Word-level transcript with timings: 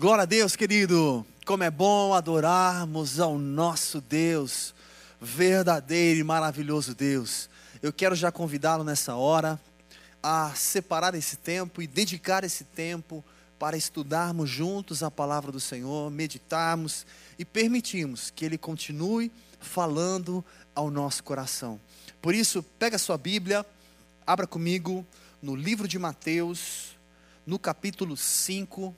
Glória 0.00 0.22
a 0.22 0.26
Deus, 0.26 0.54
querido. 0.54 1.26
Como 1.44 1.64
é 1.64 1.70
bom 1.72 2.14
adorarmos 2.14 3.18
ao 3.18 3.36
nosso 3.36 4.00
Deus, 4.00 4.72
verdadeiro 5.20 6.20
e 6.20 6.22
maravilhoso 6.22 6.94
Deus. 6.94 7.50
Eu 7.82 7.92
quero 7.92 8.14
já 8.14 8.30
convidá-lo 8.30 8.84
nessa 8.84 9.16
hora 9.16 9.60
a 10.22 10.54
separar 10.54 11.16
esse 11.16 11.36
tempo 11.36 11.82
e 11.82 11.86
dedicar 11.88 12.44
esse 12.44 12.62
tempo 12.62 13.24
para 13.58 13.76
estudarmos 13.76 14.48
juntos 14.48 15.02
a 15.02 15.10
palavra 15.10 15.50
do 15.50 15.58
Senhor, 15.58 16.12
meditarmos 16.12 17.04
e 17.36 17.44
permitirmos 17.44 18.30
que 18.30 18.44
Ele 18.44 18.56
continue 18.56 19.32
falando 19.58 20.44
ao 20.76 20.92
nosso 20.92 21.24
coração. 21.24 21.80
Por 22.22 22.36
isso, 22.36 22.62
pega 22.78 22.98
sua 22.98 23.18
Bíblia, 23.18 23.66
abra 24.24 24.46
comigo 24.46 25.04
no 25.42 25.56
livro 25.56 25.88
de 25.88 25.98
Mateus, 25.98 26.96
no 27.44 27.58
capítulo 27.58 28.16
5 28.16 28.94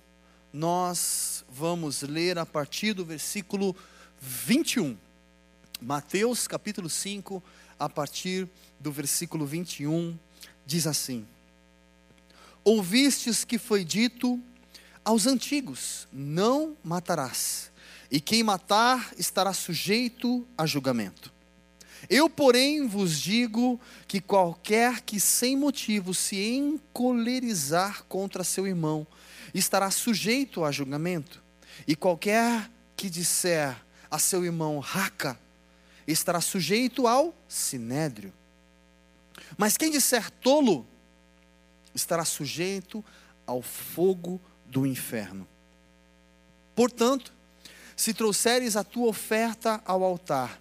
nós 0.52 1.44
vamos 1.48 2.02
ler 2.02 2.38
a 2.38 2.46
partir 2.46 2.92
do 2.92 3.04
versículo 3.04 3.74
21. 4.20 4.96
Mateus 5.80 6.46
capítulo 6.46 6.90
5, 6.90 7.42
a 7.78 7.88
partir 7.88 8.48
do 8.78 8.92
versículo 8.92 9.46
21, 9.46 10.18
diz 10.66 10.86
assim: 10.86 11.26
Ouvistes 12.64 13.44
que 13.44 13.58
foi 13.58 13.84
dito 13.84 14.40
aos 15.04 15.26
antigos: 15.26 16.06
Não 16.12 16.76
matarás, 16.84 17.70
e 18.10 18.20
quem 18.20 18.42
matar 18.42 19.12
estará 19.16 19.52
sujeito 19.52 20.46
a 20.58 20.66
julgamento. 20.66 21.32
Eu, 22.08 22.30
porém, 22.30 22.86
vos 22.86 23.18
digo 23.18 23.78
que 24.08 24.20
qualquer 24.20 25.02
que 25.02 25.20
sem 25.20 25.56
motivo 25.56 26.14
se 26.14 26.36
encolerizar 26.36 28.04
contra 28.04 28.42
seu 28.42 28.66
irmão, 28.66 29.06
estará 29.54 29.90
sujeito 29.90 30.64
a 30.64 30.70
julgamento. 30.70 31.42
E 31.86 31.96
qualquer 31.96 32.70
que 32.96 33.08
disser 33.08 33.76
a 34.10 34.18
seu 34.18 34.44
irmão 34.44 34.78
raca, 34.78 35.38
estará 36.06 36.40
sujeito 36.40 37.06
ao 37.06 37.34
sinédrio. 37.48 38.32
Mas 39.56 39.76
quem 39.76 39.90
disser 39.90 40.30
tolo, 40.30 40.86
estará 41.94 42.24
sujeito 42.24 43.04
ao 43.46 43.62
fogo 43.62 44.40
do 44.66 44.86
inferno. 44.86 45.46
Portanto, 46.74 47.32
se 47.96 48.14
trouxeres 48.14 48.76
a 48.76 48.84
tua 48.84 49.08
oferta 49.08 49.82
ao 49.84 50.02
altar, 50.02 50.60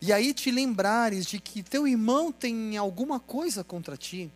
e 0.00 0.12
aí 0.12 0.34
te 0.34 0.50
lembrares 0.50 1.26
de 1.26 1.38
que 1.38 1.62
teu 1.62 1.86
irmão 1.86 2.32
tem 2.32 2.76
alguma 2.76 3.18
coisa 3.18 3.64
contra 3.64 3.96
ti, 3.96 4.30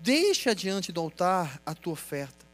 deixa 0.00 0.54
diante 0.54 0.92
do 0.92 1.00
altar 1.00 1.60
a 1.64 1.74
tua 1.74 1.92
oferta 1.92 2.47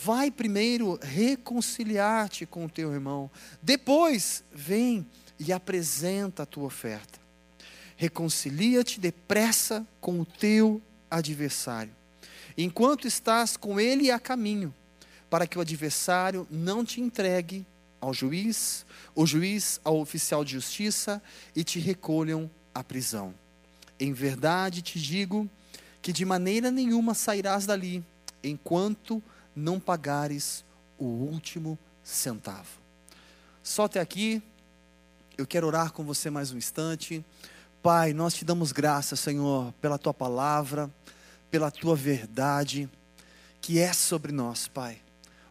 Vai 0.00 0.30
primeiro 0.30 0.98
reconciliar-te 1.02 2.46
com 2.46 2.64
o 2.64 2.68
teu 2.68 2.92
irmão. 2.92 3.28
Depois, 3.60 4.44
vem 4.52 5.04
e 5.40 5.52
apresenta 5.52 6.44
a 6.44 6.46
tua 6.46 6.64
oferta. 6.64 7.18
Reconcilia-te 7.96 9.00
depressa 9.00 9.84
com 10.00 10.20
o 10.20 10.24
teu 10.24 10.80
adversário, 11.10 11.92
enquanto 12.56 13.08
estás 13.08 13.56
com 13.56 13.80
ele 13.80 14.10
a 14.10 14.20
caminho, 14.20 14.72
para 15.28 15.46
que 15.48 15.58
o 15.58 15.60
adversário 15.60 16.46
não 16.48 16.84
te 16.84 17.00
entregue 17.00 17.66
ao 18.00 18.14
juiz, 18.14 18.86
o 19.16 19.26
juiz 19.26 19.80
ao 19.82 19.98
oficial 19.98 20.44
de 20.44 20.52
justiça 20.52 21.20
e 21.56 21.64
te 21.64 21.80
recolham 21.80 22.48
à 22.72 22.84
prisão. 22.84 23.34
Em 23.98 24.12
verdade 24.12 24.80
te 24.80 25.00
digo 25.00 25.50
que 26.00 26.12
de 26.12 26.24
maneira 26.24 26.70
nenhuma 26.70 27.14
sairás 27.14 27.66
dali, 27.66 28.04
enquanto 28.44 29.20
não 29.58 29.78
pagares 29.78 30.64
o 30.96 31.04
último 31.04 31.78
centavo. 32.02 32.78
Só 33.62 33.84
até 33.84 34.00
aqui, 34.00 34.42
eu 35.36 35.46
quero 35.46 35.66
orar 35.66 35.92
com 35.92 36.04
você 36.04 36.30
mais 36.30 36.52
um 36.52 36.56
instante. 36.56 37.24
Pai, 37.82 38.12
nós 38.12 38.34
te 38.34 38.44
damos 38.44 38.72
graças, 38.72 39.20
Senhor, 39.20 39.72
pela 39.80 39.98
tua 39.98 40.14
palavra, 40.14 40.90
pela 41.50 41.70
tua 41.70 41.94
verdade 41.94 42.88
que 43.60 43.78
é 43.78 43.92
sobre 43.92 44.32
nós, 44.32 44.68
Pai. 44.68 44.98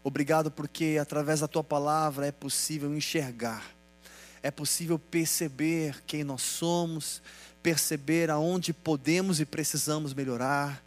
Obrigado 0.03 0.50
porque 0.50 0.97
através 1.00 1.41
da 1.41 1.47
tua 1.47 1.63
palavra 1.63 2.25
é 2.25 2.31
possível 2.31 2.95
enxergar, 2.95 3.63
é 4.41 4.50
possível 4.50 4.97
perceber 4.97 6.01
quem 6.07 6.24
nós 6.24 6.41
somos, 6.41 7.22
perceber 7.62 8.29
aonde 8.29 8.74
podemos 8.74 9.39
e 9.39 9.45
precisamos 9.45 10.13
melhorar 10.13 10.81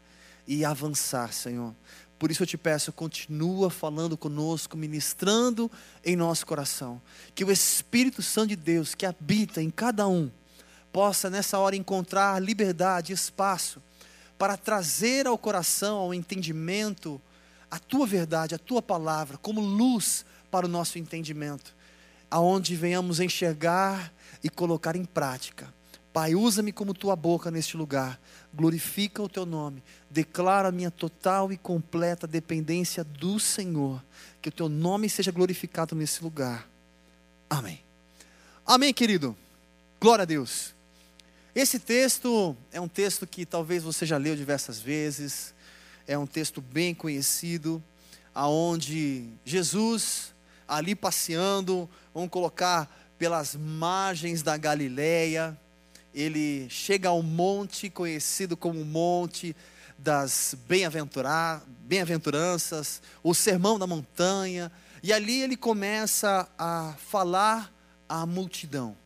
e 0.47 0.65
avançar, 0.65 1.33
Senhor. 1.33 1.75
Por 2.21 2.31
isso 2.31 2.43
eu 2.43 2.47
te 2.47 2.59
peço, 2.59 2.93
continua 2.93 3.71
falando 3.71 4.15
conosco, 4.15 4.77
ministrando 4.77 5.71
em 6.05 6.15
nosso 6.15 6.45
coração. 6.45 7.01
Que 7.35 7.43
o 7.43 7.51
Espírito 7.51 8.21
Santo 8.21 8.49
de 8.49 8.57
Deus, 8.57 8.95
que 8.95 9.07
habita 9.07 9.63
em 9.63 9.71
cada 9.71 10.07
um, 10.07 10.31
possa 10.93 11.31
nessa 11.31 11.59
hora 11.59 11.75
encontrar 11.75 12.39
liberdade, 12.39 13.15
espaço, 13.15 13.83
para 14.37 14.59
trazer 14.59 15.27
ao 15.27 15.39
coração, 15.39 15.97
ao 15.97 16.13
entendimento, 16.13 17.19
a 17.71 17.79
tua 17.79 18.07
verdade, 18.07 18.55
a 18.55 18.59
tua 18.59 18.83
palavra, 18.83 19.39
como 19.39 19.63
luz 19.63 20.27
para 20.51 20.67
o 20.67 20.69
nosso 20.69 20.99
entendimento, 20.99 21.75
aonde 22.31 22.77
venhamos 22.77 23.19
enxergar 23.19 24.13
e 24.45 24.51
colocar 24.51 24.95
em 24.95 25.07
prática. 25.07 25.73
Pai, 26.13 26.35
usa-me 26.35 26.73
como 26.73 26.93
tua 26.93 27.15
boca 27.15 27.51
neste 27.51 27.77
lugar 27.77 28.19
glorifica 28.53 29.23
o 29.23 29.29
teu 29.29 29.47
nome, 29.47 29.83
declaro 30.11 30.69
a 30.69 30.73
minha 30.73 30.91
total 30.91 31.53
e 31.53 31.57
completa 31.57 32.27
dependência 32.27 33.05
do 33.05 33.39
Senhor, 33.39 34.03
que 34.43 34.49
o 34.49 34.53
teu 34.53 34.69
nome 34.69 35.09
seja 35.09 35.31
glorificado 35.31 35.95
nesse 35.95 36.23
lugar. 36.23 36.69
Amém. 37.49 37.81
Amém, 38.67 38.93
querido. 38.93 39.37
Glória 40.01 40.23
a 40.23 40.27
Deus. 40.27 40.75
Esse 41.55 41.79
texto 41.79 42.57
é 42.73 42.81
um 42.81 42.89
texto 42.89 43.27
que 43.27 43.45
talvez 43.45 43.83
você 43.83 44.07
já 44.07 44.17
leu 44.17 44.37
diversas 44.37 44.81
vezes, 44.81 45.55
é 46.07 46.17
um 46.17 46.27
texto 46.27 46.61
bem 46.61 46.95
conhecido, 46.95 47.83
aonde 48.35 49.29
Jesus 49.45 50.33
ali 50.67 50.95
passeando, 50.95 51.91
vamos 52.15 52.31
colocar 52.31 52.89
pelas 53.19 53.57
margens 53.57 54.41
da 54.43 54.57
Galileia, 54.57 55.59
ele 56.15 56.69
chega 56.69 57.09
ao 57.09 57.23
monte 57.23 57.89
conhecido 57.89 58.55
como 58.57 58.85
Monte 58.85 59.57
das 59.99 60.57
Bem-aventuranças, 60.67 63.01
o 63.23 63.35
Sermão 63.35 63.79
da 63.79 63.87
Montanha, 63.87 64.73
e 65.03 65.13
ali 65.13 65.43
ele 65.43 65.57
começa 65.57 66.49
a 66.59 66.95
falar 66.99 67.73
à 68.09 68.27
multidão 68.27 68.97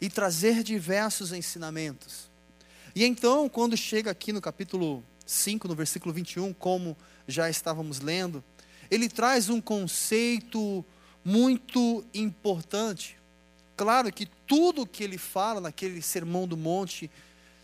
e 0.00 0.08
trazer 0.08 0.62
diversos 0.62 1.32
ensinamentos. 1.32 2.30
E 2.94 3.04
então, 3.04 3.48
quando 3.48 3.76
chega 3.76 4.10
aqui 4.10 4.32
no 4.32 4.40
capítulo 4.40 5.04
5, 5.26 5.68
no 5.68 5.74
versículo 5.74 6.14
21, 6.14 6.52
como 6.54 6.96
já 7.28 7.50
estávamos 7.50 8.00
lendo, 8.00 8.42
ele 8.90 9.08
traz 9.08 9.48
um 9.48 9.60
conceito 9.60 10.84
muito 11.24 12.04
importante 12.12 13.19
claro 13.80 14.12
que 14.12 14.26
tudo 14.26 14.86
que 14.86 15.02
ele 15.02 15.16
fala 15.16 15.58
naquele 15.58 16.02
sermão 16.02 16.46
do 16.46 16.54
monte 16.54 17.10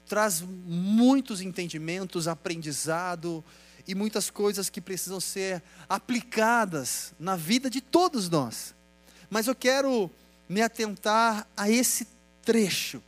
traz 0.09 0.41
muitos 0.41 1.43
entendimentos, 1.43 2.27
aprendizado 2.27 3.45
e 3.87 3.95
muitas 3.95 4.31
coisas 4.31 4.71
que 4.71 4.81
precisam 4.81 5.21
ser 5.21 5.63
aplicadas 5.87 7.13
na 7.21 7.37
vida 7.37 7.69
de 7.69 7.83
todos 7.83 8.31
nós. 8.31 8.75
Mas 9.29 9.47
eu 9.47 9.55
quero 9.55 10.11
me 10.49 10.63
atentar 10.63 11.47
a 11.55 11.69
esse 11.69 12.09
trecho, 12.43 13.03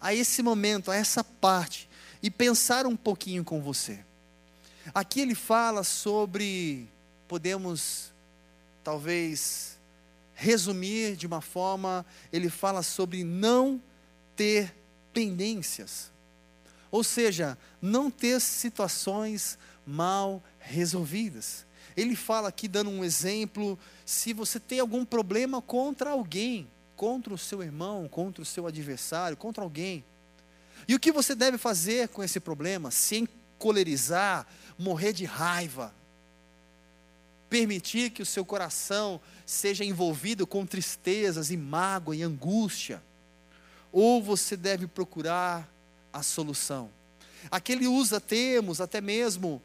a 0.00 0.14
esse 0.14 0.40
momento, 0.40 0.92
a 0.92 0.94
essa 0.94 1.24
parte 1.24 1.88
e 2.22 2.30
pensar 2.30 2.86
um 2.86 2.94
pouquinho 2.94 3.42
com 3.42 3.60
você. 3.60 3.98
Aqui 4.94 5.20
ele 5.20 5.34
fala 5.34 5.82
sobre, 5.82 6.88
podemos 7.26 8.12
talvez 8.84 9.71
resumir 10.42 11.14
de 11.14 11.24
uma 11.24 11.40
forma, 11.40 12.04
ele 12.32 12.50
fala 12.50 12.82
sobre 12.82 13.22
não 13.22 13.80
ter 14.34 14.74
pendências. 15.12 16.10
Ou 16.90 17.04
seja, 17.04 17.56
não 17.80 18.10
ter 18.10 18.40
situações 18.40 19.56
mal 19.86 20.42
resolvidas. 20.58 21.64
Ele 21.96 22.16
fala 22.16 22.48
aqui, 22.48 22.66
dando 22.66 22.90
um 22.90 23.04
exemplo, 23.04 23.78
se 24.04 24.32
você 24.32 24.58
tem 24.58 24.80
algum 24.80 25.04
problema 25.04 25.62
contra 25.62 26.10
alguém, 26.10 26.66
contra 26.96 27.32
o 27.32 27.38
seu 27.38 27.62
irmão, 27.62 28.08
contra 28.08 28.42
o 28.42 28.46
seu 28.46 28.66
adversário, 28.66 29.36
contra 29.36 29.62
alguém. 29.62 30.04
E 30.88 30.94
o 30.94 31.00
que 31.00 31.12
você 31.12 31.36
deve 31.36 31.56
fazer 31.56 32.08
com 32.08 32.22
esse 32.22 32.40
problema? 32.40 32.90
Se 32.90 33.16
encolerizar, 33.16 34.44
morrer 34.76 35.12
de 35.12 35.24
raiva, 35.24 35.94
permitir 37.52 38.08
que 38.08 38.22
o 38.22 38.26
seu 38.26 38.46
coração 38.46 39.20
seja 39.44 39.84
envolvido 39.84 40.46
com 40.46 40.64
tristezas 40.64 41.50
e 41.50 41.56
mágoa 41.58 42.16
e 42.16 42.22
angústia, 42.22 43.02
ou 43.92 44.22
você 44.22 44.56
deve 44.56 44.86
procurar 44.86 45.68
a 46.10 46.22
solução. 46.22 46.88
Aquele 47.50 47.86
usa 47.86 48.18
termos, 48.18 48.80
até 48.80 49.02
mesmo 49.02 49.60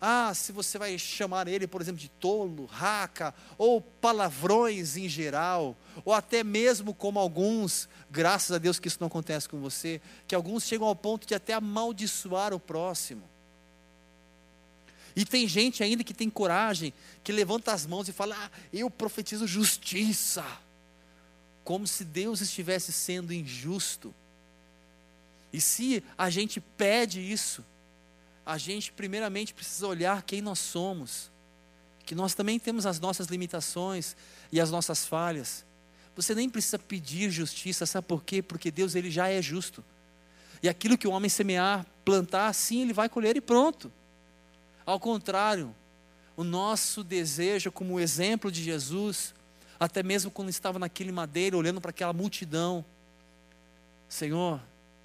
ah, 0.00 0.32
se 0.34 0.52
você 0.52 0.78
vai 0.78 0.96
chamar 1.00 1.48
ele, 1.48 1.66
por 1.66 1.80
exemplo, 1.80 2.00
de 2.00 2.08
tolo, 2.08 2.66
raca, 2.66 3.34
ou 3.58 3.80
palavrões 3.80 4.96
em 4.96 5.08
geral, 5.08 5.76
ou 6.04 6.14
até 6.14 6.44
mesmo 6.44 6.94
como 6.94 7.18
alguns, 7.18 7.88
graças 8.08 8.52
a 8.52 8.58
Deus 8.58 8.78
que 8.78 8.86
isso 8.86 8.98
não 9.00 9.08
acontece 9.08 9.48
com 9.48 9.58
você, 9.58 10.00
que 10.28 10.34
alguns 10.36 10.62
chegam 10.62 10.86
ao 10.86 10.94
ponto 10.94 11.26
de 11.26 11.34
até 11.34 11.54
amaldiçoar 11.54 12.54
o 12.54 12.60
próximo. 12.60 13.31
E 15.14 15.24
tem 15.24 15.46
gente 15.46 15.82
ainda 15.82 16.02
que 16.02 16.14
tem 16.14 16.30
coragem, 16.30 16.92
que 17.22 17.32
levanta 17.32 17.72
as 17.72 17.86
mãos 17.86 18.08
e 18.08 18.12
fala: 18.12 18.36
ah, 18.38 18.50
eu 18.72 18.90
profetizo 18.90 19.46
justiça, 19.46 20.44
como 21.64 21.86
se 21.86 22.04
Deus 22.04 22.40
estivesse 22.40 22.92
sendo 22.92 23.32
injusto. 23.32 24.14
E 25.52 25.60
se 25.60 26.02
a 26.16 26.30
gente 26.30 26.60
pede 26.60 27.20
isso, 27.20 27.64
a 28.44 28.56
gente 28.56 28.90
primeiramente 28.92 29.52
precisa 29.52 29.86
olhar 29.86 30.22
quem 30.22 30.40
nós 30.40 30.58
somos, 30.58 31.30
que 32.04 32.14
nós 32.14 32.34
também 32.34 32.58
temos 32.58 32.86
as 32.86 32.98
nossas 32.98 33.28
limitações 33.28 34.16
e 34.50 34.60
as 34.60 34.70
nossas 34.70 35.04
falhas. 35.04 35.64
Você 36.16 36.34
nem 36.34 36.48
precisa 36.48 36.78
pedir 36.78 37.30
justiça, 37.30 37.86
sabe 37.86 38.06
por 38.06 38.24
quê? 38.24 38.42
Porque 38.42 38.70
Deus 38.70 38.94
ele 38.94 39.10
já 39.10 39.28
é 39.28 39.40
justo. 39.40 39.84
E 40.62 40.68
aquilo 40.68 40.96
que 40.98 41.08
o 41.08 41.10
homem 41.10 41.28
semear, 41.28 41.86
plantar, 42.04 42.48
assim 42.48 42.82
ele 42.82 42.92
vai 42.92 43.08
colher 43.08 43.36
e 43.36 43.40
pronto. 43.40 43.92
Ao 44.84 44.98
contrário, 44.98 45.74
o 46.36 46.44
nosso 46.44 47.04
desejo, 47.04 47.70
como 47.70 48.00
exemplo 48.00 48.50
de 48.50 48.62
Jesus, 48.62 49.34
até 49.78 50.02
mesmo 50.02 50.30
quando 50.30 50.48
estava 50.48 50.78
naquele 50.78 51.12
madeiro, 51.12 51.58
olhando 51.58 51.80
para 51.80 51.90
aquela 51.90 52.12
multidão, 52.12 52.84
Senhor, 54.08 54.60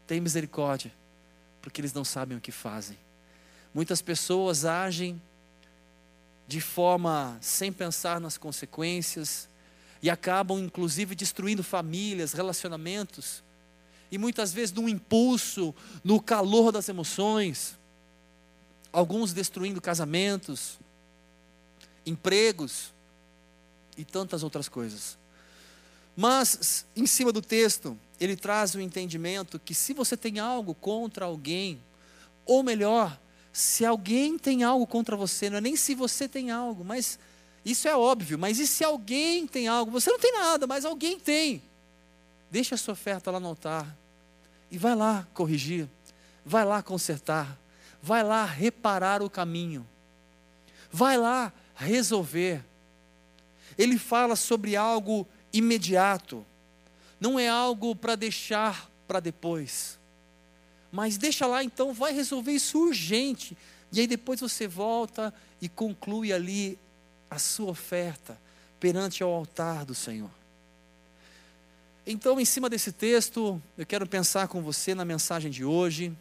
tem 0.06 0.20
misericórdia, 0.20 0.92
porque 1.62 1.82
eles 1.82 1.94
não 1.94 2.04
sabem 2.04 2.38
o 2.38 2.42
que 2.42 2.52
fazem. 2.52 2.98
Muitas 3.74 4.02
pessoas 4.02 4.66
agem 4.66 5.22
de 6.48 6.62
forma 6.62 7.38
sem 7.42 7.72
pensar 7.72 8.20
nas 8.20 8.38
consequências 8.38 9.50
e 10.02 10.10
acabam 10.10 10.60
inclusive 10.60 11.14
destruindo 11.14 11.64
famílias, 11.64 12.34
relacionamentos. 12.34 13.44
E 14.10 14.18
muitas 14.18 14.54
vezes 14.54 14.74
num 14.74 14.88
impulso, 14.88 15.76
no 16.04 16.22
calor 16.22 16.72
das 16.72 16.88
emoções, 16.88 17.77
alguns 18.98 19.32
destruindo 19.32 19.80
casamentos, 19.80 20.80
empregos 22.04 22.92
e 23.96 24.04
tantas 24.04 24.42
outras 24.42 24.68
coisas. 24.68 25.20
Mas 26.16 26.84
em 26.96 27.06
cima 27.06 27.32
do 27.32 27.40
texto, 27.40 27.96
ele 28.20 28.36
traz 28.36 28.74
o 28.74 28.82
entendimento 28.82 29.60
que 29.60 29.76
se 29.76 29.94
você 29.94 30.18
tem 30.18 30.40
algo 30.40 30.74
contra 30.74 31.26
alguém, 31.26 31.80
ou 32.44 32.64
melhor, 32.64 33.20
se 33.54 33.86
alguém 33.86 34.36
tem 34.36 34.64
algo 34.64 34.88
contra 34.88 35.16
você, 35.16 35.48
não 35.48 35.58
é 35.58 35.62
nem 35.62 35.76
se 35.76 35.94
você 35.94 36.28
tem 36.28 36.50
algo, 36.50 36.84
mas 36.84 37.20
isso 37.64 37.88
é 37.88 37.96
óbvio, 37.96 38.40
mas 38.40 38.58
e 38.58 38.66
se 38.66 38.84
alguém 38.84 39.46
tem 39.46 39.68
algo? 39.68 39.92
Você 39.92 40.10
não 40.10 40.18
tem 40.18 40.32
nada, 40.32 40.66
mas 40.66 40.86
alguém 40.86 41.20
tem. 41.20 41.62
Deixa 42.50 42.74
a 42.74 42.78
sua 42.80 42.94
oferta 42.94 43.30
lá 43.30 43.40
no 43.40 43.50
altar 43.50 43.96
e 44.72 44.78
vai 44.80 44.96
lá 44.96 45.28
corrigir, 45.36 45.88
vai 46.44 46.66
lá 46.66 46.82
consertar, 46.82 47.60
vai 48.02 48.24
lá 48.24 48.46
reparar 48.46 49.22
o 49.22 49.30
caminho, 49.30 49.88
vai 50.92 51.18
lá 51.18 51.52
resolver. 51.76 52.64
Ele 53.78 53.98
fala 53.98 54.36
sobre 54.36 54.76
algo 54.76 55.28
imediato, 55.54 56.46
não 57.20 57.40
é 57.40 57.48
algo 57.48 57.96
para 57.96 58.16
deixar 58.16 58.90
para 59.08 59.20
depois. 59.20 59.98
Mas 60.92 61.18
deixa 61.18 61.46
lá 61.46 61.64
então, 61.64 61.94
vai 61.94 62.14
resolver 62.14 62.52
isso 62.52 62.80
urgente. 62.80 63.58
E 63.92 64.00
aí 64.00 64.08
depois 64.08 64.40
você 64.40 64.68
volta 64.68 65.34
e 65.62 65.70
conclui 65.70 66.32
ali 66.34 66.78
a 67.30 67.38
sua 67.38 67.72
oferta 67.72 68.38
perante 68.80 69.24
ao 69.24 69.34
altar 69.34 69.86
do 69.86 69.96
Senhor. 69.96 70.30
Então, 72.06 72.40
em 72.40 72.46
cima 72.46 72.70
desse 72.70 72.92
texto, 72.92 73.62
eu 73.78 73.86
quero 73.86 74.08
pensar 74.08 74.48
com 74.48 74.62
você 74.62 74.96
na 74.96 75.04
mensagem 75.04 75.52
de 75.52 75.66
hoje. 75.66 76.16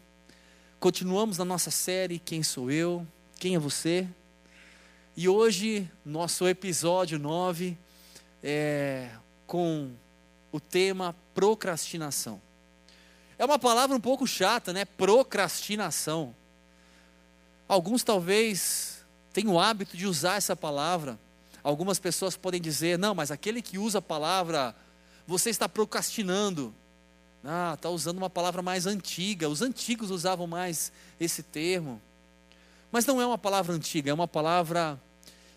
Continuamos 0.79 1.39
na 1.39 1.45
nossa 1.45 1.71
série 1.71 2.19
Quem 2.19 2.43
sou 2.43 2.69
eu? 2.69 3.05
Quem 3.39 3.55
é 3.55 3.59
você? 3.59 4.07
E 5.15 5.27
hoje, 5.27 5.89
nosso 6.05 6.47
episódio 6.47 7.17
9 7.17 7.75
é 8.43 9.09
com 9.47 9.91
o 10.51 10.59
tema 10.59 11.15
procrastinação. 11.33 12.39
É 13.39 13.45
uma 13.45 13.57
palavra 13.57 13.95
um 13.95 13.99
pouco 13.99 14.27
chata, 14.27 14.71
né? 14.71 14.85
Procrastinação. 14.85 16.35
Alguns 17.67 18.03
talvez 18.03 19.03
tenham 19.33 19.53
o 19.53 19.59
hábito 19.59 19.97
de 19.97 20.05
usar 20.05 20.35
essa 20.35 20.55
palavra. 20.55 21.17
Algumas 21.63 21.97
pessoas 21.97 22.37
podem 22.37 22.61
dizer: 22.61 22.99
não, 22.99 23.15
mas 23.15 23.31
aquele 23.31 23.63
que 23.63 23.79
usa 23.79 23.97
a 23.97 24.01
palavra, 24.01 24.75
você 25.25 25.49
está 25.49 25.67
procrastinando. 25.67 26.71
Ah, 27.49 27.73
está 27.75 27.89
usando 27.89 28.17
uma 28.17 28.29
palavra 28.29 28.61
mais 28.61 28.85
antiga. 28.85 29.47
Os 29.47 29.61
antigos 29.61 30.11
usavam 30.11 30.45
mais 30.45 30.91
esse 31.19 31.41
termo. 31.41 32.01
Mas 32.91 33.05
não 33.05 33.21
é 33.21 33.25
uma 33.25 33.37
palavra 33.37 33.73
antiga, 33.73 34.11
é 34.11 34.13
uma 34.13 34.27
palavra 34.27 35.01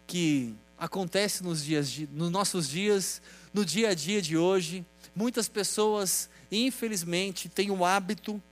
que 0.07 0.55
acontece 0.79 1.43
nos, 1.43 1.65
dias 1.65 1.91
de, 1.91 2.07
nos 2.07 2.31
nossos 2.31 2.69
dias, 2.69 3.21
no 3.53 3.65
dia 3.65 3.91
a 3.91 3.95
dia 3.95 4.23
de 4.23 4.37
hoje. 4.37 4.87
Muitas 5.15 5.49
pessoas 5.49 6.31
infelizmente, 6.51 7.49
têm 7.49 7.71
o 7.71 7.85
hábito 7.85 8.43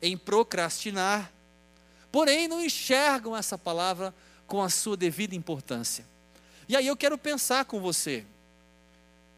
em 0.00 0.16
procrastinar, 0.16 1.32
porém 2.12 2.46
não 2.46 2.64
enxergam 2.64 3.36
essa 3.36 3.58
palavra 3.58 4.14
com 4.46 4.62
a 4.62 4.70
sua 4.70 4.96
devida 4.96 5.34
importância. 5.34 6.04
E 6.68 6.76
aí 6.76 6.86
eu 6.86 6.96
quero 6.96 7.18
pensar 7.18 7.64
com 7.64 7.80
você: 7.80 8.24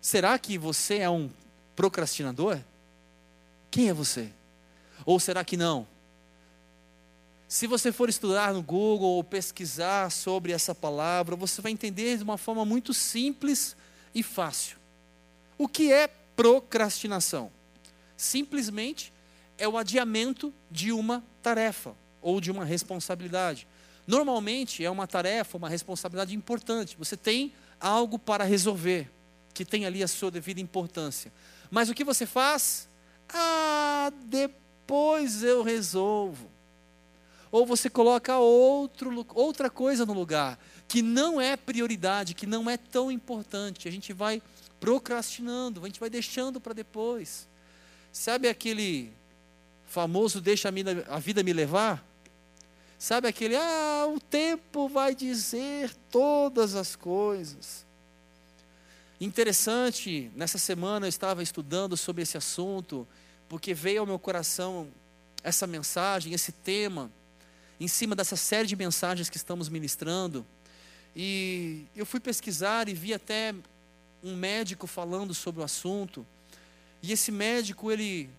será 0.01 0.39
que 0.39 0.59
você 0.59 0.99
é 0.99 1.11
um 1.11 1.31
procrastinador? 1.75 2.59
Quem 3.71 3.89
é 3.89 3.93
você? 3.93 4.31
Ou 5.05 5.21
será 5.21 5.45
que 5.45 5.57
não? 5.57 5.87
Se 7.49 7.67
você 7.67 7.91
for 7.91 8.09
estudar 8.09 8.53
no 8.53 8.63
Google 8.63 9.11
ou 9.11 9.25
pesquisar 9.25 10.11
sobre 10.11 10.53
essa 10.53 10.75
palavra, 10.75 11.35
você 11.35 11.61
vai 11.61 11.73
entender 11.73 12.17
de 12.17 12.23
uma 12.23 12.39
forma 12.39 12.65
muito 12.65 12.95
simples 12.95 13.77
e 14.15 14.23
fácil. 14.23 14.77
O 15.59 15.67
que 15.67 15.93
é 15.93 16.09
procrastinação? 16.37 17.51
simplesmente 18.21 19.13
é 19.57 19.67
o 19.67 19.79
adiamento 19.79 20.53
de 20.71 20.93
uma 20.93 21.25
tarefa 21.43 21.97
ou 22.21 22.39
de 22.39 22.51
uma 22.51 22.67
responsabilidade. 22.67 23.67
Normalmente 24.07 24.85
é 24.85 24.91
uma 24.91 25.07
tarefa, 25.07 25.57
uma 25.57 25.71
responsabilidade 25.71 26.37
importante. 26.37 26.97
Você 26.99 27.17
tem 27.17 27.55
algo 27.81 28.19
para 28.19 28.45
resolver, 28.45 29.11
que 29.55 29.65
tem 29.65 29.87
ali 29.87 30.03
a 30.03 30.09
sua 30.09 30.31
devida 30.31 30.61
importância. 30.61 31.33
Mas 31.71 31.89
o 31.89 31.95
que 31.95 32.05
você 32.05 32.27
faz? 32.27 32.90
Ah, 33.33 34.13
depois 34.27 35.43
eu 35.43 35.63
resolvo. 35.63 36.51
Ou 37.53 37.67
você 37.67 37.91
coloca 37.91 38.39
outro, 38.39 39.27
outra 39.35 39.69
coisa 39.69 40.07
no 40.07 40.13
lugar, 40.13 40.59
que 40.87 41.03
não 41.03 41.41
é 41.41 41.57
prioridade, 41.57 42.35
que 42.35 42.47
não 42.47 42.71
é 42.71 42.77
tão 42.77 43.11
importante. 43.11 43.89
A 43.89 43.91
gente 43.91 44.13
vai 44.13 44.41
procrastinando, 44.79 45.83
a 45.83 45.87
gente 45.87 46.01
vai 46.01 46.09
deixando 46.09 46.61
para 46.61 46.73
depois. 46.73 47.49
Sabe 48.13 48.49
aquele 48.49 49.13
famoso 49.87 50.41
deixa 50.41 50.69
a 51.09 51.19
vida 51.19 51.43
me 51.43 51.53
levar? 51.53 52.05
Sabe 52.99 53.29
aquele, 53.29 53.57
ah, 53.57 54.07
o 54.15 54.21
tempo 54.21 54.89
vai 54.89 55.15
dizer 55.15 55.95
todas 56.11 56.75
as 56.75 56.95
coisas. 56.95 57.87
Interessante, 59.21 60.31
nessa 60.35 60.57
semana 60.57 61.05
eu 61.05 61.11
estava 61.11 61.43
estudando 61.43 61.95
sobre 61.95 62.23
esse 62.23 62.39
assunto, 62.39 63.07
porque 63.51 63.75
veio 63.75 64.01
ao 64.01 64.07
meu 64.07 64.19
coração 64.19 64.89
essa 65.45 65.67
mensagem, 65.67 66.33
esse 66.33 66.53
tema, 66.53 67.13
em 67.79 67.87
cima 67.87 68.17
dessa 68.17 68.35
série 68.35 68.67
de 68.67 68.75
mensagens 68.75 69.29
que 69.29 69.37
estamos 69.37 69.69
ministrando. 69.69 70.47
E 71.15 71.85
eu 71.95 72.07
fui 72.07 72.19
pesquisar 72.19 72.89
e 72.89 72.95
vi 72.95 73.13
até 73.13 73.55
um 74.25 74.35
médico 74.35 74.87
falando 74.87 75.35
sobre 75.35 75.61
o 75.61 75.65
assunto. 75.65 76.27
E 77.03 77.13
esse 77.13 77.31
médico, 77.31 77.93
ele 77.93 78.31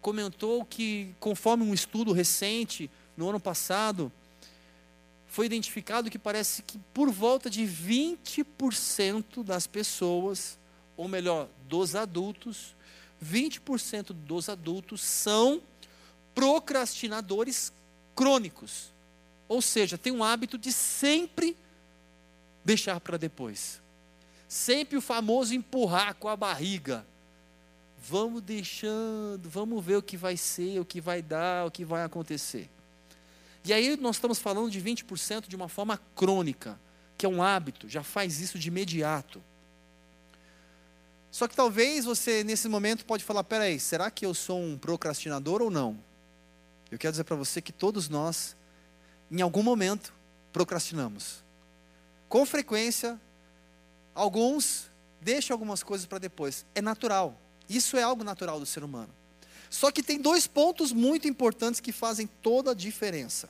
comentou 0.00 0.64
que, 0.64 1.14
conforme 1.20 1.64
um 1.64 1.74
estudo 1.74 2.12
recente, 2.12 2.90
no 3.14 3.28
ano 3.28 3.40
passado, 3.40 4.10
foi 5.30 5.46
identificado 5.46 6.10
que 6.10 6.18
parece 6.18 6.60
que 6.60 6.76
por 6.92 7.08
volta 7.08 7.48
de 7.48 7.62
20% 7.62 9.44
das 9.44 9.64
pessoas, 9.64 10.58
ou 10.96 11.06
melhor, 11.06 11.48
dos 11.68 11.94
adultos, 11.94 12.74
20% 13.24 14.12
dos 14.12 14.48
adultos 14.48 15.00
são 15.00 15.62
procrastinadores 16.34 17.72
crônicos. 18.12 18.90
Ou 19.48 19.62
seja, 19.62 19.96
tem 19.96 20.12
um 20.12 20.24
hábito 20.24 20.58
de 20.58 20.72
sempre 20.72 21.56
deixar 22.64 22.98
para 22.98 23.16
depois. 23.16 23.80
Sempre 24.48 24.98
o 24.98 25.00
famoso 25.00 25.54
empurrar 25.54 26.16
com 26.16 26.28
a 26.28 26.34
barriga. 26.34 27.06
Vamos 28.02 28.42
deixando, 28.42 29.48
vamos 29.48 29.84
ver 29.84 29.94
o 29.94 30.02
que 30.02 30.16
vai 30.16 30.36
ser, 30.36 30.80
o 30.80 30.84
que 30.84 31.00
vai 31.00 31.22
dar, 31.22 31.66
o 31.66 31.70
que 31.70 31.84
vai 31.84 32.02
acontecer. 32.02 32.68
E 33.64 33.72
aí 33.72 33.96
nós 33.96 34.16
estamos 34.16 34.38
falando 34.38 34.70
de 34.70 34.80
20% 34.80 35.48
de 35.48 35.56
uma 35.56 35.68
forma 35.68 36.00
crônica, 36.14 36.78
que 37.16 37.26
é 37.26 37.28
um 37.28 37.42
hábito, 37.42 37.88
já 37.88 38.02
faz 38.02 38.40
isso 38.40 38.58
de 38.58 38.68
imediato. 38.68 39.42
Só 41.30 41.46
que 41.46 41.54
talvez 41.54 42.04
você, 42.04 42.42
nesse 42.42 42.68
momento, 42.68 43.04
pode 43.04 43.22
falar: 43.22 43.44
peraí, 43.44 43.78
será 43.78 44.10
que 44.10 44.26
eu 44.26 44.34
sou 44.34 44.60
um 44.60 44.76
procrastinador 44.76 45.62
ou 45.62 45.70
não? 45.70 45.98
Eu 46.90 46.98
quero 46.98 47.12
dizer 47.12 47.24
para 47.24 47.36
você 47.36 47.60
que 47.60 47.72
todos 47.72 48.08
nós, 48.08 48.56
em 49.30 49.40
algum 49.40 49.62
momento, 49.62 50.12
procrastinamos. 50.52 51.44
Com 52.28 52.44
frequência, 52.44 53.20
alguns 54.14 54.90
deixam 55.20 55.54
algumas 55.54 55.82
coisas 55.82 56.06
para 56.06 56.18
depois. 56.18 56.66
É 56.74 56.82
natural. 56.82 57.38
Isso 57.68 57.96
é 57.96 58.02
algo 58.02 58.24
natural 58.24 58.58
do 58.58 58.66
ser 58.66 58.82
humano. 58.82 59.14
Só 59.70 59.92
que 59.92 60.02
tem 60.02 60.20
dois 60.20 60.48
pontos 60.48 60.92
muito 60.92 61.28
importantes 61.28 61.80
que 61.80 61.92
fazem 61.92 62.28
toda 62.42 62.72
a 62.72 62.74
diferença. 62.74 63.48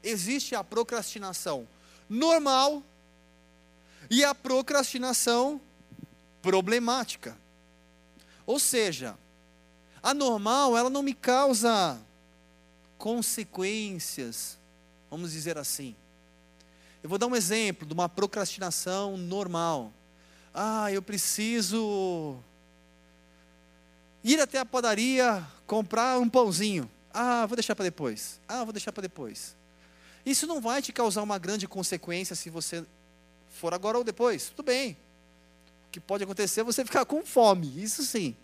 Existe 0.00 0.54
a 0.54 0.62
procrastinação 0.62 1.66
normal 2.08 2.82
e 4.08 4.24
a 4.24 4.32
procrastinação 4.32 5.60
problemática. 6.40 7.36
Ou 8.46 8.60
seja, 8.60 9.18
a 10.00 10.14
normal, 10.14 10.76
ela 10.76 10.90
não 10.90 11.02
me 11.02 11.14
causa 11.14 12.00
consequências, 12.96 14.56
vamos 15.10 15.32
dizer 15.32 15.58
assim. 15.58 15.96
Eu 17.02 17.08
vou 17.08 17.18
dar 17.18 17.26
um 17.26 17.34
exemplo 17.34 17.86
de 17.86 17.92
uma 17.92 18.08
procrastinação 18.08 19.16
normal. 19.16 19.92
Ah, 20.54 20.92
eu 20.92 21.02
preciso 21.02 22.38
ir 24.22 24.40
até 24.40 24.58
a 24.58 24.64
padaria 24.64 25.46
comprar 25.66 26.18
um 26.18 26.28
pãozinho. 26.28 26.90
Ah, 27.12 27.46
vou 27.46 27.56
deixar 27.56 27.74
para 27.74 27.84
depois. 27.84 28.40
Ah, 28.48 28.64
vou 28.64 28.72
deixar 28.72 28.92
para 28.92 29.02
depois. 29.02 29.54
Isso 30.24 30.46
não 30.46 30.60
vai 30.60 30.80
te 30.80 30.92
causar 30.92 31.22
uma 31.22 31.38
grande 31.38 31.66
consequência 31.66 32.36
se 32.36 32.48
você 32.48 32.84
for 33.50 33.74
agora 33.74 33.98
ou 33.98 34.04
depois. 34.04 34.50
Tudo 34.50 34.64
bem. 34.64 34.96
O 35.88 35.90
que 35.90 36.00
pode 36.00 36.24
acontecer 36.24 36.60
é 36.60 36.64
você 36.64 36.84
ficar 36.86 37.04
com 37.04 37.24
fome. 37.24 37.82
Isso 37.82 38.02
sim. 38.04 38.36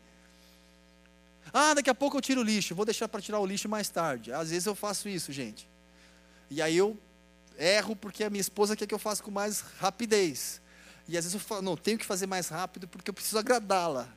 Ah, 1.53 1.75
daqui 1.75 1.89
a 1.89 1.95
pouco 1.95 2.17
eu 2.17 2.21
tiro 2.21 2.41
o 2.41 2.45
lixo. 2.45 2.75
Vou 2.75 2.85
deixar 2.85 3.09
para 3.09 3.21
tirar 3.21 3.39
o 3.39 3.47
lixo 3.47 3.69
mais 3.69 3.89
tarde. 3.89 4.33
Às 4.33 4.51
vezes 4.51 4.67
eu 4.67 4.75
faço 4.75 5.09
isso, 5.09 5.33
gente. 5.33 5.69
E 6.51 6.61
aí 6.61 6.77
eu 6.77 6.97
erro 7.59 7.97
porque 7.97 8.25
a 8.25 8.31
minha 8.31 8.41
esposa 8.41 8.77
quer 8.77 8.87
que 8.87 8.95
eu 8.95 8.99
faça 8.99 9.23
com 9.23 9.31
mais 9.31 9.61
rapidez. 9.79 10.61
E 11.09 11.17
às 11.17 11.25
vezes 11.25 11.35
eu 11.35 11.41
falo, 11.41 11.63
não, 11.63 11.77
tenho 11.77 11.99
que 11.99 12.05
fazer 12.05 12.27
mais 12.27 12.49
rápido 12.49 12.87
porque 12.87 13.09
eu 13.09 13.15
preciso 13.15 13.39
agradá-la. 13.39 14.09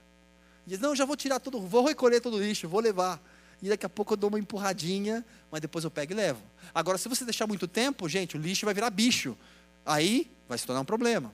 E 0.68 0.77
não, 0.77 0.96
já 0.96 1.06
vou 1.06 1.15
tirar 1.15 1.39
tudo, 1.39 1.60
vou 1.60 1.86
recolher 1.86 2.22
todo 2.22 2.38
o 2.38 2.39
lixo, 2.41 2.68
vou 2.68 2.80
levar. 2.80 3.22
E 3.62 3.70
daqui 3.70 3.86
a 3.86 3.89
pouco 3.89 4.13
eu 4.13 4.18
dou 4.18 4.30
uma 4.30 4.39
empurradinha, 4.39 5.25
mas 5.51 5.62
depois 5.62 5.84
eu 5.84 5.91
pego 5.91 6.13
e 6.13 6.15
levo. 6.15 6.41
Agora, 6.74 6.98
se 6.98 7.08
você 7.08 7.24
deixar 7.24 7.48
muito 7.48 7.68
tempo, 7.68 8.08
gente, 8.10 8.38
o 8.38 8.39
lixo 8.39 8.65
vai 8.65 8.74
virar 8.74 8.89
bicho. 8.89 9.38
Aí 9.86 10.32
vai 10.48 10.58
se 10.58 10.65
tornar 10.65 10.82
um 10.82 10.86
problema. 10.86 11.34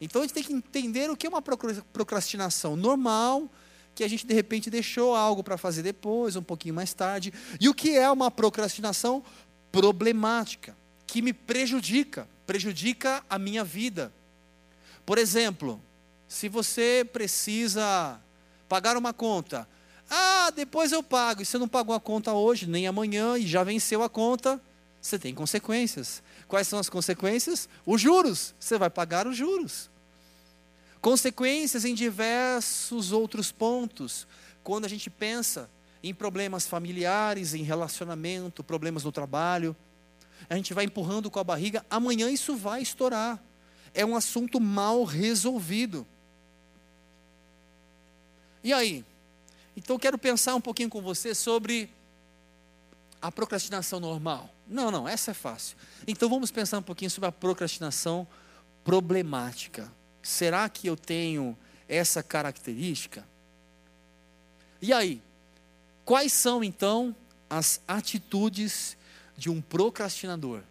Então 0.00 0.20
a 0.20 0.24
gente 0.24 0.34
tem 0.34 0.42
que 0.42 0.52
entender 0.52 1.08
o 1.10 1.16
que 1.16 1.26
é 1.26 1.30
uma 1.30 1.40
procrastinação 1.42 2.74
normal, 2.76 3.48
que 3.94 4.02
a 4.02 4.08
gente 4.08 4.26
de 4.26 4.34
repente 4.34 4.68
deixou 4.68 5.14
algo 5.14 5.42
para 5.42 5.56
fazer 5.56 5.82
depois, 5.82 6.34
um 6.34 6.42
pouquinho 6.42 6.74
mais 6.74 6.92
tarde, 6.92 7.32
e 7.60 7.68
o 7.68 7.74
que 7.74 7.96
é 7.96 8.10
uma 8.10 8.30
procrastinação 8.30 9.22
problemática, 9.70 10.76
que 11.06 11.22
me 11.22 11.32
prejudica, 11.32 12.28
prejudica 12.46 13.22
a 13.28 13.38
minha 13.38 13.62
vida. 13.62 14.12
Por 15.06 15.18
exemplo, 15.18 15.80
se 16.26 16.48
você 16.48 17.08
precisa 17.12 18.20
pagar 18.72 18.96
uma 18.96 19.12
conta. 19.12 19.68
Ah, 20.08 20.50
depois 20.56 20.92
eu 20.92 21.02
pago. 21.02 21.42
E 21.42 21.44
você 21.44 21.58
não 21.58 21.68
pagou 21.68 21.94
a 21.94 22.00
conta 22.00 22.32
hoje, 22.32 22.66
nem 22.66 22.86
amanhã, 22.86 23.36
e 23.36 23.46
já 23.46 23.62
venceu 23.62 24.02
a 24.02 24.08
conta, 24.08 24.58
você 24.98 25.18
tem 25.18 25.34
consequências. 25.34 26.22
Quais 26.48 26.68
são 26.68 26.78
as 26.78 26.88
consequências? 26.88 27.68
Os 27.84 28.00
juros. 28.00 28.54
Você 28.58 28.78
vai 28.78 28.88
pagar 28.88 29.26
os 29.26 29.36
juros. 29.36 29.90
Consequências 31.02 31.84
em 31.84 31.94
diversos 31.94 33.12
outros 33.12 33.52
pontos. 33.52 34.26
Quando 34.64 34.86
a 34.86 34.88
gente 34.88 35.10
pensa 35.10 35.68
em 36.02 36.14
problemas 36.14 36.66
familiares, 36.66 37.52
em 37.52 37.64
relacionamento, 37.64 38.64
problemas 38.64 39.04
no 39.04 39.12
trabalho, 39.12 39.76
a 40.48 40.56
gente 40.56 40.72
vai 40.72 40.86
empurrando 40.86 41.30
com 41.30 41.38
a 41.38 41.44
barriga, 41.44 41.84
amanhã 41.90 42.30
isso 42.30 42.56
vai 42.56 42.80
estourar. 42.80 43.38
É 43.92 44.02
um 44.02 44.16
assunto 44.16 44.58
mal 44.58 45.04
resolvido. 45.04 46.06
E 48.62 48.72
aí? 48.72 49.04
Então 49.76 49.98
quero 49.98 50.18
pensar 50.18 50.54
um 50.54 50.60
pouquinho 50.60 50.88
com 50.88 51.00
você 51.00 51.34
sobre 51.34 51.90
a 53.20 53.30
procrastinação 53.30 54.00
normal. 54.00 54.50
Não, 54.66 54.90
não, 54.90 55.08
essa 55.08 55.30
é 55.30 55.34
fácil. 55.34 55.76
Então 56.06 56.28
vamos 56.28 56.50
pensar 56.50 56.78
um 56.78 56.82
pouquinho 56.82 57.10
sobre 57.10 57.28
a 57.28 57.32
procrastinação 57.32 58.26
problemática. 58.84 59.90
Será 60.22 60.68
que 60.68 60.86
eu 60.86 60.96
tenho 60.96 61.56
essa 61.88 62.22
característica? 62.22 63.26
E 64.80 64.92
aí? 64.92 65.22
Quais 66.04 66.32
são 66.32 66.64
então 66.64 67.14
as 67.48 67.80
atitudes 67.86 68.96
de 69.36 69.48
um 69.48 69.60
procrastinador? 69.60 70.62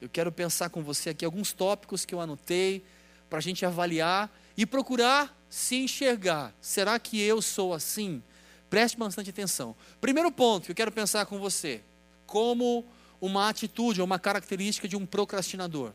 Eu 0.00 0.08
quero 0.08 0.30
pensar 0.30 0.70
com 0.70 0.82
você 0.82 1.10
aqui 1.10 1.24
alguns 1.24 1.52
tópicos 1.52 2.04
que 2.04 2.14
eu 2.14 2.20
anotei 2.20 2.84
para 3.28 3.38
a 3.38 3.42
gente 3.42 3.66
avaliar 3.66 4.30
e 4.56 4.64
procurar 4.64 5.35
se 5.48 5.76
enxergar. 5.76 6.54
Será 6.60 6.98
que 6.98 7.20
eu 7.20 7.40
sou 7.40 7.72
assim? 7.72 8.22
Preste 8.68 8.96
bastante 8.96 9.30
atenção. 9.30 9.76
Primeiro 10.00 10.30
ponto 10.30 10.66
que 10.66 10.72
eu 10.72 10.76
quero 10.76 10.92
pensar 10.92 11.26
com 11.26 11.38
você, 11.38 11.80
como 12.26 12.84
uma 13.20 13.48
atitude 13.48 14.02
uma 14.02 14.18
característica 14.18 14.86
de 14.88 14.96
um 14.96 15.06
procrastinador. 15.06 15.92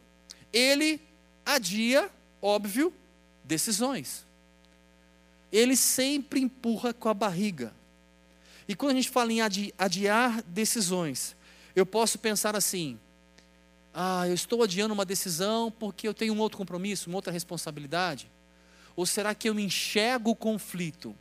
Ele 0.52 1.00
adia, 1.46 2.10
óbvio, 2.42 2.94
decisões. 3.44 4.26
Ele 5.52 5.76
sempre 5.76 6.40
empurra 6.40 6.94
com 6.94 7.10
a 7.10 7.14
barriga. 7.14 7.74
E 8.68 8.76
quando 8.76 8.92
a 8.92 8.96
gente 8.96 9.10
fala 9.10 9.32
em 9.34 9.42
adiar 9.78 10.42
decisões, 10.44 11.36
eu 11.76 11.86
posso 11.86 12.18
pensar 12.18 12.56
assim: 12.56 12.98
ah, 13.94 14.28
eu 14.28 14.34
estou 14.34 14.64
adiando 14.64 14.94
uma 14.94 15.06
decisão 15.06 15.72
porque 15.72 16.08
eu 16.08 16.14
tenho 16.14 16.34
um 16.34 16.40
outro 16.40 16.58
compromisso, 16.58 17.10
uma 17.10 17.18
outra 17.18 17.34
responsabilidade. 17.34 18.32
Ou 18.96 19.06
será 19.06 19.34
que 19.34 19.50
eu 19.50 19.60
enxergo 19.60 20.32
o 20.32 20.36
conflito? 20.36 21.16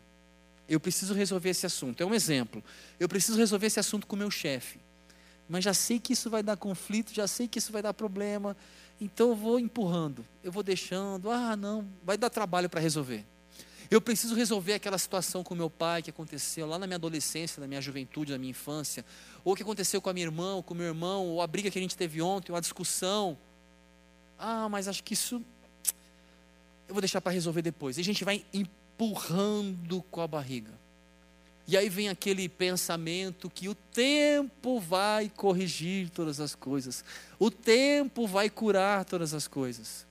Eu 0.69 0.79
preciso 0.79 1.15
resolver 1.15 1.51
esse 1.51 1.67
assunto. 1.67 2.01
É 2.01 2.07
um 2.07 2.15
exemplo. 2.15 2.63
Eu 2.99 3.09
preciso 3.09 3.37
resolver 3.39 3.67
esse 3.67 3.81
assunto 3.81 4.07
com 4.07 4.15
o 4.17 4.19
meu 4.19 4.31
chefe. 4.31 4.79
Mas 5.49 5.65
já 5.65 5.75
sei 5.75 5.99
que 5.99 6.13
isso 6.13 6.31
vai 6.31 6.45
dar 6.45 6.57
conflito, 6.57 7.13
já 7.13 7.27
sei 7.27 7.49
que 7.49 7.59
isso 7.59 7.73
vai 7.73 7.83
dar 7.83 7.93
problema. 7.93 8.57
Então 9.01 9.31
eu 9.31 9.35
vou 9.35 9.59
empurrando, 9.59 10.25
eu 10.45 10.53
vou 10.53 10.63
deixando. 10.63 11.29
Ah, 11.31 11.57
não, 11.57 11.89
vai 12.05 12.17
dar 12.17 12.31
trabalho 12.31 12.71
para 12.71 12.81
resolver. 12.81 13.27
Eu 13.91 14.01
preciso 14.01 14.37
resolver 14.37 14.75
aquela 14.75 14.97
situação 14.97 15.43
com 15.43 15.53
meu 15.57 15.69
pai 15.69 16.01
que 16.01 16.11
aconteceu 16.11 16.65
lá 16.69 16.79
na 16.79 16.87
minha 16.87 16.95
adolescência, 16.95 17.61
na 17.61 17.67
minha 17.67 17.81
juventude, 17.81 18.31
na 18.31 18.39
minha 18.39 18.53
infância, 18.53 19.05
ou 19.43 19.57
que 19.57 19.65
aconteceu 19.65 20.01
com 20.01 20.09
a 20.09 20.13
minha 20.13 20.27
irmã, 20.27 20.55
ou 20.55 20.63
com 20.63 20.73
o 20.75 20.77
meu 20.77 20.87
irmão, 20.87 21.27
ou 21.27 21.43
a 21.43 21.47
briga 21.49 21.69
que 21.69 21.79
a 21.79 21.83
gente 21.83 21.97
teve 21.97 22.23
ontem, 22.23 22.53
ou 22.53 22.57
a 22.57 22.61
discussão. 22.61 23.37
Ah, 24.39 24.69
mas 24.69 24.87
acho 24.87 25.03
que 25.03 25.15
isso 25.15 25.45
eu 26.91 26.95
vou 26.95 27.01
deixar 27.01 27.21
para 27.21 27.31
resolver 27.31 27.63
depois. 27.63 27.97
E 27.97 28.01
a 28.01 28.05
gente 28.05 28.25
vai 28.25 28.45
empurrando 28.53 30.03
com 30.11 30.21
a 30.21 30.27
barriga. 30.27 30.73
E 31.69 31.77
aí 31.77 31.89
vem 31.89 32.09
aquele 32.09 32.49
pensamento 32.49 33.49
que 33.49 33.69
o 33.69 33.77
tempo 33.77 34.81
vai 34.81 35.31
corrigir 35.37 36.11
todas 36.11 36.41
as 36.41 36.57
coisas, 36.57 37.05
o 37.39 37.49
tempo 37.49 38.27
vai 38.27 38.51
curar 38.51 39.05
todas 39.05 39.33
as 39.33 39.47
coisas. 39.47 40.05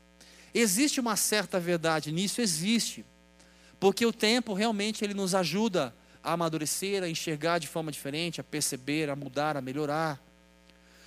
Existe 0.54 1.02
uma 1.02 1.18
certa 1.18 1.60
verdade 1.60 2.14
nisso, 2.14 2.40
existe, 2.40 3.04
porque 3.78 4.06
o 4.06 4.14
tempo 4.14 4.54
realmente 4.54 5.04
ele 5.04 5.14
nos 5.14 5.36
ajuda 5.36 5.94
a 6.24 6.32
amadurecer, 6.32 7.04
a 7.04 7.10
enxergar 7.10 7.60
de 7.60 7.68
forma 7.68 7.92
diferente, 7.92 8.40
a 8.40 8.44
perceber, 8.44 9.10
a 9.10 9.18
mudar, 9.18 9.58
a 9.58 9.62
melhorar. 9.62 10.18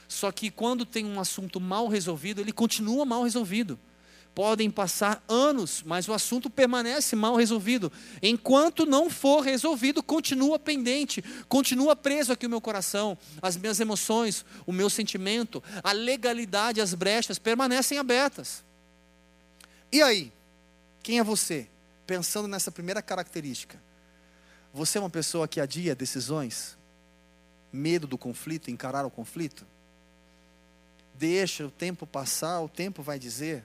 Só 0.07 0.31
que 0.31 0.51
quando 0.51 0.85
tem 0.85 1.07
um 1.07 1.19
assunto 1.19 1.59
mal 1.59 1.89
resolvido, 1.89 2.43
ele 2.43 2.53
continua 2.53 3.07
mal 3.07 3.23
resolvido. 3.23 3.79
Podem 4.35 4.71
passar 4.71 5.23
anos, 5.29 5.83
mas 5.85 6.09
o 6.09 6.13
assunto 6.15 6.49
permanece 6.49 7.15
mal 7.15 7.37
resolvido. 7.37 7.93
Enquanto 8.23 8.87
não 8.87 9.11
for 9.11 9.43
resolvido, 9.43 10.03
continua 10.03 10.59
pendente, 10.59 11.23
continua 11.49 11.95
preso 11.95 12.33
aqui 12.33 12.47
o 12.47 12.51
meu 12.51 12.61
coração, 12.61 13.19
as 13.43 13.59
minhas 13.59 13.79
emoções, 13.79 14.45
o 14.67 14.73
meu 14.73 14.89
sentimento, 14.89 15.63
a 15.83 15.93
legalidade, 15.93 16.81
as 16.81 16.95
brechas 16.95 17.39
permanecem 17.39 17.99
abertas. 17.99 18.65
E 19.91 20.01
aí? 20.01 20.33
Quem 21.03 21.19
é 21.19 21.25
você? 21.25 21.69
Pensando 22.07 22.49
nessa 22.49 22.71
primeira 22.71 23.03
característica. 23.03 23.83
Você 24.73 24.97
é 24.97 25.01
uma 25.01 25.11
pessoa 25.11 25.47
que 25.47 25.61
adia 25.61 25.95
decisões? 25.95 26.79
Medo 27.71 28.07
do 28.07 28.17
conflito, 28.17 28.71
encarar 28.71 29.05
o 29.05 29.11
conflito? 29.11 29.67
Deixa 31.15 31.67
o 31.67 31.71
tempo 31.71 32.07
passar, 32.07 32.61
o 32.61 32.69
tempo 32.69 33.03
vai 33.03 33.19
dizer. 33.19 33.65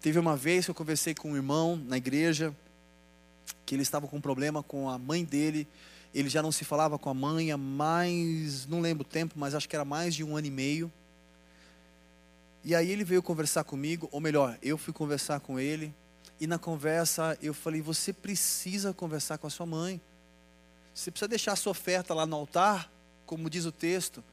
Teve 0.00 0.18
uma 0.18 0.36
vez 0.36 0.64
que 0.64 0.70
eu 0.70 0.74
conversei 0.74 1.14
com 1.14 1.32
um 1.32 1.36
irmão 1.36 1.76
na 1.76 1.98
igreja, 1.98 2.54
que 3.66 3.74
ele 3.74 3.82
estava 3.82 4.08
com 4.08 4.16
um 4.16 4.20
problema 4.20 4.62
com 4.62 4.88
a 4.88 4.98
mãe 4.98 5.24
dele, 5.24 5.68
Ele 6.12 6.28
já 6.28 6.42
não 6.42 6.50
se 6.50 6.64
falava 6.64 6.98
com 6.98 7.08
a 7.08 7.14
mãe 7.14 7.52
há 7.52 7.56
mais, 7.56 8.66
não 8.66 8.80
lembro 8.80 9.06
o 9.06 9.08
tempo, 9.08 9.34
mas 9.36 9.54
acho 9.54 9.68
que 9.68 9.76
era 9.76 9.84
mais 9.84 10.14
de 10.14 10.24
um 10.24 10.36
ano 10.36 10.46
e 10.48 10.50
meio. 10.50 10.92
E 12.64 12.74
aí 12.74 12.90
ele 12.90 13.04
veio 13.04 13.22
conversar 13.22 13.62
comigo, 13.62 14.08
ou 14.10 14.20
melhor, 14.20 14.58
eu 14.60 14.76
fui 14.76 14.92
conversar 14.92 15.38
com 15.38 15.60
ele. 15.60 15.94
E 16.40 16.46
na 16.46 16.58
conversa 16.58 17.38
eu 17.40 17.54
falei: 17.54 17.80
Você 17.80 18.12
precisa 18.12 18.92
conversar 18.92 19.38
com 19.38 19.46
a 19.46 19.50
sua 19.50 19.66
mãe. 19.66 20.00
Você 20.92 21.10
precisa 21.10 21.28
deixar 21.28 21.52
a 21.52 21.56
sua 21.56 21.70
oferta 21.70 22.12
lá 22.12 22.26
no 22.26 22.36
altar, 22.36 22.90
como 23.24 23.48
diz 23.48 23.64
o 23.64 23.72
texto, 23.72 24.24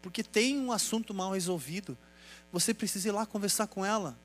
porque 0.00 0.22
tem 0.22 0.58
um 0.58 0.72
assunto 0.72 1.12
mal 1.12 1.32
resolvido. 1.32 1.98
Você 2.50 2.72
precisa 2.72 3.08
ir 3.08 3.12
lá 3.12 3.26
conversar 3.26 3.66
com 3.66 3.84
ela, 3.84 4.16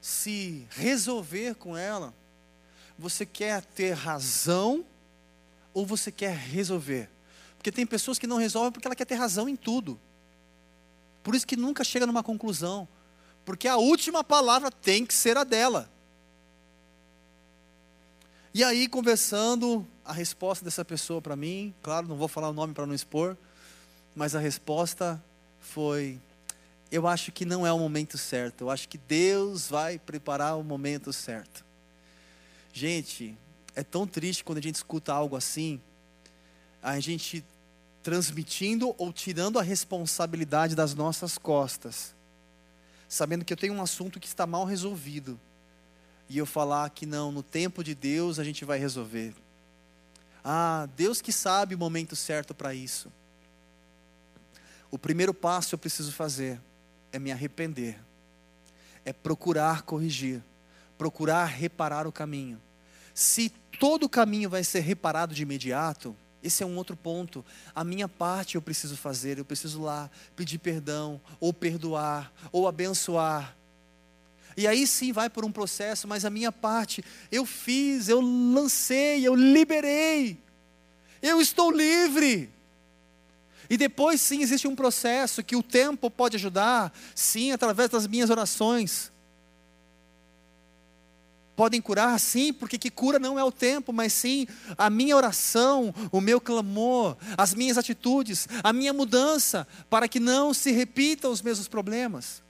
se 0.00 0.66
resolver 0.70 1.54
com 1.54 1.76
ela. 1.76 2.14
Você 2.98 3.24
quer 3.24 3.64
ter 3.64 3.92
razão 3.92 4.84
ou 5.72 5.86
você 5.86 6.10
quer 6.10 6.36
resolver? 6.36 7.08
Porque 7.56 7.72
tem 7.72 7.86
pessoas 7.86 8.18
que 8.18 8.26
não 8.26 8.36
resolvem 8.36 8.72
porque 8.72 8.86
ela 8.86 8.96
quer 8.96 9.04
ter 9.04 9.14
razão 9.14 9.48
em 9.48 9.56
tudo. 9.56 9.98
Por 11.22 11.34
isso 11.34 11.46
que 11.46 11.56
nunca 11.56 11.84
chega 11.84 12.06
numa 12.06 12.22
conclusão. 12.22 12.88
Porque 13.44 13.66
a 13.66 13.76
última 13.76 14.22
palavra 14.22 14.70
tem 14.70 15.04
que 15.06 15.14
ser 15.14 15.36
a 15.36 15.44
dela. 15.44 15.90
E 18.52 18.64
aí, 18.64 18.88
conversando, 18.88 19.86
a 20.04 20.12
resposta 20.12 20.64
dessa 20.64 20.84
pessoa 20.84 21.20
para 21.20 21.36
mim, 21.36 21.74
claro, 21.82 22.08
não 22.08 22.16
vou 22.16 22.28
falar 22.28 22.48
o 22.48 22.52
nome 22.52 22.74
para 22.74 22.86
não 22.86 22.94
expor, 22.94 23.36
mas 24.14 24.34
a 24.34 24.38
resposta 24.40 25.22
foi: 25.60 26.20
Eu 26.90 27.06
acho 27.06 27.30
que 27.30 27.44
não 27.44 27.66
é 27.66 27.72
o 27.72 27.78
momento 27.78 28.16
certo, 28.16 28.62
eu 28.62 28.70
acho 28.70 28.88
que 28.88 28.96
Deus 28.96 29.68
vai 29.68 29.98
preparar 29.98 30.58
o 30.58 30.64
momento 30.64 31.12
certo. 31.12 31.64
Gente, 32.72 33.36
é 33.74 33.82
tão 33.82 34.06
triste 34.06 34.42
quando 34.42 34.58
a 34.58 34.62
gente 34.62 34.76
escuta 34.76 35.12
algo 35.12 35.36
assim, 35.36 35.80
a 36.82 36.98
gente 36.98 37.44
transmitindo 38.02 38.94
ou 38.96 39.12
tirando 39.12 39.58
a 39.58 39.62
responsabilidade 39.62 40.74
das 40.74 40.94
nossas 40.94 41.36
costas, 41.36 42.14
sabendo 43.06 43.44
que 43.44 43.52
eu 43.52 43.56
tenho 43.56 43.74
um 43.74 43.82
assunto 43.82 44.18
que 44.18 44.26
está 44.26 44.46
mal 44.46 44.64
resolvido, 44.64 45.38
e 46.28 46.38
eu 46.38 46.46
falar 46.46 46.88
que 46.90 47.04
não, 47.04 47.30
no 47.32 47.42
tempo 47.42 47.84
de 47.84 47.94
Deus 47.94 48.38
a 48.38 48.44
gente 48.44 48.64
vai 48.64 48.78
resolver. 48.78 49.34
Ah, 50.44 50.88
Deus 50.96 51.20
que 51.20 51.32
sabe 51.32 51.74
o 51.74 51.78
momento 51.78 52.14
certo 52.14 52.54
para 52.54 52.74
isso. 52.74 53.12
O 54.90 54.98
primeiro 54.98 55.34
passo 55.34 55.74
eu 55.74 55.78
preciso 55.78 56.12
fazer 56.12 56.60
é 57.12 57.18
me 57.18 57.32
arrepender, 57.32 57.98
é 59.04 59.12
procurar 59.12 59.82
corrigir, 59.82 60.42
procurar 60.96 61.46
reparar 61.46 62.06
o 62.06 62.12
caminho. 62.12 62.60
Se 63.14 63.52
todo 63.78 64.04
o 64.04 64.08
caminho 64.08 64.50
vai 64.50 64.62
ser 64.62 64.80
reparado 64.80 65.34
de 65.34 65.42
imediato, 65.42 66.14
esse 66.42 66.62
é 66.62 66.66
um 66.66 66.76
outro 66.76 66.96
ponto. 66.96 67.44
A 67.74 67.82
minha 67.82 68.08
parte 68.08 68.54
eu 68.54 68.62
preciso 68.62 68.96
fazer, 68.96 69.38
eu 69.38 69.44
preciso 69.44 69.82
lá 69.82 70.10
pedir 70.36 70.58
perdão, 70.58 71.20
ou 71.40 71.52
perdoar, 71.52 72.32
ou 72.52 72.68
abençoar. 72.68 73.56
E 74.56 74.66
aí 74.66 74.86
sim 74.86 75.12
vai 75.12 75.30
por 75.30 75.44
um 75.44 75.52
processo, 75.52 76.06
mas 76.08 76.24
a 76.24 76.30
minha 76.30 76.50
parte 76.50 77.04
eu 77.30 77.46
fiz, 77.46 78.08
eu 78.08 78.20
lancei, 78.20 79.26
eu 79.26 79.34
liberei. 79.34 80.38
Eu 81.22 81.40
estou 81.40 81.70
livre. 81.70 82.50
E 83.68 83.76
depois 83.76 84.20
sim 84.20 84.40
existe 84.40 84.66
um 84.66 84.74
processo 84.74 85.42
que 85.44 85.56
o 85.56 85.62
tempo 85.62 86.10
pode 86.10 86.36
ajudar, 86.36 86.92
sim, 87.14 87.52
através 87.52 87.90
das 87.90 88.06
minhas 88.06 88.30
orações 88.30 89.12
podem 91.58 91.80
curar, 91.80 92.20
sim, 92.20 92.52
porque 92.52 92.78
que 92.78 92.88
cura 92.88 93.18
não 93.18 93.36
é 93.36 93.42
o 93.42 93.50
tempo, 93.50 93.92
mas 93.92 94.12
sim 94.12 94.46
a 94.78 94.88
minha 94.88 95.16
oração, 95.16 95.92
o 96.12 96.20
meu 96.20 96.40
clamor, 96.40 97.16
as 97.36 97.52
minhas 97.52 97.76
atitudes, 97.76 98.46
a 98.62 98.72
minha 98.72 98.92
mudança, 98.92 99.66
para 99.90 100.06
que 100.06 100.20
não 100.20 100.54
se 100.54 100.70
repitam 100.70 101.32
os 101.32 101.42
mesmos 101.42 101.66
problemas. 101.66 102.44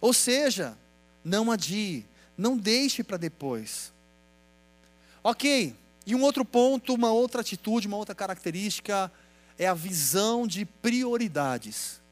Ou 0.00 0.14
seja, 0.14 0.78
não 1.22 1.52
adie, 1.52 2.06
não 2.38 2.56
deixe 2.56 3.04
para 3.04 3.18
depois. 3.18 3.92
Ok, 5.22 5.76
e 6.06 6.14
um 6.14 6.22
outro 6.22 6.44
ponto, 6.44 6.92
uma 6.92 7.10
outra 7.10 7.40
atitude, 7.40 7.86
uma 7.86 7.96
outra 7.96 8.14
característica 8.14 9.10
é 9.58 9.66
a 9.66 9.74
visão 9.74 10.46
de 10.46 10.64
prioridades. 10.64 12.02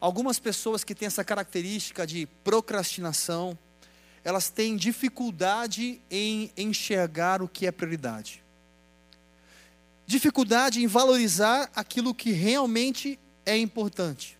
Algumas 0.00 0.38
pessoas 0.38 0.84
que 0.84 0.94
têm 0.94 1.06
essa 1.06 1.24
característica 1.24 2.06
de 2.06 2.26
procrastinação, 2.44 3.58
elas 4.22 4.50
têm 4.50 4.76
dificuldade 4.76 6.00
em 6.10 6.52
enxergar 6.56 7.42
o 7.42 7.48
que 7.48 7.66
é 7.66 7.72
prioridade. 7.72 8.44
Dificuldade 10.06 10.82
em 10.82 10.86
valorizar 10.86 11.70
aquilo 11.74 12.14
que 12.14 12.30
realmente 12.30 13.18
é 13.44 13.56
importante. 13.56 14.38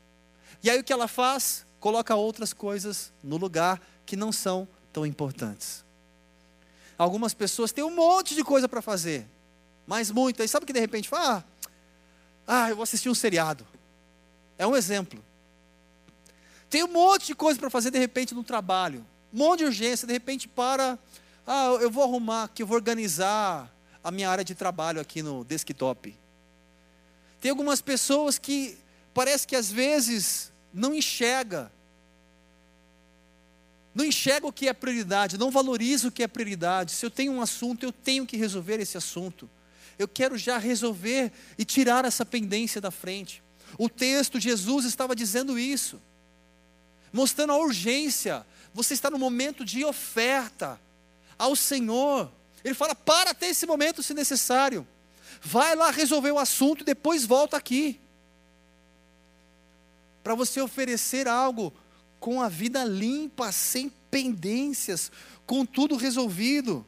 E 0.63 0.69
aí 0.69 0.79
o 0.79 0.85
que 0.85 0.93
ela 0.93 1.09
faz? 1.09 1.67
Coloca 1.81 2.15
outras 2.15 2.53
coisas 2.53 3.13
no 3.23 3.37
lugar 3.37 3.81
que 4.05 4.17
não 4.17 4.33
são 4.33 4.69
tão 4.93 5.07
importantes. 5.07 5.85
Algumas 6.99 7.33
pessoas 7.33 7.71
têm 7.71 7.85
um 7.85 7.95
monte 7.95 8.35
de 8.35 8.43
coisa 8.43 8.69
para 8.69 8.83
fazer, 8.83 9.25
mas 9.87 10.11
muitas. 10.11 10.45
E 10.45 10.49
sabe 10.49 10.67
que 10.67 10.73
de 10.73 10.81
repente 10.81 11.09
fala? 11.09 11.45
Ah, 12.45 12.65
ah, 12.65 12.71
eu 12.71 12.77
vou 12.77 12.83
assistir 12.83 13.09
um 13.09 13.15
seriado. 13.15 13.65
É 14.59 14.67
um 14.67 14.77
exemplo. 14.77 15.25
Tem 16.69 16.83
um 16.83 16.89
monte 16.89 17.29
de 17.29 17.35
coisa 17.35 17.59
para 17.59 17.71
fazer 17.71 17.93
de 17.93 17.99
repente 17.99 18.35
no 18.35 18.43
trabalho. 18.43 19.07
Um 19.33 19.39
monte 19.39 19.61
de 19.61 19.67
urgência, 19.67 20.07
de 20.07 20.13
repente 20.13 20.49
para. 20.49 20.99
Ah, 21.47 21.79
eu 21.81 21.91
vou 21.91 22.03
arrumar 22.03 22.45
aqui, 22.45 22.63
eu 22.63 22.67
vou 22.67 22.77
organizar 22.77 23.73
a 24.03 24.11
minha 24.11 24.29
área 24.29 24.45
de 24.45 24.55
trabalho 24.55 25.01
aqui 25.01 25.23
no 25.23 25.45
desktop. 25.45 26.15
Tem 27.41 27.51
algumas 27.51 27.81
pessoas 27.81 28.39
que 28.39 28.77
parece 29.15 29.47
que 29.47 29.55
às 29.55 29.71
vezes 29.71 30.53
não 30.73 30.95
enxerga. 30.95 31.71
Não 33.99 34.05
enxerga 34.05 34.47
o 34.47 34.53
que 34.53 34.69
é 34.69 34.73
prioridade, 34.73 35.37
não 35.37 35.51
valoriza 35.51 36.07
o 36.07 36.13
que 36.13 36.23
é 36.23 36.29
prioridade. 36.29 36.93
Se 36.93 37.05
eu 37.05 37.11
tenho 37.11 37.33
um 37.33 37.43
assunto, 37.43 37.83
eu 37.83 37.91
tenho 37.91 38.25
que 38.25 38.37
resolver 38.37 38.79
esse 38.79 38.97
assunto. 38.97 39.51
Eu 39.99 40.07
quero 40.07 40.39
já 40.39 40.57
resolver 40.57 41.33
e 41.59 41.65
tirar 41.65 42.05
essa 42.05 42.25
pendência 42.25 42.81
da 42.81 42.93
frente. 42.93 43.43
O 43.77 43.89
texto 43.89 44.39
Jesus 44.39 44.85
estava 44.85 45.17
dizendo 45.17 45.59
isso 45.59 46.01
mostrando 47.13 47.53
a 47.53 47.57
urgência. 47.57 48.47
Você 48.73 48.95
está 48.95 49.11
no 49.11 49.19
momento 49.19 49.65
de 49.65 49.85
oferta 49.85 50.81
ao 51.39 51.57
Senhor. 51.57 52.31
Ele 52.65 52.75
fala: 52.75 52.95
para 52.95 53.31
até 53.31 53.49
esse 53.49 53.67
momento, 53.67 54.03
se 54.03 54.15
necessário. 54.15 54.87
Vai 55.43 55.77
lá 55.77 55.91
resolver 55.91 56.33
o 56.33 56.39
assunto 56.39 56.83
e 56.83 56.85
depois 56.85 57.25
volta 57.25 57.57
aqui. 57.57 58.01
Para 60.23 60.35
você 60.35 60.61
oferecer 60.61 61.29
algo 61.29 61.73
com 62.21 62.43
a 62.43 62.49
vida 62.49 62.85
limpa, 62.85 63.53
sem 63.53 63.89
pendências, 64.11 65.11
com 65.47 65.65
tudo 65.65 65.97
resolvido. 65.97 66.85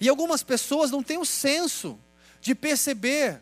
E 0.00 0.08
algumas 0.08 0.42
pessoas 0.42 0.90
não 0.90 1.02
têm 1.02 1.18
o 1.18 1.24
senso 1.24 1.98
de 2.40 2.54
perceber 2.54 3.40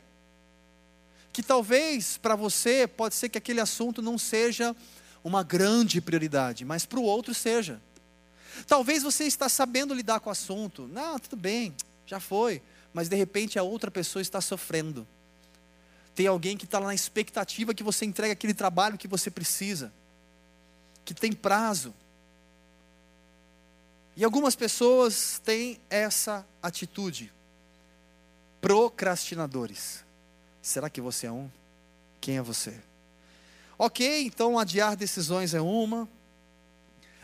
que 1.32 1.42
talvez 1.42 2.16
para 2.16 2.34
você 2.34 2.86
pode 2.86 3.14
ser 3.14 3.28
que 3.28 3.38
aquele 3.38 3.60
assunto 3.60 4.02
não 4.02 4.18
seja 4.18 4.74
uma 5.22 5.42
grande 5.42 6.00
prioridade, 6.00 6.64
mas 6.64 6.86
para 6.86 6.98
o 6.98 7.04
outro 7.04 7.34
seja. 7.34 7.80
Talvez 8.66 9.02
você 9.02 9.24
está 9.24 9.48
sabendo 9.48 9.94
lidar 9.94 10.20
com 10.20 10.30
o 10.30 10.32
assunto. 10.32 10.88
Não, 10.88 11.18
tudo 11.18 11.36
bem, 11.36 11.74
já 12.06 12.18
foi. 12.18 12.60
Mas 12.92 13.08
de 13.08 13.16
repente 13.16 13.58
a 13.58 13.62
outra 13.62 13.90
pessoa 13.90 14.20
está 14.22 14.40
sofrendo. 14.40 15.06
Tem 16.18 16.26
alguém 16.26 16.56
que 16.56 16.64
está 16.64 16.80
na 16.80 16.92
expectativa 16.92 17.72
que 17.72 17.84
você 17.84 18.04
entregue 18.04 18.32
aquele 18.32 18.52
trabalho 18.52 18.98
que 18.98 19.06
você 19.06 19.30
precisa, 19.30 19.92
que 21.04 21.14
tem 21.14 21.32
prazo. 21.32 21.94
E 24.16 24.24
algumas 24.24 24.56
pessoas 24.56 25.40
têm 25.44 25.78
essa 25.88 26.44
atitude. 26.60 27.32
Procrastinadores. 28.60 30.04
Será 30.60 30.90
que 30.90 31.00
você 31.00 31.28
é 31.28 31.30
um? 31.30 31.48
Quem 32.20 32.36
é 32.36 32.42
você? 32.42 32.74
Ok, 33.78 34.24
então 34.24 34.58
adiar 34.58 34.96
decisões 34.96 35.54
é 35.54 35.60
uma. 35.60 36.08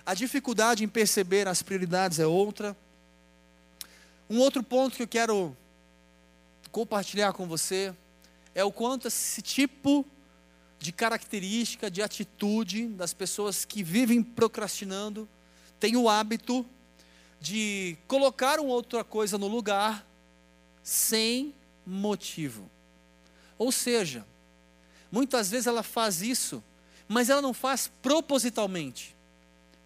A 0.07 0.14
dificuldade 0.14 0.85
em 0.85 0.88
perceber 0.88 1.48
as 1.48 1.62
prioridades 1.62 2.20
é 2.20 2.26
outra. 2.28 2.76
Um 4.30 4.38
outro 4.38 4.62
ponto 4.62 4.94
que 4.94 5.02
eu 5.02 5.09
quero 5.09 5.57
compartilhar 6.70 7.33
com 7.33 7.48
você 7.48 7.92
é 8.54 8.62
o 8.62 8.70
quanto 8.70 9.08
esse 9.08 9.42
tipo 9.42 10.06
de 10.78 10.92
característica, 10.92 11.90
de 11.90 12.02
atitude 12.02 12.86
das 12.88 13.12
pessoas 13.14 13.64
que 13.64 13.82
vivem 13.82 14.22
procrastinando 14.22 15.28
tem 15.80 15.96
o 15.96 16.08
hábito 16.08 16.64
de 17.40 17.96
colocar 18.06 18.60
uma 18.60 18.72
outra 18.72 19.02
coisa 19.02 19.36
no 19.36 19.48
lugar 19.48 20.06
sem 20.82 21.54
motivo. 21.86 22.70
Ou 23.58 23.70
seja, 23.72 24.26
muitas 25.10 25.50
vezes 25.50 25.66
ela 25.66 25.82
faz 25.82 26.22
isso, 26.22 26.62
mas 27.08 27.28
ela 27.28 27.42
não 27.42 27.52
faz 27.52 27.90
propositalmente. 28.00 29.14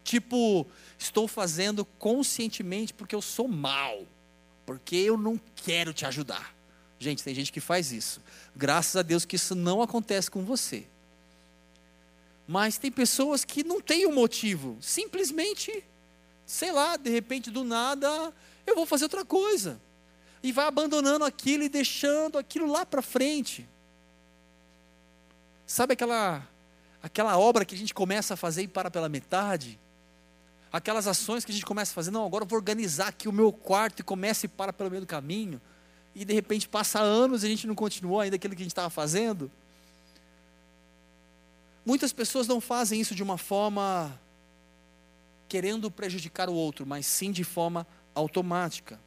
Tipo, 0.05 0.67
estou 0.99 1.29
fazendo 1.29 1.85
conscientemente 1.85 2.95
porque 2.95 3.15
eu 3.15 3.23
sou 3.23 3.49
mal. 3.49 4.07
porque 4.69 4.97
eu 4.97 5.17
não 5.17 5.41
quero 5.57 5.95
te 5.95 6.05
ajudar. 6.05 6.55
Gente, 6.99 7.23
tem 7.23 7.35
gente 7.35 7.53
que 7.53 7.61
faz 7.61 7.93
isso. 7.93 8.21
Graças 8.57 8.97
a 8.97 9.03
Deus 9.03 9.25
que 9.25 9.37
isso 9.37 9.55
não 9.55 9.81
acontece 9.81 10.31
com 10.31 10.45
você. 10.45 10.87
Mas 12.47 12.79
tem 12.79 12.91
pessoas 12.91 13.45
que 13.45 13.63
não 13.63 13.81
têm 13.81 14.07
um 14.07 14.15
motivo, 14.15 14.77
simplesmente, 14.81 15.85
sei 16.47 16.73
lá, 16.73 16.97
de 16.97 17.11
repente 17.11 17.51
do 17.51 17.63
nada, 17.63 18.33
eu 18.67 18.75
vou 18.75 18.87
fazer 18.87 19.05
outra 19.05 19.25
coisa. 19.25 19.79
E 20.43 20.51
vai 20.51 20.67
abandonando 20.67 21.25
aquilo 21.25 21.63
e 21.63 21.69
deixando 21.69 22.39
aquilo 22.39 22.67
lá 22.67 22.87
para 22.87 23.03
frente. 23.03 23.69
Sabe 25.67 25.93
aquela 25.93 26.47
aquela 27.01 27.39
obra 27.39 27.65
que 27.65 27.75
a 27.75 27.79
gente 27.79 27.95
começa 27.95 28.35
a 28.35 28.37
fazer 28.37 28.63
e 28.63 28.69
para 28.69 28.91
pela 28.91 29.09
metade? 29.09 29.79
Aquelas 30.73 31.07
ações 31.07 31.45
que 31.45 31.53
a 31.53 31.55
gente 31.55 31.65
começa 31.65 31.93
a 31.93 31.95
fazer, 31.95 32.11
não, 32.11 32.27
agora 32.27 32.45
eu 32.45 32.49
vou 32.49 32.59
organizar 32.59 33.09
aqui 33.09 33.29
o 33.29 33.33
meu 33.33 33.53
quarto 33.53 34.01
e 34.01 34.03
começa 34.03 34.47
e 34.47 34.49
para 34.49 34.73
pelo 34.73 34.91
meio 34.91 35.03
do 35.03 35.07
caminho 35.07 35.61
e 36.19 36.25
de 36.25 36.35
repente 36.35 36.69
passa 36.69 36.99
anos 36.99 37.45
e 37.45 37.47
a 37.47 37.49
gente 37.49 37.65
não 37.65 37.77
continuou 37.77 38.21
ainda 38.21 38.35
aquilo 38.35 38.57
que 38.57 38.63
a 38.63 38.65
gente 38.65 38.73
estava 38.73 38.91
fazendo. 38.91 39.49
Muitas 41.87 42.13
pessoas 42.13 42.49
não 42.49 42.61
fazem 42.61 43.01
isso 43.01 43.15
de 43.15 43.23
uma 43.23 43.39
forma 43.39 44.21
querendo 45.49 45.89
prejudicar 45.93 46.49
o 46.49 46.55
outro, 46.55 46.85
mas 46.85 47.07
sim 47.07 47.31
de 47.31 47.45
forma 47.45 47.87
automática, 48.17 48.99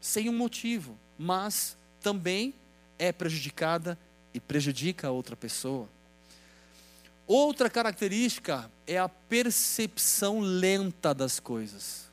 sem 0.00 0.28
um 0.28 0.36
motivo, 0.36 0.98
mas 1.16 1.76
também 2.00 2.52
é 2.98 3.12
prejudicada 3.12 3.96
e 4.34 4.40
prejudica 4.40 5.06
a 5.06 5.12
outra 5.12 5.36
pessoa. 5.36 5.88
Outra 7.28 7.70
característica 7.70 8.68
é 8.88 8.98
a 8.98 9.08
percepção 9.08 10.40
lenta 10.40 11.14
das 11.14 11.38
coisas. 11.38 12.10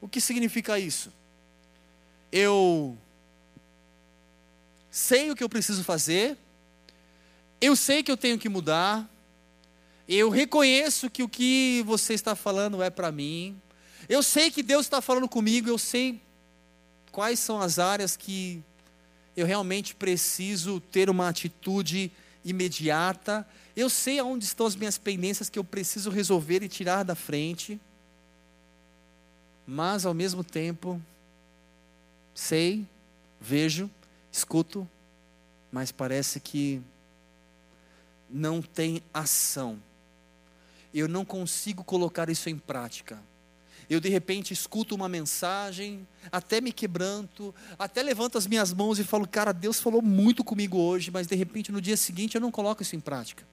O 0.00 0.08
que 0.08 0.20
significa 0.20 0.80
isso? 0.80 1.12
Eu 2.32 2.98
sei 4.92 5.30
o 5.30 5.34
que 5.34 5.42
eu 5.42 5.48
preciso 5.48 5.82
fazer, 5.82 6.36
eu 7.58 7.74
sei 7.74 8.02
que 8.02 8.12
eu 8.12 8.16
tenho 8.16 8.38
que 8.38 8.46
mudar, 8.46 9.08
eu 10.06 10.28
reconheço 10.28 11.08
que 11.08 11.22
o 11.22 11.28
que 11.28 11.82
você 11.86 12.12
está 12.12 12.36
falando 12.36 12.82
é 12.82 12.90
para 12.90 13.10
mim, 13.10 13.58
eu 14.06 14.22
sei 14.22 14.50
que 14.50 14.62
Deus 14.62 14.84
está 14.84 15.00
falando 15.00 15.26
comigo, 15.26 15.66
eu 15.66 15.78
sei 15.78 16.20
quais 17.10 17.38
são 17.38 17.58
as 17.58 17.78
áreas 17.78 18.18
que 18.18 18.62
eu 19.34 19.46
realmente 19.46 19.94
preciso 19.94 20.78
ter 20.78 21.08
uma 21.08 21.30
atitude 21.30 22.12
imediata, 22.44 23.48
eu 23.74 23.88
sei 23.88 24.18
aonde 24.18 24.44
estão 24.44 24.66
as 24.66 24.76
minhas 24.76 24.98
pendências 24.98 25.48
que 25.48 25.58
eu 25.58 25.64
preciso 25.64 26.10
resolver 26.10 26.62
e 26.62 26.68
tirar 26.68 27.02
da 27.02 27.14
frente, 27.14 27.80
mas 29.66 30.04
ao 30.04 30.12
mesmo 30.12 30.44
tempo, 30.44 31.00
sei, 32.34 32.86
vejo, 33.40 33.88
escuto, 34.32 34.88
mas 35.70 35.92
parece 35.92 36.40
que 36.40 36.82
não 38.28 38.62
tem 38.62 39.02
ação. 39.12 39.78
Eu 40.92 41.06
não 41.06 41.24
consigo 41.24 41.84
colocar 41.84 42.30
isso 42.30 42.48
em 42.48 42.58
prática. 42.58 43.22
Eu 43.90 44.00
de 44.00 44.08
repente 44.08 44.54
escuto 44.54 44.94
uma 44.94 45.08
mensagem, 45.08 46.06
até 46.30 46.60
me 46.60 46.72
quebranto, 46.72 47.54
até 47.78 48.02
levanto 48.02 48.38
as 48.38 48.46
minhas 48.46 48.72
mãos 48.72 48.98
e 48.98 49.04
falo, 49.04 49.28
cara, 49.28 49.52
Deus 49.52 49.80
falou 49.80 50.00
muito 50.00 50.42
comigo 50.42 50.78
hoje, 50.78 51.10
mas 51.10 51.26
de 51.26 51.34
repente 51.34 51.70
no 51.70 51.80
dia 51.80 51.96
seguinte 51.96 52.34
eu 52.34 52.40
não 52.40 52.50
coloco 52.50 52.82
isso 52.82 52.96
em 52.96 53.00
prática. 53.00 53.46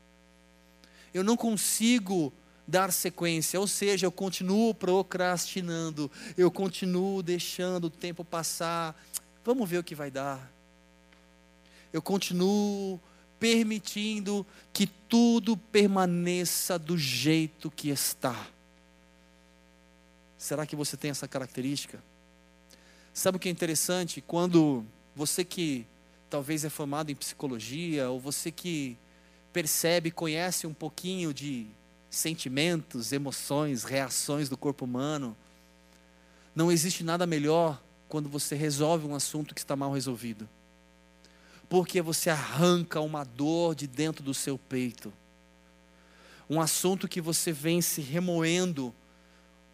Eu 1.13 1.23
não 1.23 1.35
consigo 1.35 2.31
dar 2.65 2.93
sequência, 2.93 3.59
ou 3.59 3.67
seja, 3.67 4.05
eu 4.05 4.11
continuo 4.11 4.73
procrastinando, 4.75 6.09
eu 6.37 6.51
continuo 6.51 7.23
deixando 7.23 7.85
o 7.85 7.89
tempo 7.89 8.23
passar. 8.23 8.95
Vamos 9.43 9.67
ver 9.67 9.79
o 9.79 9.83
que 9.83 9.95
vai 9.95 10.11
dar 10.11 10.58
eu 11.91 12.01
continuo 12.01 12.99
permitindo 13.39 14.45
que 14.73 14.85
tudo 14.85 15.55
permaneça 15.55 16.77
do 16.77 16.97
jeito 16.97 17.71
que 17.71 17.89
está. 17.89 18.47
Será 20.37 20.65
que 20.65 20.75
você 20.75 20.97
tem 20.97 21.11
essa 21.11 21.27
característica? 21.27 22.03
Sabe 23.13 23.37
o 23.37 23.39
que 23.39 23.49
é 23.49 23.51
interessante? 23.51 24.21
Quando 24.21 24.85
você 25.15 25.43
que 25.43 25.85
talvez 26.29 26.63
é 26.63 26.69
formado 26.69 27.11
em 27.11 27.15
psicologia, 27.15 28.09
ou 28.09 28.19
você 28.19 28.51
que 28.51 28.97
percebe, 29.51 30.11
conhece 30.11 30.67
um 30.67 30.73
pouquinho 30.73 31.33
de 31.33 31.65
sentimentos, 32.09 33.11
emoções, 33.11 33.83
reações 33.83 34.47
do 34.47 34.57
corpo 34.57 34.85
humano, 34.85 35.35
não 36.55 36.71
existe 36.71 37.03
nada 37.03 37.25
melhor 37.25 37.81
quando 38.07 38.29
você 38.29 38.55
resolve 38.55 39.07
um 39.07 39.15
assunto 39.15 39.53
que 39.55 39.61
está 39.61 39.75
mal 39.75 39.91
resolvido 39.91 40.47
porque 41.69 42.01
você 42.01 42.31
arranca 42.31 42.99
uma 42.99 43.23
dor 43.23 43.75
de 43.75 43.85
dentro 43.85 44.23
do 44.23 44.33
seu 44.33 44.57
peito. 44.57 45.13
Um 46.49 46.59
assunto 46.59 47.07
que 47.07 47.21
você 47.21 47.53
vem 47.53 47.79
se 47.79 48.01
remoendo, 48.01 48.93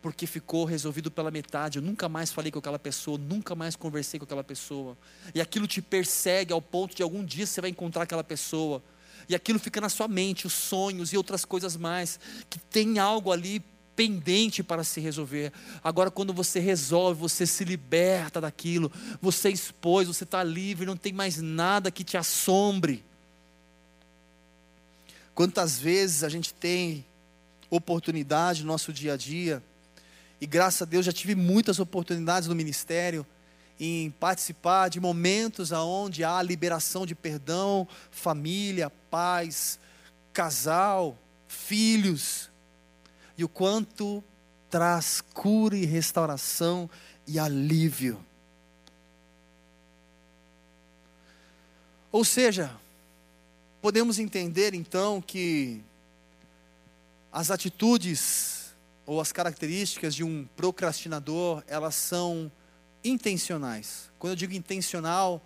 porque 0.02 0.28
ficou 0.28 0.66
resolvido 0.66 1.10
pela 1.10 1.32
metade. 1.32 1.78
Eu 1.78 1.82
nunca 1.82 2.10
mais 2.10 2.34
falei 2.34 2.52
com 2.52 2.60
aquela 2.60 2.78
pessoa, 2.78 3.18
nunca 3.18 3.56
mais 3.56 3.78
conversei 3.78 4.20
com 4.20 4.26
aquela 4.26 4.44
pessoa. 4.44 4.98
E 5.34 5.40
aquilo 5.40 5.66
te 5.66 5.82
persegue 5.82 6.52
ao 6.52 6.62
ponto 6.62 6.94
de 6.94 7.02
algum 7.02 7.24
dia 7.24 7.48
você 7.48 7.62
vai 7.62 7.70
encontrar 7.70 8.04
aquela 8.04 8.26
pessoa. 8.26 8.84
E 9.30 9.34
aquilo 9.34 9.58
fica 9.58 9.80
na 9.80 9.90
sua 9.90 10.10
mente, 10.10 10.46
os 10.46 10.54
sonhos 10.54 11.14
e 11.14 11.18
outras 11.18 11.46
coisas 11.46 11.78
mais, 11.78 12.20
que 12.50 12.60
tem 12.60 13.00
algo 13.00 13.32
ali 13.32 13.64
pendente 13.96 14.62
para 14.62 14.84
se 14.84 15.00
resolver. 15.00 15.52
Agora, 15.84 16.12
quando 16.12 16.34
você 16.34 16.60
resolve, 16.60 17.20
você 17.20 17.48
se 17.48 17.64
liberta 17.64 18.42
daquilo, 18.42 18.92
você 19.22 19.50
expôs, 19.50 20.08
você 20.08 20.24
está 20.24 20.44
livre, 20.44 20.86
não 20.86 20.98
tem 20.98 21.14
mais 21.14 21.42
nada 21.42 21.90
que 21.90 22.04
te 22.04 22.18
assombre. 22.18 23.04
Quantas 25.34 25.80
vezes 25.80 26.24
a 26.24 26.30
gente 26.30 26.54
tem 26.54 27.06
oportunidade 27.70 28.62
no 28.62 28.68
nosso 28.68 28.94
dia 28.94 29.14
a 29.14 29.18
dia, 29.18 29.64
e 30.40 30.46
graças 30.46 30.82
a 30.82 30.86
Deus 30.86 31.06
já 31.06 31.12
tive 31.12 31.36
muitas 31.36 31.80
oportunidades 31.80 32.48
no 32.48 32.56
ministério, 32.56 33.26
em 33.80 34.12
participar 34.12 34.90
de 34.90 35.00
momentos 35.00 35.72
onde 35.72 36.24
há 36.24 36.42
liberação 36.42 37.06
de 37.06 37.14
perdão, 37.14 37.88
família, 38.10 38.90
paz, 39.10 39.78
casal, 40.32 41.18
filhos 41.48 42.50
e 43.38 43.44
o 43.44 43.50
quanto 43.50 44.24
traz 44.70 45.22
cura 45.34 45.76
e 45.76 45.86
restauração 45.86 46.90
e 47.28 47.40
alívio. 47.40 48.20
Ou 52.12 52.24
seja, 52.24 52.72
podemos 53.82 54.20
entender 54.20 54.74
então 54.74 55.22
que 55.22 55.82
as 57.32 57.52
atitudes 57.52 58.74
ou 59.06 59.22
as 59.22 59.32
características 59.32 60.16
de 60.16 60.24
um 60.24 60.48
procrastinador, 60.56 61.64
elas 61.68 61.96
são 61.96 62.52
intencionais. 63.04 64.10
Quando 64.18 64.32
eu 64.32 64.38
digo 64.38 64.54
intencional, 64.54 65.46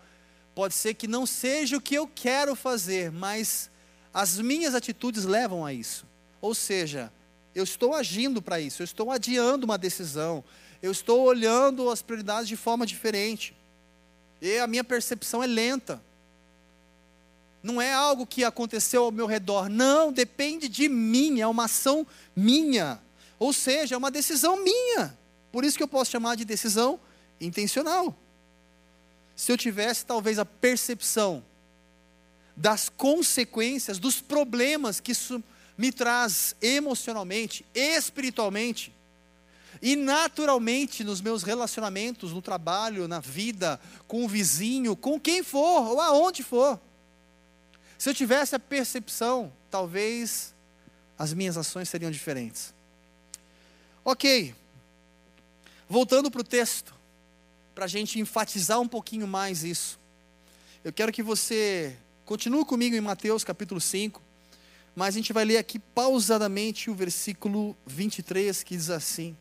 pode 0.55 0.73
ser 0.73 0.93
que 0.93 1.07
não 1.07 1.25
seja 1.25 1.77
o 1.77 1.81
que 1.81 1.95
eu 1.95 2.07
quero 2.07 2.55
fazer, 2.55 3.11
mas 3.11 3.69
as 4.13 4.39
minhas 4.39 4.73
atitudes 4.73 5.25
levam 5.25 5.65
a 5.65 5.73
isso. 5.73 6.05
Ou 6.41 6.55
seja, 6.55 7.11
eu 7.59 7.63
estou 7.63 7.93
agindo 7.93 8.41
para 8.41 8.59
isso, 8.59 8.81
eu 8.81 8.85
estou 8.85 9.11
adiando 9.11 9.65
uma 9.65 9.77
decisão, 9.77 10.43
eu 10.81 10.91
estou 10.91 11.21
olhando 11.21 11.89
as 11.89 12.01
prioridades 12.01 12.47
de 12.47 12.55
forma 12.55 12.85
diferente. 12.85 13.55
E 14.41 14.57
a 14.57 14.67
minha 14.67 14.83
percepção 14.83 15.43
é 15.43 15.47
lenta. 15.47 16.01
Não 17.61 17.81
é 17.81 17.93
algo 17.93 18.25
que 18.25 18.43
aconteceu 18.45 19.03
ao 19.03 19.11
meu 19.11 19.25
redor, 19.25 19.67
não, 19.67 20.13
depende 20.13 20.69
de 20.69 20.87
mim, 20.87 21.41
é 21.41 21.47
uma 21.47 21.65
ação 21.65 22.07
minha. 22.33 22.99
Ou 23.37 23.51
seja, 23.51 23.95
é 23.95 23.97
uma 23.97 24.09
decisão 24.09 24.63
minha. 24.63 25.17
Por 25.51 25.65
isso 25.65 25.75
que 25.75 25.83
eu 25.83 25.87
posso 25.87 26.11
chamar 26.11 26.35
de 26.35 26.45
decisão 26.45 26.99
intencional. 27.41 28.15
Se 29.35 29.51
eu 29.51 29.57
tivesse 29.57 30.05
talvez 30.05 30.39
a 30.39 30.45
percepção 30.45 31.43
das 32.55 32.87
consequências, 32.89 33.99
dos 33.99 34.21
problemas 34.21 34.99
que 34.99 35.11
isso 35.11 35.43
me 35.79 35.93
traz 35.93 36.57
emocionalmente, 36.61 37.65
espiritualmente 37.73 38.93
e 39.81 39.95
naturalmente 39.95 41.05
nos 41.05 41.21
meus 41.21 41.41
relacionamentos, 41.41 42.33
no 42.33 42.41
trabalho, 42.41 43.07
na 43.07 43.21
vida, 43.21 43.79
com 44.05 44.25
o 44.25 44.27
vizinho, 44.27 44.93
com 44.93 45.17
quem 45.17 45.41
for 45.41 45.87
ou 45.87 46.01
aonde 46.01 46.43
for. 46.43 46.77
Se 47.97 48.09
eu 48.09 48.13
tivesse 48.13 48.53
a 48.53 48.59
percepção, 48.59 49.53
talvez 49.71 50.53
as 51.17 51.33
minhas 51.33 51.55
ações 51.55 51.87
seriam 51.87 52.11
diferentes. 52.11 52.73
Ok, 54.03 54.53
voltando 55.87 56.29
para 56.29 56.41
o 56.41 56.43
texto, 56.43 56.93
para 57.73 57.85
a 57.85 57.87
gente 57.87 58.19
enfatizar 58.19 58.81
um 58.81 58.87
pouquinho 58.87 59.25
mais 59.25 59.63
isso. 59.63 59.97
Eu 60.83 60.91
quero 60.91 61.13
que 61.13 61.23
você 61.23 61.95
continue 62.25 62.65
comigo 62.65 62.97
em 62.97 63.01
Mateus 63.01 63.45
capítulo 63.45 63.79
5 63.79 64.27
mas 64.99 65.15
a 65.15 65.17
gente 65.17 65.31
vai 65.31 65.45
ler 65.45 65.55
aqui 65.55 65.79
pausadamente 65.79 66.89
o 66.89 66.93
versículo 66.93 67.73
23 67.85 68.63
que 68.63 68.75
diz 68.75 68.89
assim: 68.89 69.33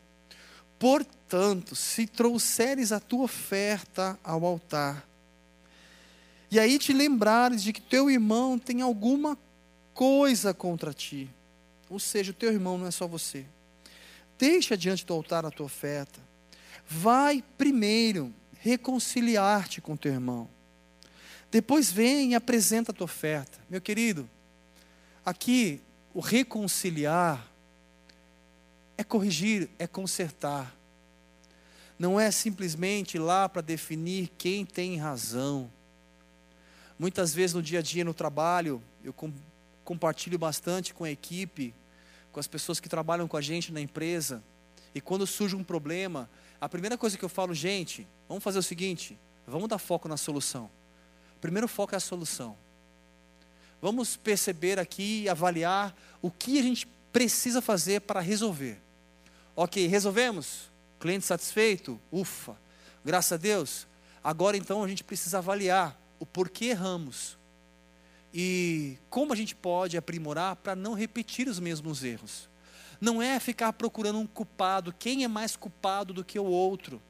Portanto, 0.79 1.75
se 1.75 2.07
trouxeres 2.07 2.93
a 2.93 2.99
tua 3.01 3.25
oferta 3.25 4.17
ao 4.23 4.45
altar, 4.45 5.05
e 6.49 6.57
aí 6.57 6.79
te 6.79 6.93
lembrares 6.93 7.61
de 7.61 7.73
que 7.73 7.81
teu 7.81 8.09
irmão 8.09 8.57
tem 8.57 8.79
alguma 8.79 9.37
coisa 9.93 10.53
contra 10.53 10.93
ti, 10.93 11.29
ou 11.89 11.99
seja, 11.99 12.31
o 12.31 12.35
teu 12.35 12.53
irmão 12.53 12.77
não 12.77 12.87
é 12.87 12.91
só 12.91 13.05
você, 13.05 13.45
deixa 14.37 14.77
diante 14.77 15.05
do 15.05 15.13
altar 15.13 15.45
a 15.45 15.51
tua 15.51 15.65
oferta, 15.65 16.21
vai 16.87 17.43
primeiro 17.57 18.33
reconciliar-te 18.61 19.81
com 19.81 19.97
teu 19.97 20.13
irmão, 20.13 20.47
depois 21.51 21.91
vem 21.91 22.31
e 22.31 22.35
apresenta 22.35 22.93
a 22.93 22.95
tua 22.95 23.03
oferta. 23.03 23.59
Meu 23.69 23.81
querido, 23.81 24.29
aqui 25.29 25.81
o 26.13 26.19
reconciliar 26.19 27.47
é 28.97 29.03
corrigir, 29.03 29.69
é 29.77 29.87
consertar. 29.87 30.75
Não 31.97 32.19
é 32.19 32.31
simplesmente 32.31 33.15
ir 33.15 33.19
lá 33.19 33.47
para 33.47 33.61
definir 33.61 34.29
quem 34.37 34.65
tem 34.65 34.97
razão. 34.97 35.71
Muitas 36.97 37.33
vezes 37.33 37.53
no 37.53 37.61
dia 37.61 37.79
a 37.79 37.81
dia 37.81 38.03
no 38.03 38.13
trabalho, 38.13 38.81
eu 39.03 39.13
com, 39.13 39.31
compartilho 39.85 40.37
bastante 40.37 40.93
com 40.93 41.03
a 41.03 41.11
equipe, 41.11 41.73
com 42.31 42.39
as 42.39 42.47
pessoas 42.47 42.79
que 42.79 42.89
trabalham 42.89 43.27
com 43.27 43.37
a 43.37 43.41
gente 43.41 43.71
na 43.71 43.79
empresa. 43.79 44.43
E 44.93 44.99
quando 44.99 45.27
surge 45.27 45.55
um 45.55 45.63
problema, 45.63 46.29
a 46.59 46.67
primeira 46.67 46.97
coisa 46.97 47.17
que 47.17 47.23
eu 47.23 47.29
falo, 47.29 47.53
gente, 47.53 48.07
vamos 48.27 48.43
fazer 48.43 48.59
o 48.59 48.63
seguinte: 48.63 49.17
vamos 49.45 49.69
dar 49.69 49.77
foco 49.77 50.07
na 50.07 50.17
solução. 50.17 50.69
O 51.37 51.39
primeiro 51.39 51.67
foco 51.67 51.93
é 51.93 51.97
a 51.97 52.01
solução. 52.01 52.57
Vamos 53.81 54.17
perceber 54.17 54.79
aqui 54.79 55.23
e 55.23 55.29
avaliar 55.29 55.95
o 56.21 56.29
que 56.29 56.59
a 56.59 56.63
gente 56.63 56.87
precisa 57.11 57.61
fazer 57.61 58.01
para 58.01 58.19
resolver. 58.19 58.79
Ok, 59.55 59.87
resolvemos? 59.87 60.69
Cliente 60.99 61.25
satisfeito? 61.25 61.99
Ufa, 62.11 62.57
graças 63.03 63.31
a 63.33 63.37
Deus. 63.37 63.87
Agora 64.23 64.57
então 64.57 64.83
a 64.83 64.87
gente 64.87 65.03
precisa 65.03 65.37
avaliar 65.37 65.99
o 66.19 66.25
porquê 66.25 66.65
erramos 66.65 67.37
e 68.33 68.97
como 69.09 69.33
a 69.33 69.35
gente 69.35 69.55
pode 69.55 69.97
aprimorar 69.97 70.55
para 70.57 70.75
não 70.75 70.93
repetir 70.93 71.47
os 71.47 71.59
mesmos 71.59 72.03
erros. 72.03 72.49
Não 73.01 73.21
é 73.21 73.39
ficar 73.39 73.71
procurando 73.73 74.19
um 74.19 74.27
culpado, 74.27 74.93
quem 74.97 75.23
é 75.23 75.27
mais 75.27 75.55
culpado 75.55 76.13
do 76.13 76.23
que 76.23 76.37
o 76.37 76.45
outro. 76.45 77.01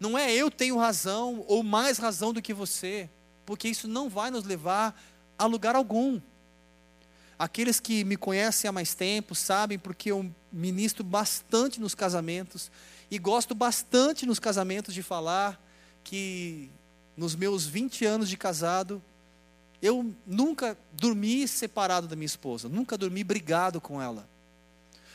Não 0.00 0.16
é 0.16 0.32
eu 0.32 0.50
tenho 0.50 0.78
razão 0.78 1.44
ou 1.46 1.62
mais 1.62 1.98
razão 1.98 2.32
do 2.32 2.42
que 2.42 2.54
você, 2.54 3.08
porque 3.44 3.68
isso 3.68 3.86
não 3.86 4.08
vai 4.08 4.30
nos 4.30 4.44
levar 4.44 4.98
a 5.38 5.46
lugar 5.46 5.74
algum. 5.76 6.20
Aqueles 7.38 7.78
que 7.78 8.04
me 8.04 8.16
conhecem 8.16 8.68
há 8.68 8.72
mais 8.72 8.94
tempo 8.94 9.34
sabem 9.34 9.78
porque 9.78 10.10
eu 10.10 10.30
ministro 10.50 11.04
bastante 11.04 11.78
nos 11.80 11.94
casamentos 11.94 12.70
e 13.10 13.18
gosto 13.18 13.54
bastante 13.54 14.24
nos 14.24 14.38
casamentos 14.38 14.94
de 14.94 15.02
falar 15.02 15.60
que 16.02 16.70
nos 17.16 17.34
meus 17.34 17.66
20 17.66 18.04
anos 18.04 18.28
de 18.28 18.36
casado, 18.36 19.02
eu 19.82 20.14
nunca 20.26 20.76
dormi 20.92 21.46
separado 21.46 22.06
da 22.06 22.16
minha 22.16 22.26
esposa, 22.26 22.68
nunca 22.68 22.96
dormi 22.96 23.22
brigado 23.22 23.80
com 23.80 24.00
ela. 24.00 24.28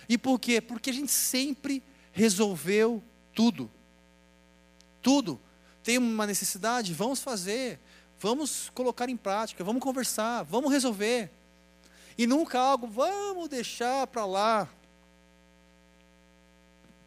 E 0.08 0.18
por 0.18 0.40
quê? 0.40 0.60
Porque 0.60 0.90
a 0.90 0.94
gente 0.94 1.12
sempre 1.12 1.82
resolveu 2.12 3.02
tudo. 3.34 3.70
Tudo. 5.02 5.40
Tem 5.84 5.98
uma 5.98 6.28
necessidade? 6.28 6.94
Vamos 6.94 7.22
fazer. 7.22 7.80
Vamos 8.22 8.70
colocar 8.76 9.10
em 9.10 9.18
prática, 9.18 9.64
vamos 9.64 9.82
conversar, 9.82 10.44
vamos 10.44 10.72
resolver. 10.72 11.32
E 12.16 12.28
nunca 12.28 12.60
algo, 12.60 12.86
vamos 12.86 13.50
deixar 13.50 14.06
para 14.06 14.26
lá. 14.26 14.70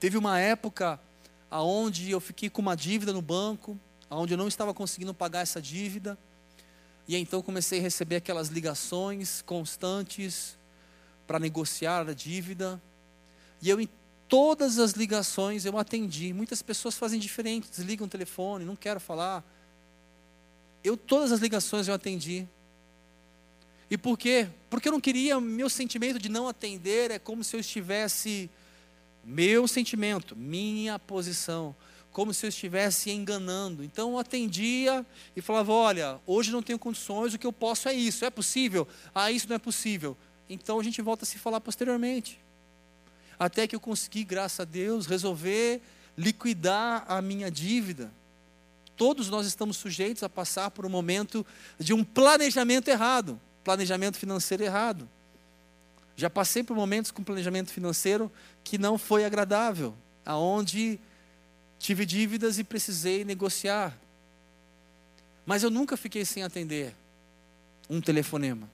Teve 0.01 0.19
uma 0.19 0.41
época 0.41 0.99
aonde 1.49 2.11
eu 2.11 2.19
fiquei 2.21 2.51
com 2.51 2.61
uma 2.61 2.75
dívida 2.75 3.13
no 3.13 3.23
banco, 3.23 3.79
aonde 4.11 4.35
eu 4.35 4.37
não 4.37 4.49
estava 4.49 4.75
conseguindo 4.75 5.15
pagar 5.15 5.43
essa 5.43 5.63
dívida. 5.63 6.19
E 7.07 7.17
então 7.17 7.41
comecei 7.41 7.79
a 7.79 7.83
receber 7.83 8.17
aquelas 8.17 8.49
ligações 8.49 9.41
constantes 9.43 10.59
para 11.29 11.39
negociar 11.39 12.09
a 12.09 12.13
dívida. 12.13 12.83
E 13.63 13.71
eu 13.71 13.81
em 13.81 13.89
todas 14.29 14.81
as 14.81 14.95
ligações 14.95 15.65
eu 15.65 15.79
atendi. 15.79 16.33
Muitas 16.33 16.61
pessoas 16.61 16.97
fazem 16.99 17.21
diferente, 17.21 17.71
desligam 17.71 18.09
o 18.09 18.11
telefone, 18.11 18.65
não 18.65 18.75
quero 18.75 18.99
falar. 18.99 19.45
Eu 20.85 20.97
todas 20.97 21.33
as 21.33 21.41
ligações 21.41 21.89
eu 21.89 21.95
atendi. 21.95 22.47
E 23.91 23.97
por 23.97 24.19
quê? 24.19 24.49
Porque 24.69 24.89
eu 24.89 24.93
não 24.93 25.01
queria, 25.01 25.41
meu 25.41 25.71
sentimento 25.71 26.19
de 26.19 26.29
não 26.29 26.47
atender 26.47 27.11
é 27.11 27.19
como 27.19 27.43
se 27.43 27.57
eu 27.57 27.61
estivesse, 27.61 28.51
meu 29.25 29.67
sentimento, 29.67 30.37
minha 30.37 30.99
posição, 30.99 31.75
como 32.13 32.35
se 32.35 32.45
eu 32.45 32.49
estivesse 32.49 33.11
enganando. 33.11 33.83
Então 33.83 34.13
eu 34.13 34.19
atendia 34.19 35.05
e 35.35 35.41
falava: 35.41 35.73
olha, 35.73 36.21
hoje 36.27 36.53
não 36.53 36.63
tenho 36.63 36.79
condições, 36.79 37.35
o 37.35 37.39
que 37.39 37.47
eu 37.47 37.53
posso 37.53 37.89
é 37.89 37.95
isso, 37.95 38.25
é 38.25 38.31
possível? 38.31 38.87
Ah, 39.15 39.33
isso 39.33 39.49
não 39.49 39.57
é 39.57 39.59
possível. 39.59 40.17
Então 40.49 40.79
a 40.79 40.83
gente 40.83 41.01
volta 41.01 41.25
a 41.25 41.27
se 41.27 41.39
falar 41.39 41.61
posteriormente. 41.61 42.39
Até 43.39 43.67
que 43.67 43.75
eu 43.75 43.81
consegui, 43.81 44.25
graças 44.25 44.61
a 44.61 44.65
Deus, 44.65 45.07
resolver 45.07 45.81
liquidar 46.17 47.05
a 47.09 47.21
minha 47.21 47.51
dívida. 47.51 48.13
Todos 48.97 49.29
nós 49.29 49.47
estamos 49.47 49.77
sujeitos 49.77 50.23
a 50.23 50.29
passar 50.29 50.71
por 50.71 50.87
um 50.87 50.91
momento 50.91 51.45
de 51.79 51.93
um 51.93 52.05
planejamento 52.05 52.89
errado 52.89 53.41
planejamento 53.65 54.19
financeiro 54.19 54.63
errado. 54.63 55.09
Já 56.15 56.31
passei 56.31 56.63
por 56.63 56.77
momentos 56.77 57.11
com 57.11 57.25
planejamento 57.25 57.73
financeiro 57.73 58.31
que 58.63 58.79
não 58.79 58.99
foi 58.99 59.25
agradável, 59.25 59.95
aonde 60.25 61.01
tive 61.79 62.07
dívidas 62.07 62.59
e 62.59 62.63
precisei 62.63 63.25
negociar. 63.25 63.99
Mas 65.45 65.63
eu 65.63 65.71
nunca 65.71 65.97
fiquei 65.97 66.25
sem 66.25 66.43
atender 66.43 66.95
um 67.91 68.01
telefonema. 68.01 68.71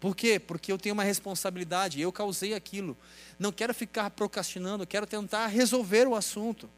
Por 0.00 0.16
quê? 0.16 0.38
Porque 0.38 0.72
eu 0.72 0.78
tenho 0.78 0.94
uma 0.94 1.04
responsabilidade, 1.04 2.00
eu 2.00 2.12
causei 2.12 2.54
aquilo. 2.54 2.96
Não 3.38 3.52
quero 3.52 3.74
ficar 3.74 4.10
procrastinando, 4.10 4.86
quero 4.86 5.06
tentar 5.06 5.46
resolver 5.48 6.06
o 6.06 6.14
assunto. 6.14 6.68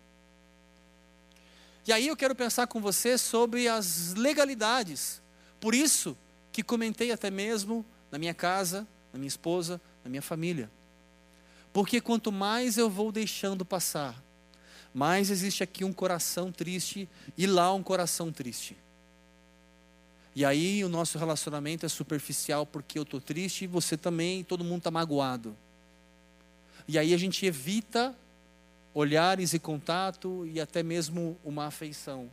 E 1.86 1.92
aí 1.92 2.08
eu 2.08 2.16
quero 2.16 2.34
pensar 2.34 2.66
com 2.66 2.80
você 2.80 3.16
sobre 3.16 3.68
as 3.68 4.12
legalidades. 4.14 5.22
Por 5.60 5.74
isso, 5.74 6.16
que 6.50 6.62
comentei 6.62 7.12
até 7.12 7.30
mesmo 7.30 7.86
na 8.10 8.18
minha 8.18 8.34
casa, 8.34 8.86
na 9.12 9.18
minha 9.18 9.28
esposa, 9.28 9.80
na 10.02 10.10
minha 10.10 10.22
família. 10.22 10.70
Porque 11.72 12.00
quanto 12.00 12.32
mais 12.32 12.76
eu 12.76 12.90
vou 12.90 13.12
deixando 13.12 13.64
passar, 13.64 14.20
mais 14.92 15.30
existe 15.30 15.62
aqui 15.62 15.84
um 15.84 15.92
coração 15.92 16.50
triste 16.50 17.08
e 17.36 17.46
lá 17.46 17.72
um 17.72 17.82
coração 17.82 18.32
triste. 18.32 18.76
E 20.34 20.44
aí 20.44 20.82
o 20.84 20.88
nosso 20.88 21.18
relacionamento 21.18 21.86
é 21.86 21.88
superficial 21.88 22.66
porque 22.66 22.98
eu 22.98 23.04
estou 23.04 23.20
triste 23.20 23.64
e 23.64 23.66
você 23.68 23.96
também, 23.96 24.42
todo 24.42 24.64
mundo 24.64 24.78
está 24.78 24.90
magoado. 24.90 25.56
E 26.88 26.98
aí 26.98 27.14
a 27.14 27.16
gente 27.16 27.46
evita 27.46 28.14
olhares 28.96 29.52
e 29.52 29.58
contato 29.58 30.46
e 30.46 30.58
até 30.58 30.82
mesmo 30.82 31.38
uma 31.44 31.66
afeição. 31.66 32.30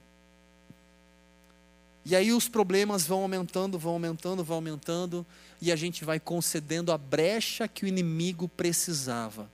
E 2.06 2.16
aí 2.16 2.32
os 2.32 2.48
problemas 2.48 3.06
vão 3.06 3.22
aumentando, 3.22 3.78
vão 3.78 3.94
aumentando, 3.94 4.46
vão 4.46 4.56
aumentando, 4.56 5.26
e 5.62 5.74
a 5.74 5.76
gente 5.76 6.06
vai 6.06 6.22
concedendo 6.22 6.94
a 6.94 6.98
brecha 6.98 7.68
que 7.68 7.84
o 7.84 7.88
inimigo 7.88 8.48
precisava. 8.48 9.50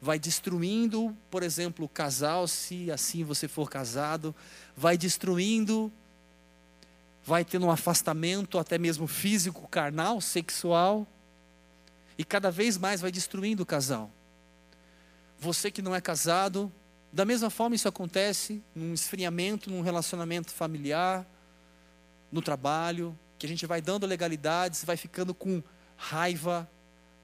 Vai 0.00 0.18
destruindo, 0.18 1.14
por 1.30 1.42
exemplo, 1.42 1.84
o 1.84 1.88
casal, 1.88 2.48
se 2.48 2.90
assim 2.90 3.22
você 3.22 3.46
for 3.46 3.68
casado, 3.68 4.34
vai 4.74 4.96
destruindo, 4.96 5.92
vai 7.26 7.44
tendo 7.44 7.66
um 7.66 7.70
afastamento 7.70 8.58
até 8.58 8.78
mesmo 8.78 9.06
físico, 9.06 9.68
carnal, 9.68 10.18
sexual, 10.18 11.06
e 12.16 12.24
cada 12.24 12.50
vez 12.50 12.78
mais 12.78 13.02
vai 13.02 13.12
destruindo 13.12 13.64
o 13.64 13.66
casal. 13.66 14.10
Você 15.38 15.70
que 15.70 15.82
não 15.82 15.94
é 15.94 16.00
casado, 16.00 16.72
da 17.12 17.24
mesma 17.24 17.48
forma, 17.48 17.76
isso 17.76 17.86
acontece 17.86 18.62
num 18.74 18.92
esfriamento, 18.92 19.70
num 19.70 19.82
relacionamento 19.82 20.50
familiar, 20.50 21.24
no 22.32 22.42
trabalho, 22.42 23.16
que 23.38 23.46
a 23.46 23.48
gente 23.48 23.66
vai 23.66 23.80
dando 23.80 24.06
legalidades, 24.06 24.84
vai 24.84 24.96
ficando 24.96 25.32
com 25.32 25.62
raiva, 25.96 26.68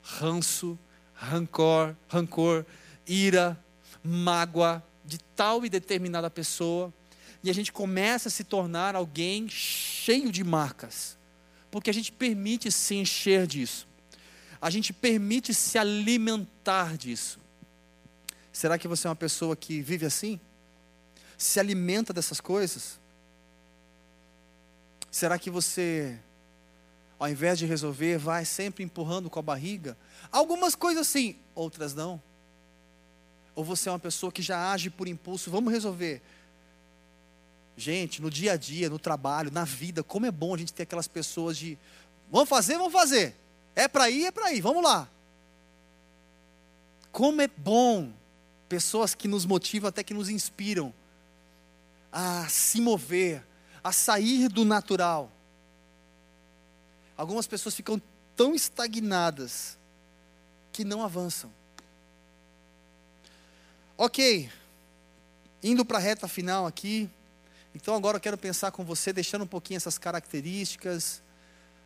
ranço, 0.03 0.79
rancor, 1.13 1.97
rancor, 2.09 2.65
ira, 3.07 3.59
mágoa 4.05 4.83
de 5.05 5.19
tal 5.35 5.65
e 5.67 5.69
determinada 5.69 6.31
pessoa, 6.31 6.93
e 7.43 7.51
a 7.51 7.53
gente 7.53 7.73
começa 7.73 8.29
a 8.29 8.31
se 8.31 8.45
tornar 8.45 8.95
alguém 8.95 9.49
cheio 9.49 10.31
de 10.31 10.45
marcas, 10.45 11.19
porque 11.71 11.91
a 11.91 11.93
gente 11.93 12.13
permite 12.13 12.71
se 12.71 12.95
encher 12.95 13.47
disso, 13.47 13.89
a 14.61 14.71
gente 14.71 14.93
permite 14.93 15.53
se 15.53 15.79
alimentar 15.79 16.97
disso. 16.97 17.40
Será 18.53 18.79
que 18.79 18.89
você 18.89 19.07
é 19.07 19.11
uma 19.11 19.17
pessoa 19.17 19.57
que 19.57 19.81
vive 19.81 20.07
assim? 20.07 20.41
Se 21.39 21.61
alimenta 21.61 22.13
dessas 22.13 22.41
coisas? 22.41 22.99
Será 25.11 25.39
que 25.39 25.51
você, 25.51 26.19
ao 27.19 27.29
invés 27.29 27.59
de 27.59 27.67
resolver, 27.67 28.19
vai 28.19 28.45
sempre 28.45 28.85
empurrando 28.85 29.31
com 29.31 29.39
a 29.39 29.43
barriga? 29.43 29.97
Algumas 30.31 30.75
coisas 30.75 31.07
sim, 31.07 31.37
outras 31.55 31.95
não. 31.95 32.21
Ou 33.55 33.65
você 33.65 33.89
é 33.89 33.93
uma 33.93 33.99
pessoa 33.99 34.31
que 34.31 34.43
já 34.43 34.73
age 34.73 34.91
por 34.91 35.09
impulso? 35.09 35.51
Vamos 35.51 35.73
resolver. 35.73 36.23
Gente, 37.77 38.21
no 38.21 38.31
dia 38.31 38.53
a 38.53 38.57
dia, 38.57 38.91
no 38.91 38.99
trabalho, 38.99 39.51
na 39.51 39.65
vida, 39.65 40.03
como 40.03 40.27
é 40.27 40.31
bom 40.31 40.55
a 40.55 40.59
gente 40.59 40.73
ter 40.73 40.83
aquelas 40.83 41.09
pessoas 41.09 41.57
de 41.57 41.79
vamos 42.31 42.49
fazer, 42.49 42.77
vamos 42.77 42.93
fazer. 42.93 43.35
É 43.75 43.89
para 43.89 44.11
ir, 44.11 44.27
é 44.27 44.31
para 44.31 44.53
ir, 44.53 44.61
vamos 44.61 44.83
lá. 44.83 45.09
Como 47.11 47.41
é 47.41 47.49
bom 47.49 48.13
pessoas 48.71 49.17
que 49.17 49.27
nos 49.27 49.45
motivam, 49.45 49.89
até 49.89 50.05
que 50.05 50.15
nos 50.15 50.29
inspiram 50.29 50.95
a 52.13 52.49
se 52.49 52.81
mover, 52.81 53.45
a 53.83 53.91
sair 53.91 54.49
do 54.49 54.65
natural. 54.65 55.31
Algumas 57.17 57.49
pessoas 57.49 57.75
ficam 57.75 58.01
tão 58.37 58.55
estagnadas 58.55 59.77
que 60.73 60.85
não 60.85 61.03
avançam. 61.03 61.53
Ok, 63.99 64.49
indo 65.61 65.85
para 65.85 65.99
a 65.99 66.01
reta 66.01 66.29
final 66.29 66.65
aqui, 66.65 67.11
então 67.75 67.97
agora 67.97 68.19
eu 68.19 68.21
quero 68.21 68.39
pensar 68.39 68.71
com 68.71 68.85
você, 68.85 69.13
deixando 69.13 69.43
um 69.43 69.49
pouquinho 69.49 69.79
essas 69.79 69.99
características, 69.99 71.21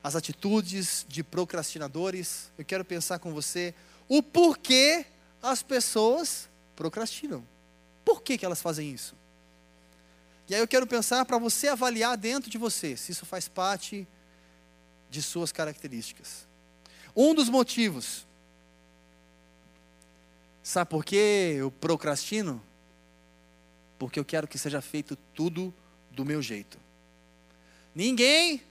as 0.03 0.15
atitudes 0.15 1.07
de 1.09 1.25
procrastinadores. 1.25 2.53
Eu 2.59 2.65
quero 2.65 2.85
pensar 2.85 3.19
com 3.19 3.33
você 3.33 3.75
o 4.07 4.23
porquê 4.23 5.07
as 5.43 5.63
pessoas 5.63 6.53
procrastinam. 6.77 7.47
Por 8.05 8.23
que, 8.23 8.37
que 8.37 8.45
elas 8.45 8.61
fazem 8.61 8.93
isso? 8.93 9.17
E 10.49 10.55
aí 10.55 10.61
eu 10.61 10.69
quero 10.69 10.87
pensar 10.87 11.25
para 11.25 11.39
você 11.39 11.69
avaliar 11.69 12.17
dentro 12.17 12.51
de 12.51 12.59
você 12.59 12.97
se 12.97 13.13
isso 13.13 13.25
faz 13.25 13.49
parte 13.49 14.07
de 15.09 15.23
suas 15.23 15.51
características. 15.51 16.47
Um 17.17 17.35
dos 17.35 17.49
motivos, 17.49 18.27
sabe 20.63 20.91
por 20.91 21.05
que 21.05 21.17
eu 21.17 21.71
procrastino? 21.71 22.63
Porque 23.99 24.19
eu 24.19 24.25
quero 24.25 24.47
que 24.47 24.59
seja 24.59 24.83
feito 24.83 25.17
tudo 25.35 25.73
do 26.11 26.25
meu 26.25 26.43
jeito. 26.43 26.79
Ninguém 27.95 28.63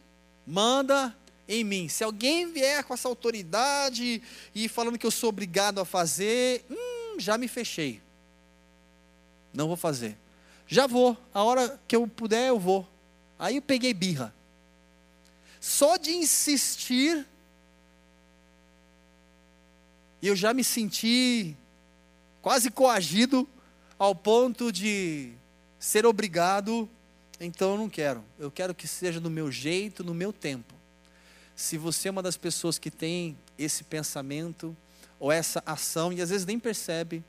manda 0.46 1.16
em 1.48 1.64
mim. 1.64 1.88
Se 1.88 2.04
alguém 2.04 2.52
vier 2.52 2.84
com 2.84 2.94
essa 2.94 3.08
autoridade 3.08 4.22
e 4.54 4.68
falando 4.68 4.98
que 4.98 5.06
eu 5.06 5.12
sou 5.12 5.30
obrigado 5.30 5.80
a 5.80 5.86
fazer, 5.86 6.66
hum, 6.70 6.93
já 7.20 7.38
me 7.38 7.48
fechei. 7.48 8.02
Não 9.54 9.68
vou 9.68 9.78
fazer. 9.78 10.18
Já 10.68 10.88
vou, 10.88 11.18
a 11.34 11.44
hora 11.44 11.80
que 11.88 11.96
eu 11.96 12.08
puder 12.08 12.48
eu 12.48 12.60
vou. 12.60 12.88
Aí 13.38 13.58
eu 13.58 13.62
peguei 13.62 13.94
birra. 13.94 14.34
Só 15.60 15.98
de 15.98 16.12
insistir, 16.12 17.26
eu 20.22 20.36
já 20.36 20.54
me 20.54 20.64
senti 20.64 21.56
quase 22.42 22.70
coagido 22.70 23.48
ao 23.98 24.14
ponto 24.14 24.72
de 24.72 25.32
ser 25.80 26.06
obrigado, 26.06 26.90
então 27.40 27.72
eu 27.72 27.78
não 27.78 27.90
quero. 27.90 28.24
Eu 28.38 28.52
quero 28.52 28.74
que 28.74 28.88
seja 28.88 29.20
do 29.20 29.30
meu 29.30 29.52
jeito, 29.52 30.04
no 30.04 30.14
meu 30.14 30.34
tempo. 30.34 30.74
Se 31.56 31.78
você 31.78 32.08
é 32.08 32.12
uma 32.12 32.24
das 32.24 32.36
pessoas 32.36 32.80
que 32.80 32.90
tem 32.90 33.38
esse 33.58 33.84
pensamento 33.84 34.76
ou 35.24 35.32
essa 35.32 35.64
ação 35.66 36.12
e 36.12 36.22
às 36.22 36.30
vezes 36.30 36.46
nem 36.46 36.60
percebe, 36.60 37.24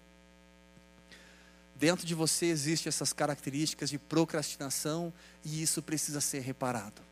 Dentro 1.76 2.06
de 2.06 2.14
você 2.14 2.46
existem 2.46 2.88
essas 2.88 3.12
características 3.12 3.90
de 3.90 3.98
procrastinação 3.98 5.12
e 5.44 5.60
isso 5.60 5.82
precisa 5.82 6.20
ser 6.20 6.40
reparado. 6.40 7.02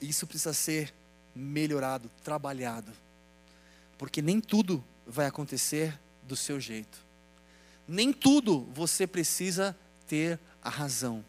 Isso 0.00 0.26
precisa 0.26 0.54
ser 0.54 0.92
melhorado, 1.34 2.10
trabalhado. 2.24 2.90
Porque 3.98 4.22
nem 4.22 4.40
tudo 4.40 4.82
vai 5.06 5.26
acontecer 5.26 5.96
do 6.22 6.34
seu 6.34 6.58
jeito. 6.58 6.98
Nem 7.86 8.12
tudo 8.12 8.62
você 8.72 9.06
precisa 9.06 9.76
ter 10.08 10.40
a 10.62 10.70
razão. 10.70 11.22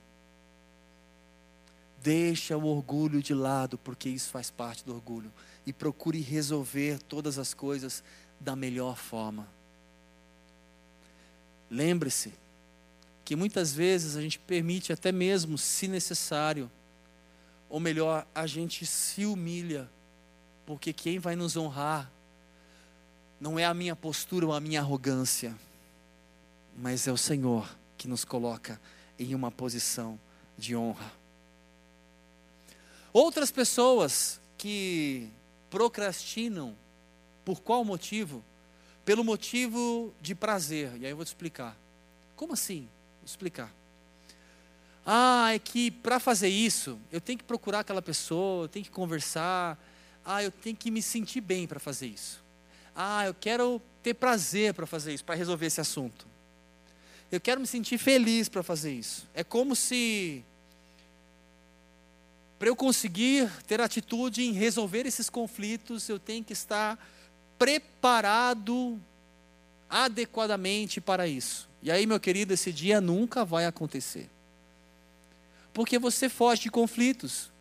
Deixa 2.01 2.57
o 2.57 2.65
orgulho 2.65 3.21
de 3.21 3.33
lado, 3.33 3.77
porque 3.77 4.09
isso 4.09 4.29
faz 4.29 4.49
parte 4.49 4.83
do 4.83 4.93
orgulho. 4.93 5.31
E 5.65 5.71
procure 5.71 6.19
resolver 6.19 6.99
todas 7.03 7.37
as 7.37 7.53
coisas 7.53 8.03
da 8.39 8.55
melhor 8.55 8.97
forma. 8.97 9.47
Lembre-se 11.69 12.33
que 13.23 13.35
muitas 13.35 13.71
vezes 13.71 14.15
a 14.15 14.21
gente 14.21 14.39
permite, 14.39 14.91
até 14.91 15.11
mesmo 15.11 15.57
se 15.57 15.87
necessário, 15.87 16.69
ou 17.69 17.79
melhor, 17.79 18.27
a 18.33 18.45
gente 18.45 18.85
se 18.85 19.25
humilha, 19.25 19.89
porque 20.65 20.91
quem 20.91 21.19
vai 21.19 21.35
nos 21.35 21.55
honrar 21.55 22.11
não 23.39 23.57
é 23.57 23.65
a 23.65 23.73
minha 23.73 23.95
postura 23.95 24.45
ou 24.45 24.53
a 24.53 24.59
minha 24.59 24.81
arrogância, 24.81 25.55
mas 26.77 27.07
é 27.07 27.11
o 27.11 27.17
Senhor 27.17 27.73
que 27.97 28.07
nos 28.07 28.25
coloca 28.25 28.79
em 29.17 29.33
uma 29.33 29.51
posição 29.51 30.19
de 30.57 30.75
honra. 30.75 31.20
Outras 33.13 33.51
pessoas 33.51 34.39
que 34.57 35.29
procrastinam, 35.69 36.75
por 37.43 37.61
qual 37.61 37.83
motivo? 37.83 38.43
pelo 39.05 39.23
motivo 39.23 40.13
de 40.21 40.35
prazer. 40.35 40.91
E 40.99 41.05
aí 41.05 41.11
eu 41.11 41.15
vou 41.15 41.25
te 41.25 41.29
explicar. 41.29 41.77
Como 42.35 42.53
assim? 42.53 42.87
Vou 43.19 43.25
explicar. 43.25 43.71
Ah, 45.05 45.53
é 45.53 45.59
que 45.59 45.89
para 45.89 46.19
fazer 46.19 46.49
isso, 46.49 46.99
eu 47.11 47.19
tenho 47.19 47.37
que 47.37 47.43
procurar 47.43 47.79
aquela 47.79 48.01
pessoa, 48.01 48.65
eu 48.65 48.67
tenho 48.67 48.85
que 48.85 48.91
conversar. 48.91 49.77
Ah, 50.23 50.43
eu 50.43 50.51
tenho 50.51 50.75
que 50.75 50.91
me 50.91 51.01
sentir 51.01 51.41
bem 51.41 51.67
para 51.67 51.79
fazer 51.79 52.07
isso. 52.07 52.41
Ah, 52.95 53.25
eu 53.25 53.33
quero 53.33 53.81
ter 54.03 54.13
prazer 54.13 54.73
para 54.73 54.85
fazer 54.85 55.13
isso, 55.13 55.25
para 55.25 55.35
resolver 55.35 55.65
esse 55.65 55.81
assunto. 55.81 56.27
Eu 57.31 57.39
quero 57.39 57.59
me 57.61 57.67
sentir 57.67 57.97
feliz 57.97 58.49
para 58.49 58.61
fazer 58.61 58.93
isso. 58.93 59.27
É 59.33 59.43
como 59.43 59.75
se 59.75 60.43
para 62.61 62.69
eu 62.69 62.75
conseguir 62.75 63.49
ter 63.65 63.81
atitude 63.81 64.43
em 64.43 64.51
resolver 64.51 65.07
esses 65.07 65.31
conflitos, 65.31 66.07
eu 66.07 66.19
tenho 66.19 66.43
que 66.43 66.53
estar 66.53 66.95
preparado 67.57 69.01
adequadamente 69.89 71.01
para 71.01 71.27
isso. 71.27 71.67
E 71.81 71.89
aí, 71.89 72.05
meu 72.05 72.19
querido, 72.19 72.53
esse 72.53 72.71
dia 72.71 73.01
nunca 73.01 73.43
vai 73.43 73.65
acontecer. 73.65 74.29
Porque 75.73 75.97
você 75.97 76.29
foge 76.29 76.61
de 76.61 76.69
conflitos. 76.69 77.51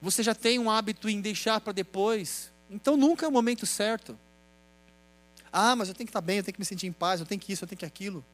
Você 0.00 0.22
já 0.22 0.34
tem 0.34 0.58
um 0.58 0.70
hábito 0.70 1.06
em 1.06 1.20
deixar 1.20 1.60
para 1.60 1.74
depois. 1.74 2.50
Então 2.70 2.96
nunca 2.96 3.26
é 3.26 3.28
o 3.28 3.32
momento 3.32 3.66
certo. 3.66 4.18
Ah, 5.52 5.76
mas 5.76 5.88
eu 5.88 5.94
tenho 5.94 6.06
que 6.06 6.10
estar 6.10 6.22
bem, 6.22 6.38
eu 6.38 6.44
tenho 6.44 6.54
que 6.54 6.60
me 6.60 6.64
sentir 6.64 6.86
em 6.86 6.92
paz, 6.92 7.20
eu 7.20 7.26
tenho 7.26 7.38
que 7.38 7.52
isso, 7.52 7.64
eu 7.64 7.68
tenho 7.68 7.80
que 7.80 7.84
aquilo. 7.84 8.24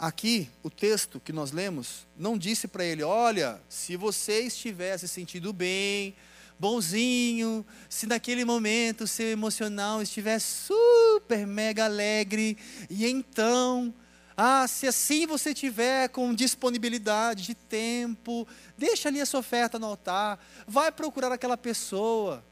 Aqui, 0.00 0.48
o 0.62 0.70
texto 0.70 1.20
que 1.20 1.30
nós 1.30 1.52
lemos 1.52 2.06
não 2.16 2.38
disse 2.38 2.66
para 2.66 2.82
ele: 2.82 3.02
olha, 3.02 3.60
se 3.68 3.96
você 3.96 4.40
estiver 4.40 4.96
se 4.96 5.06
sentindo 5.06 5.52
bem, 5.52 6.16
bonzinho, 6.58 7.66
se 7.86 8.06
naquele 8.06 8.42
momento 8.42 9.06
seu 9.06 9.26
emocional 9.26 10.00
estiver 10.00 10.38
super 10.38 11.46
mega 11.46 11.84
alegre, 11.84 12.56
e 12.88 13.06
então, 13.06 13.92
ah, 14.34 14.66
se 14.66 14.86
assim 14.86 15.26
você 15.26 15.52
tiver 15.52 16.08
com 16.08 16.34
disponibilidade 16.34 17.42
de 17.42 17.54
tempo, 17.54 18.48
deixa 18.78 19.10
ali 19.10 19.20
a 19.20 19.26
sua 19.26 19.40
oferta 19.40 19.78
no 19.78 19.84
altar, 19.84 20.42
vai 20.66 20.90
procurar 20.90 21.30
aquela 21.30 21.58
pessoa. 21.58 22.42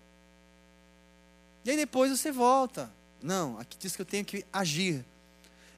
E 1.65 1.71
aí 1.71 1.79
depois 1.79 2.11
você 2.11 2.31
volta. 2.31 2.93
Não, 3.23 3.59
aqui 3.59 3.79
diz 3.79 3.97
que 3.97 4.03
eu 4.03 4.07
tenho 4.07 4.25
que 4.25 4.45
agir, 4.53 5.03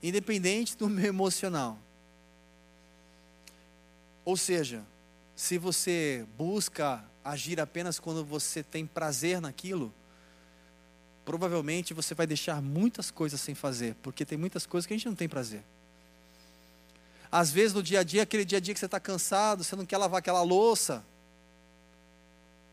independente 0.02 0.76
do 0.76 0.88
meu 0.88 1.06
emocional. 1.06 1.78
Ou 4.24 4.36
seja, 4.36 4.84
se 5.34 5.58
você 5.58 6.26
busca 6.36 7.04
agir 7.24 7.60
apenas 7.60 7.98
quando 7.98 8.24
você 8.24 8.62
tem 8.62 8.86
prazer 8.86 9.40
naquilo, 9.40 9.92
provavelmente 11.24 11.94
você 11.94 12.14
vai 12.14 12.26
deixar 12.26 12.60
muitas 12.60 13.11
coisas 13.11 13.40
sem 13.40 13.55
fazer, 13.55 13.94
porque 14.03 14.24
tem 14.24 14.38
muitas 14.38 14.66
coisas 14.66 14.86
que 14.86 14.94
a 14.94 14.96
gente 14.96 15.07
não 15.07 15.14
tem 15.14 15.28
prazer. 15.28 15.62
Às 17.30 17.51
vezes 17.51 17.72
no 17.72 17.82
dia 17.82 18.01
a 18.01 18.03
dia, 18.03 18.22
aquele 18.22 18.44
dia 18.44 18.59
a 18.59 18.61
dia 18.61 18.74
que 18.74 18.80
você 18.80 18.86
está 18.86 18.98
cansado, 18.98 19.62
você 19.62 19.76
não 19.76 19.86
quer 19.86 19.98
lavar 19.98 20.18
aquela 20.18 20.42
louça, 20.42 21.05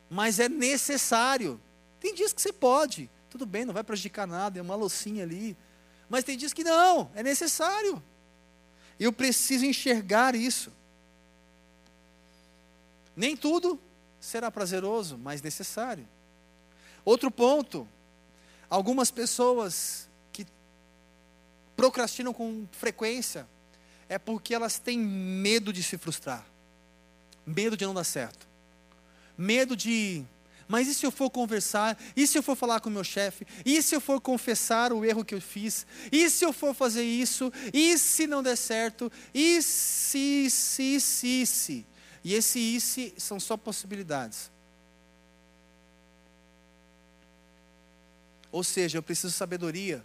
mas 0.09 0.39
é 0.39 0.49
necessário. 0.49 1.59
Tem 1.99 2.15
dias 2.15 2.33
que 2.33 2.41
você 2.41 2.51
pode, 2.51 3.09
tudo 3.29 3.45
bem, 3.45 3.65
não 3.65 3.73
vai 3.73 3.83
prejudicar 3.83 4.25
nada, 4.25 4.57
é 4.57 4.61
uma 4.61 4.75
loucinha 4.75 5.23
ali, 5.23 5.55
mas 6.09 6.23
tem 6.23 6.37
dias 6.37 6.53
que 6.53 6.63
não, 6.63 7.11
é 7.15 7.21
necessário. 7.21 8.01
Eu 8.99 9.11
preciso 9.11 9.65
enxergar 9.65 10.35
isso. 10.35 10.71
Nem 13.15 13.35
tudo 13.35 13.79
será 14.19 14.49
prazeroso, 14.49 15.17
mas 15.17 15.41
necessário. 15.41 16.07
Outro 17.03 17.29
ponto: 17.29 17.87
algumas 18.69 19.11
pessoas 19.11 20.09
que 20.31 20.45
procrastinam 21.75 22.33
com 22.33 22.67
frequência 22.71 23.47
é 24.09 24.17
porque 24.17 24.53
elas 24.53 24.79
têm 24.79 24.97
medo 24.97 25.73
de 25.73 25.83
se 25.83 25.97
frustrar, 25.97 26.45
medo 27.45 27.75
de 27.75 27.85
não 27.85 27.93
dar 27.93 28.03
certo, 28.03 28.47
medo 29.37 29.75
de 29.75 30.25
Mas 30.67 30.87
e 30.87 30.93
se 30.93 31.05
eu 31.05 31.11
for 31.11 31.29
conversar? 31.29 31.97
E 32.15 32.27
se 32.27 32.37
eu 32.37 32.43
for 32.43 32.55
falar 32.55 32.81
com 32.81 32.89
o 32.89 32.91
meu 32.91 33.03
chefe? 33.03 33.47
E 33.65 33.81
se 33.81 33.95
eu 33.95 34.01
for 34.01 34.19
confessar 34.19 34.91
o 34.91 35.05
erro 35.05 35.23
que 35.23 35.33
eu 35.33 35.41
fiz? 35.41 35.87
E 36.11 36.29
se 36.29 36.43
eu 36.43 36.51
for 36.51 36.73
fazer 36.73 37.03
isso? 37.03 37.51
E 37.73 37.97
se 37.97 38.27
não 38.27 38.43
der 38.43 38.57
certo? 38.57 39.11
E 39.33 39.61
se, 39.61 40.49
se, 40.49 40.99
se, 40.99 41.45
se? 41.45 41.85
E 42.23 42.33
esse 42.33 42.59
e 42.59 42.81
se 42.81 43.13
são 43.17 43.39
só 43.39 43.55
possibilidades. 43.55 44.51
Ou 48.51 48.63
seja, 48.63 48.97
eu 48.97 49.03
preciso 49.03 49.29
de 49.29 49.37
sabedoria. 49.37 50.03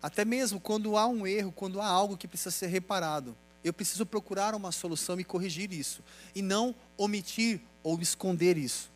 Até 0.00 0.24
mesmo 0.24 0.60
quando 0.60 0.96
há 0.96 1.08
um 1.08 1.26
erro, 1.26 1.50
quando 1.50 1.80
há 1.80 1.86
algo 1.86 2.16
que 2.16 2.28
precisa 2.28 2.52
ser 2.52 2.68
reparado, 2.68 3.36
eu 3.64 3.72
preciso 3.72 4.06
procurar 4.06 4.54
uma 4.54 4.70
solução 4.70 5.18
e 5.18 5.24
corrigir 5.24 5.72
isso, 5.72 6.04
e 6.34 6.40
não 6.40 6.72
omitir 6.96 7.60
ou 7.82 8.00
esconder 8.00 8.56
isso. 8.56 8.88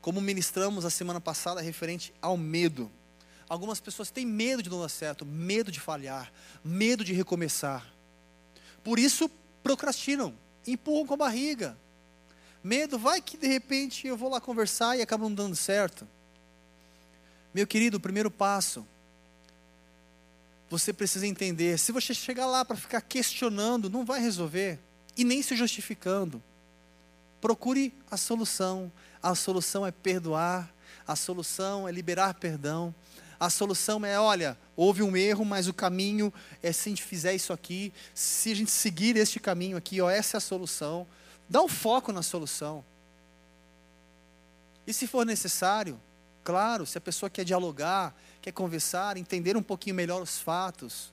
Como 0.00 0.20
ministramos 0.20 0.84
a 0.84 0.90
semana 0.90 1.20
passada 1.20 1.60
referente 1.60 2.12
ao 2.20 2.36
medo. 2.36 2.90
Algumas 3.48 3.80
pessoas 3.80 4.10
têm 4.10 4.26
medo 4.26 4.62
de 4.62 4.68
não 4.68 4.80
dar 4.80 4.88
certo, 4.88 5.24
medo 5.24 5.72
de 5.72 5.80
falhar, 5.80 6.32
medo 6.62 7.04
de 7.04 7.12
recomeçar. 7.12 7.86
Por 8.84 8.98
isso 8.98 9.30
procrastinam, 9.62 10.34
empurram 10.66 11.06
com 11.06 11.14
a 11.14 11.18
barriga. 11.18 11.76
Medo, 12.62 12.98
vai 12.98 13.20
que 13.22 13.36
de 13.36 13.46
repente 13.46 14.06
eu 14.06 14.16
vou 14.16 14.30
lá 14.30 14.40
conversar 14.40 14.96
e 14.96 15.02
acaba 15.02 15.24
não 15.24 15.34
dando 15.34 15.56
certo. 15.56 16.06
Meu 17.54 17.66
querido, 17.66 17.96
o 17.96 18.00
primeiro 18.00 18.30
passo, 18.30 18.86
você 20.68 20.92
precisa 20.92 21.26
entender: 21.26 21.78
se 21.78 21.92
você 21.92 22.12
chegar 22.12 22.46
lá 22.46 22.64
para 22.64 22.76
ficar 22.76 23.00
questionando, 23.00 23.88
não 23.88 24.04
vai 24.04 24.20
resolver, 24.20 24.78
e 25.16 25.24
nem 25.24 25.42
se 25.42 25.56
justificando. 25.56 26.42
Procure 27.40 27.94
a 28.10 28.16
solução. 28.16 28.92
A 29.22 29.34
solução 29.34 29.86
é 29.86 29.90
perdoar, 29.90 30.72
a 31.06 31.16
solução 31.16 31.88
é 31.88 31.92
liberar 31.92 32.34
perdão. 32.34 32.94
A 33.40 33.48
solução 33.48 34.04
é, 34.04 34.18
olha, 34.18 34.58
houve 34.76 35.02
um 35.02 35.16
erro, 35.16 35.44
mas 35.44 35.68
o 35.68 35.74
caminho 35.74 36.32
é 36.62 36.72
se 36.72 36.88
a 36.88 36.90
gente 36.90 37.02
fizer 37.02 37.34
isso 37.34 37.52
aqui, 37.52 37.92
se 38.12 38.50
a 38.50 38.54
gente 38.54 38.70
seguir 38.70 39.16
este 39.16 39.38
caminho 39.38 39.76
aqui, 39.76 40.00
ó, 40.00 40.10
essa 40.10 40.36
é 40.36 40.38
a 40.38 40.40
solução. 40.40 41.06
Dá 41.48 41.62
um 41.62 41.68
foco 41.68 42.12
na 42.12 42.22
solução. 42.22 42.84
E 44.86 44.92
se 44.92 45.06
for 45.06 45.24
necessário, 45.24 46.00
claro, 46.42 46.84
se 46.84 46.98
a 46.98 47.00
pessoa 47.00 47.30
quer 47.30 47.44
dialogar, 47.44 48.14
quer 48.42 48.52
conversar, 48.52 49.16
entender 49.16 49.56
um 49.56 49.62
pouquinho 49.62 49.94
melhor 49.94 50.20
os 50.20 50.38
fatos, 50.38 51.12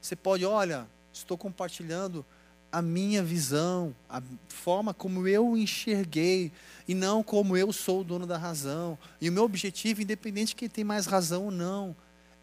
você 0.00 0.14
pode, 0.14 0.44
olha, 0.44 0.86
estou 1.12 1.38
compartilhando 1.38 2.24
a 2.72 2.80
minha 2.80 3.22
visão, 3.22 3.94
a 4.08 4.22
forma 4.48 4.94
como 4.94 5.28
eu 5.28 5.54
enxerguei, 5.56 6.50
e 6.88 6.94
não 6.94 7.22
como 7.22 7.54
eu 7.54 7.70
sou 7.70 8.00
o 8.00 8.04
dono 8.04 8.26
da 8.26 8.38
razão. 8.38 8.98
E 9.20 9.28
o 9.28 9.32
meu 9.32 9.44
objetivo, 9.44 10.00
independente 10.00 10.48
de 10.48 10.56
quem 10.56 10.68
tem 10.70 10.82
mais 10.82 11.04
razão 11.04 11.44
ou 11.44 11.50
não, 11.50 11.94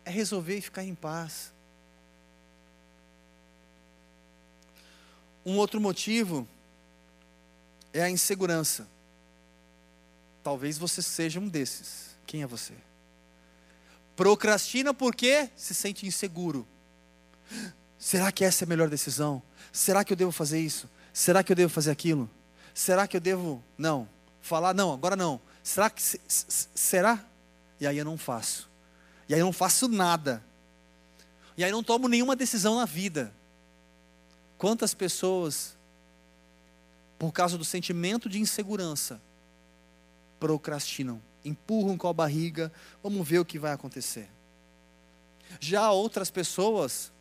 é 0.06 0.12
resolver 0.12 0.58
e 0.58 0.62
ficar 0.62 0.84
em 0.84 0.94
paz. 0.94 1.52
Um 5.44 5.58
outro 5.58 5.82
motivo 5.82 6.48
é 7.92 8.04
a 8.04 8.10
insegurança. 8.10 8.88
Talvez 10.44 10.78
você 10.78 11.02
seja 11.02 11.40
um 11.40 11.48
desses. 11.48 12.16
Quem 12.28 12.44
é 12.44 12.48
você? 12.48 12.74
Procrastina 14.16 14.94
porque 14.94 15.50
se 15.56 15.74
sente 15.74 16.06
inseguro. 16.06 16.68
Será 17.98 18.32
que 18.32 18.46
essa 18.46 18.64
é 18.64 18.66
a 18.66 18.70
melhor 18.70 18.90
decisão? 18.90 19.42
Será 19.72 20.04
que 20.04 20.14
eu 20.14 20.18
devo 20.18 20.32
fazer 20.32 20.60
isso? 20.60 20.90
Será 21.14 21.44
que 21.44 21.52
eu 21.52 21.56
devo 21.56 21.72
fazer 21.72 21.92
aquilo? 21.92 22.30
Será 22.74 23.08
que 23.08 23.18
eu 23.18 23.22
devo. 23.22 23.64
Não. 23.78 24.08
Falar, 24.42 24.74
não, 24.74 24.94
agora 24.94 25.16
não. 25.16 25.40
Será 25.64 25.90
que. 25.90 26.02
Será? 26.28 27.24
E 27.80 27.88
aí 27.88 27.98
eu 27.98 28.06
não 28.06 28.18
faço. 28.18 28.70
E 29.28 29.34
aí 29.34 29.40
eu 29.40 29.46
não 29.46 29.54
faço 29.54 29.88
nada. 29.88 30.44
E 31.58 31.64
aí 31.64 31.70
eu 31.70 31.76
não 31.76 31.84
tomo 31.84 32.08
nenhuma 32.08 32.36
decisão 32.36 32.78
na 32.78 32.86
vida. 32.86 33.34
Quantas 34.58 34.94
pessoas, 34.94 35.78
por 37.18 37.32
causa 37.32 37.58
do 37.58 37.66
sentimento 37.66 38.30
de 38.30 38.40
insegurança, 38.40 39.22
procrastinam, 40.40 41.22
empurram 41.44 41.98
com 41.98 42.08
a 42.08 42.14
barriga, 42.14 42.72
vamos 43.04 43.28
ver 43.28 43.40
o 43.40 43.46
que 43.46 43.60
vai 43.60 43.74
acontecer. 43.74 44.30
Já 45.60 45.92
outras 45.92 46.30
pessoas 46.32 47.12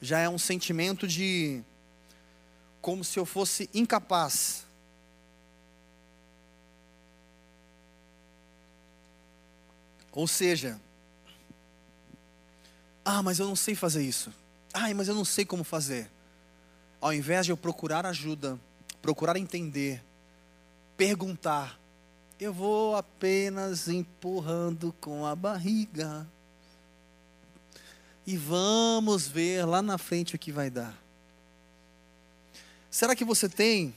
já 0.00 0.18
é 0.20 0.28
um 0.28 0.38
sentimento 0.38 1.06
de 1.06 1.62
como 2.80 3.02
se 3.02 3.18
eu 3.18 3.24
fosse 3.24 3.68
incapaz. 3.72 4.66
Ou 10.12 10.28
seja, 10.28 10.80
ah, 13.04 13.22
mas 13.22 13.38
eu 13.38 13.46
não 13.46 13.56
sei 13.56 13.74
fazer 13.74 14.02
isso. 14.02 14.32
Ai, 14.72 14.94
mas 14.94 15.08
eu 15.08 15.14
não 15.14 15.24
sei 15.24 15.44
como 15.44 15.64
fazer. 15.64 16.10
Ao 17.00 17.12
invés 17.12 17.46
de 17.46 17.52
eu 17.52 17.56
procurar 17.56 18.06
ajuda, 18.06 18.58
procurar 19.02 19.36
entender, 19.36 20.02
perguntar, 20.96 21.78
eu 22.38 22.52
vou 22.52 22.96
apenas 22.96 23.88
empurrando 23.88 24.94
com 25.00 25.26
a 25.26 25.34
barriga 25.34 26.26
e 28.26 28.36
vamos 28.36 29.28
ver 29.28 29.64
lá 29.64 29.82
na 29.82 29.98
frente 29.98 30.34
o 30.34 30.38
que 30.38 30.50
vai 30.50 30.70
dar. 30.70 30.96
Será 32.90 33.14
que 33.14 33.24
você 33.24 33.48
tem 33.48 33.94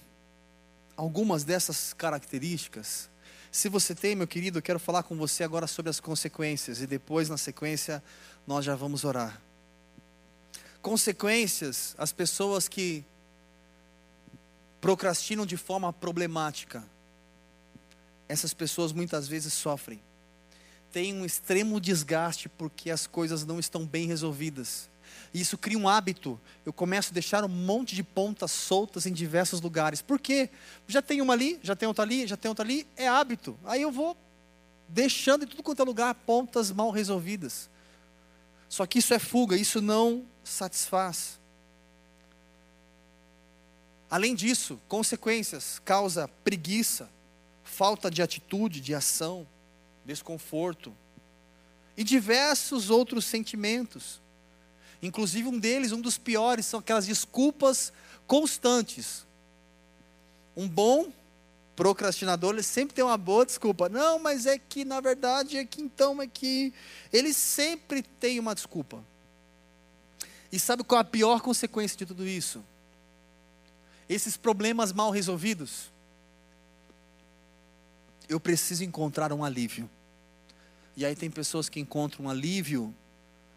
algumas 0.95 1.43
dessas 1.43 1.93
características? 1.93 3.09
Se 3.51 3.69
você 3.69 3.95
tem, 3.95 4.15
meu 4.15 4.27
querido, 4.27 4.57
eu 4.57 4.61
quero 4.61 4.79
falar 4.79 5.03
com 5.03 5.15
você 5.15 5.43
agora 5.43 5.67
sobre 5.67 5.89
as 5.89 5.99
consequências 5.99 6.81
e 6.81 6.87
depois, 6.87 7.29
na 7.29 7.37
sequência, 7.37 8.03
nós 8.45 8.65
já 8.65 8.75
vamos 8.75 9.03
orar. 9.03 9.41
Consequências, 10.81 11.95
as 11.97 12.11
pessoas 12.11 12.67
que 12.67 13.05
procrastinam 14.81 15.45
de 15.45 15.57
forma 15.57 15.91
problemática, 15.93 16.83
essas 18.27 18.53
pessoas 18.53 18.91
muitas 18.91 19.27
vezes 19.27 19.53
sofrem 19.53 20.01
tem 20.91 21.13
um 21.13 21.25
extremo 21.25 21.79
desgaste 21.79 22.49
porque 22.49 22.89
as 22.89 23.07
coisas 23.07 23.45
não 23.45 23.59
estão 23.59 23.85
bem 23.85 24.07
resolvidas. 24.07 24.89
E 25.33 25.41
isso 25.41 25.57
cria 25.57 25.77
um 25.77 25.87
hábito. 25.87 26.39
Eu 26.65 26.73
começo 26.73 27.11
a 27.11 27.13
deixar 27.13 27.43
um 27.43 27.49
monte 27.49 27.95
de 27.95 28.03
pontas 28.03 28.51
soltas 28.51 29.05
em 29.05 29.13
diversos 29.13 29.61
lugares. 29.61 30.01
Por 30.01 30.19
quê? 30.19 30.49
Já 30.87 31.01
tem 31.01 31.21
uma 31.21 31.33
ali, 31.33 31.59
já 31.61 31.75
tem 31.75 31.87
outra 31.87 32.03
ali, 32.03 32.25
já 32.27 32.37
tem 32.37 32.49
outra 32.49 32.65
ali. 32.65 32.87
É 32.95 33.07
hábito. 33.07 33.57
Aí 33.65 33.81
eu 33.81 33.91
vou 33.91 34.17
deixando 34.87 35.43
em 35.43 35.47
tudo 35.47 35.63
quanto 35.63 35.81
é 35.81 35.85
lugar 35.85 36.13
pontas 36.15 36.71
mal 36.71 36.91
resolvidas. 36.91 37.69
Só 38.69 38.85
que 38.85 38.99
isso 38.99 39.13
é 39.13 39.19
fuga, 39.19 39.55
isso 39.55 39.81
não 39.81 40.25
satisfaz. 40.43 41.39
Além 44.09 44.33
disso, 44.33 44.79
consequências, 44.87 45.81
causa 45.83 46.29
preguiça, 46.43 47.09
falta 47.63 48.09
de 48.09 48.21
atitude, 48.21 48.79
de 48.79 48.95
ação 48.95 49.45
desconforto 50.07 50.95
e 51.95 52.03
diversos 52.03 52.89
outros 52.89 53.25
sentimentos. 53.25 54.21
Inclusive, 55.03 55.47
um 55.47 55.59
deles, 55.59 55.91
um 55.91 55.99
dos 55.99 56.17
piores, 56.17 56.65
são 56.65 56.79
aquelas 56.79 57.05
desculpas 57.05 57.91
constantes. 58.25 59.27
Um 60.55 60.67
bom 60.67 61.11
procrastinador, 61.75 62.53
ele 62.53 62.63
sempre 62.63 62.95
tem 62.95 63.03
uma 63.03 63.17
boa 63.17 63.45
desculpa. 63.45 63.89
Não, 63.89 64.17
mas 64.17 64.45
é 64.45 64.57
que, 64.57 64.85
na 64.85 64.99
verdade, 64.99 65.57
é 65.57 65.65
que 65.65 65.81
então 65.81 66.21
é 66.21 66.27
que. 66.27 66.73
Ele 67.11 67.33
sempre 67.33 68.01
tem 68.01 68.39
uma 68.39 68.55
desculpa. 68.55 69.03
E 70.51 70.57
sabe 70.57 70.83
qual 70.83 70.99
é 70.99 71.01
a 71.01 71.05
pior 71.05 71.41
consequência 71.41 71.97
de 71.97 72.05
tudo 72.05 72.25
isso? 72.25 72.63
Esses 74.07 74.37
problemas 74.37 74.93
mal 74.93 75.11
resolvidos. 75.11 75.91
Eu 78.29 78.39
preciso 78.39 78.83
encontrar 78.83 79.33
um 79.33 79.43
alívio. 79.43 79.89
E 80.97 81.05
aí 81.05 81.15
tem 81.15 81.29
pessoas 81.29 81.69
que 81.69 81.79
encontram 81.79 82.25
um 82.25 82.29
alívio, 82.29 82.91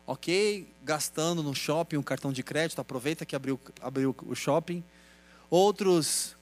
ok, 0.07 0.71
gastando 0.83 1.43
no 1.43 1.55
shopping 1.55 1.97
um 1.97 2.03
cartão 2.03 2.35
de 2.35 2.43
crédito, 2.43 2.79
aproveita 2.79 3.25
que 3.25 3.35
abriu, 3.35 3.59
abriu 3.81 4.15
o 4.27 4.35
shopping. 4.35 4.85
Outros 5.49 6.37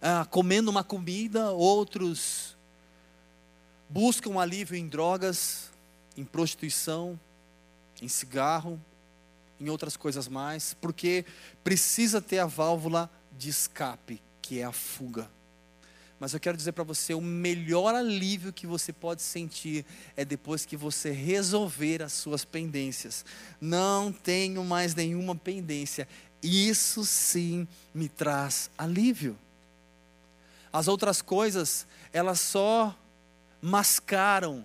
ah, 0.00 0.26
comendo 0.28 0.68
uma 0.68 0.82
comida, 0.82 1.52
outros 1.52 2.56
buscam 3.88 4.40
alívio 4.40 4.74
em 4.74 4.88
drogas, 4.88 5.70
em 6.16 6.24
prostituição, 6.24 7.18
em 8.00 8.08
cigarro, 8.08 8.80
em 9.60 9.70
outras 9.70 9.96
coisas 9.96 10.26
mais, 10.26 10.74
porque 10.74 11.24
precisa 11.62 12.20
ter 12.20 12.40
a 12.40 12.46
válvula 12.46 13.08
de 13.38 13.48
escape, 13.48 14.20
que 14.42 14.58
é 14.58 14.64
a 14.64 14.72
fuga. 14.72 15.30
Mas 16.22 16.32
eu 16.32 16.38
quero 16.38 16.56
dizer 16.56 16.70
para 16.70 16.84
você: 16.84 17.14
o 17.14 17.20
melhor 17.20 17.96
alívio 17.96 18.52
que 18.52 18.64
você 18.64 18.92
pode 18.92 19.22
sentir 19.22 19.84
é 20.16 20.24
depois 20.24 20.64
que 20.64 20.76
você 20.76 21.10
resolver 21.10 22.00
as 22.00 22.12
suas 22.12 22.44
pendências. 22.44 23.24
Não 23.60 24.12
tenho 24.12 24.62
mais 24.62 24.94
nenhuma 24.94 25.34
pendência. 25.34 26.06
Isso 26.40 27.04
sim 27.04 27.66
me 27.92 28.08
traz 28.08 28.70
alívio. 28.78 29.36
As 30.72 30.86
outras 30.86 31.20
coisas, 31.20 31.88
elas 32.12 32.38
só 32.38 32.96
mascaram 33.60 34.64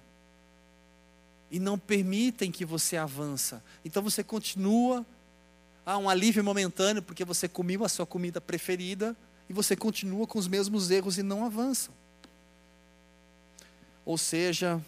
e 1.50 1.60
não 1.60 1.80
permitem 1.80 2.52
que 2.52 2.66
você 2.66 2.98
avança. 2.98 3.64
Então 3.84 4.04
você 4.04 4.24
continua 4.24 5.04
há 5.84 5.98
um 5.98 6.08
alívio 6.08 6.44
momentâneo 6.44 7.02
porque 7.02 7.26
você 7.26 7.48
comeu 7.48 7.84
a 7.84 7.90
sua 7.90 8.06
comida 8.06 8.40
preferida 8.40 9.18
e 9.50 9.54
você 9.54 9.76
continua 9.76 10.28
com 10.28 10.38
os 10.38 10.48
mesmos 10.48 10.92
erros 10.92 11.18
e 11.18 11.24
não 11.24 11.46
avança. 11.46 11.90
Ou 14.06 14.18
seja, 14.18 14.82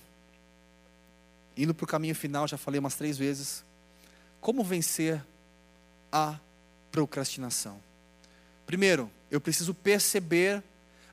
indo 1.56 1.74
para 1.74 1.84
o 1.84 1.88
caminho 1.88 2.16
final, 2.16 2.48
já 2.48 2.58
falei 2.58 2.80
umas 2.80 2.96
três 2.96 3.18
vezes, 3.18 3.64
como 4.40 4.64
vencer 4.64 5.24
a 6.12 6.40
procrastinação? 6.92 7.82
Primeiro, 8.66 9.12
eu 9.30 9.42
preciso 9.42 9.74
perceber 9.74 10.64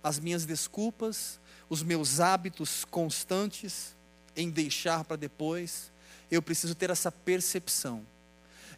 as 0.02 0.18
minhas 0.18 0.44
desculpas, 0.44 1.40
os 1.68 1.82
meus 1.82 2.20
hábitos 2.20 2.84
constantes 2.84 3.94
em 4.36 4.50
deixar 4.50 5.02
para 5.04 5.16
depois. 5.16 5.90
Eu 6.30 6.40
preciso 6.40 6.74
ter 6.74 6.90
essa 6.90 7.10
percepção. 7.10 8.06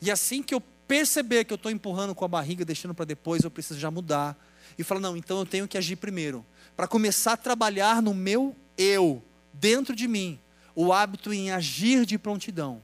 E 0.00 0.10
assim 0.10 0.42
que 0.42 0.54
eu 0.54 0.60
perceber 0.60 1.44
que 1.44 1.52
eu 1.52 1.56
estou 1.56 1.70
empurrando 1.70 2.14
com 2.14 2.24
a 2.24 2.28
barriga, 2.28 2.64
deixando 2.64 2.94
para 2.94 3.04
depois, 3.04 3.42
eu 3.42 3.50
preciso 3.50 3.78
já 3.78 3.90
mudar. 3.90 4.36
E 4.76 4.84
falar, 4.84 5.00
não, 5.00 5.16
então 5.16 5.38
eu 5.38 5.46
tenho 5.46 5.68
que 5.68 5.78
agir 5.78 5.96
primeiro. 5.96 6.44
Para 6.76 6.86
começar 6.86 7.32
a 7.32 7.36
trabalhar 7.36 8.02
no 8.02 8.12
meu 8.12 8.54
eu, 8.76 9.22
dentro 9.52 9.94
de 9.94 10.06
mim, 10.06 10.38
o 10.74 10.92
hábito 10.92 11.32
em 11.32 11.50
agir 11.50 12.04
de 12.04 12.18
prontidão. 12.18 12.82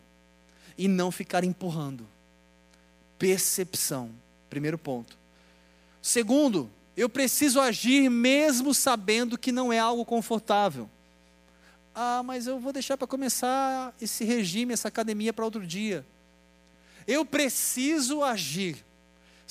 E 0.76 0.88
não 0.88 1.12
ficar 1.12 1.44
empurrando. 1.44 2.06
Percepção, 3.18 4.10
primeiro 4.50 4.76
ponto. 4.76 5.16
Segundo, 6.02 6.68
eu 6.96 7.08
preciso 7.08 7.60
agir 7.60 8.10
mesmo 8.10 8.74
sabendo 8.74 9.38
que 9.38 9.52
não 9.52 9.72
é 9.72 9.78
algo 9.78 10.04
confortável. 10.04 10.90
Ah, 11.94 12.22
mas 12.24 12.46
eu 12.46 12.58
vou 12.58 12.72
deixar 12.72 12.96
para 12.96 13.06
começar 13.06 13.94
esse 14.00 14.24
regime, 14.24 14.72
essa 14.72 14.88
academia 14.88 15.32
para 15.32 15.44
outro 15.44 15.64
dia. 15.64 16.04
Eu 17.06 17.24
preciso 17.24 18.22
agir. 18.24 18.84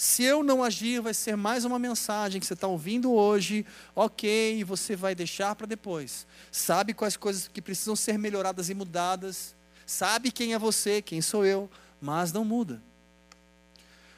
Se 0.04 0.22
eu 0.22 0.44
não 0.44 0.62
agir, 0.62 1.00
vai 1.00 1.14
ser 1.14 1.38
mais 1.38 1.64
uma 1.64 1.80
mensagem 1.80 2.38
que 2.38 2.46
você 2.46 2.56
está 2.56 2.68
ouvindo 2.68 3.14
hoje, 3.14 3.66
ok, 3.96 4.62
você 4.66 4.98
vai 4.98 5.16
deixar 5.16 5.56
para 5.56 5.66
depois. 5.66 6.28
Sabe 6.52 6.94
quais 6.94 7.16
coisas 7.16 7.48
que 7.48 7.62
precisam 7.62 7.96
ser 7.96 8.20
melhoradas 8.20 8.70
e 8.70 8.74
mudadas, 8.74 9.56
sabe 9.86 10.30
quem 10.30 10.54
é 10.54 10.60
você, 10.60 11.02
quem 11.02 11.22
sou 11.22 11.46
eu, 11.46 11.72
mas 12.02 12.34
não 12.34 12.44
muda. 12.44 12.84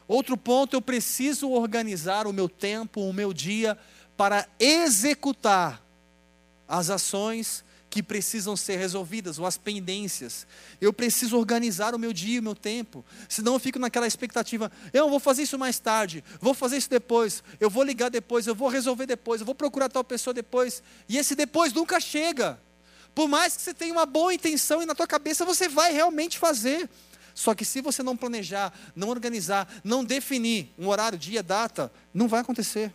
Outro 0.07 0.35
ponto, 0.35 0.75
eu 0.75 0.81
preciso 0.81 1.51
organizar 1.51 2.25
o 2.25 2.33
meu 2.33 2.49
tempo, 2.49 3.01
o 3.01 3.13
meu 3.13 3.31
dia, 3.31 3.77
para 4.17 4.47
executar 4.59 5.79
as 6.67 6.89
ações 6.89 7.63
que 7.95 8.03
precisam 8.03 8.57
ser 8.57 8.75
resolvidas, 8.75 9.39
ou 9.39 9.45
as 9.45 9.57
pendências. 9.57 10.45
Eu 10.81 10.91
preciso 10.91 11.37
organizar 11.37 11.95
o 11.95 11.97
meu 11.97 12.11
dia, 12.11 12.41
o 12.41 12.43
meu 12.43 12.53
tempo. 12.53 13.05
Senão 13.29 13.53
eu 13.53 13.59
fico 13.59 13.79
naquela 13.79 14.05
expectativa, 14.05 14.69
eu 14.91 15.09
vou 15.09 15.17
fazer 15.17 15.43
isso 15.43 15.57
mais 15.57 15.79
tarde, 15.79 16.21
vou 16.41 16.53
fazer 16.53 16.75
isso 16.75 16.89
depois, 16.89 17.41
eu 17.57 17.69
vou 17.69 17.83
ligar 17.83 18.09
depois, 18.09 18.47
eu 18.47 18.53
vou 18.53 18.67
resolver 18.67 19.05
depois, 19.05 19.39
eu 19.39 19.45
vou 19.45 19.55
procurar 19.55 19.87
tal 19.87 20.03
pessoa 20.03 20.33
depois. 20.33 20.83
E 21.07 21.17
esse 21.17 21.35
depois 21.35 21.71
nunca 21.71 21.97
chega. 22.01 22.59
Por 23.13 23.29
mais 23.29 23.55
que 23.55 23.61
você 23.61 23.73
tenha 23.73 23.93
uma 23.93 24.05
boa 24.05 24.33
intenção 24.33 24.83
e 24.83 24.85
na 24.85 24.93
tua 24.93 25.07
cabeça 25.07 25.45
você 25.45 25.69
vai 25.69 25.93
realmente 25.93 26.37
fazer. 26.37 26.89
Só 27.33 27.55
que 27.55 27.63
se 27.63 27.79
você 27.79 28.03
não 28.03 28.17
planejar, 28.17 28.73
não 28.93 29.07
organizar, 29.07 29.73
não 29.85 30.03
definir 30.03 30.73
um 30.77 30.89
horário, 30.89 31.17
dia, 31.17 31.41
data, 31.41 31.89
não 32.13 32.27
vai 32.27 32.41
acontecer. 32.41 32.91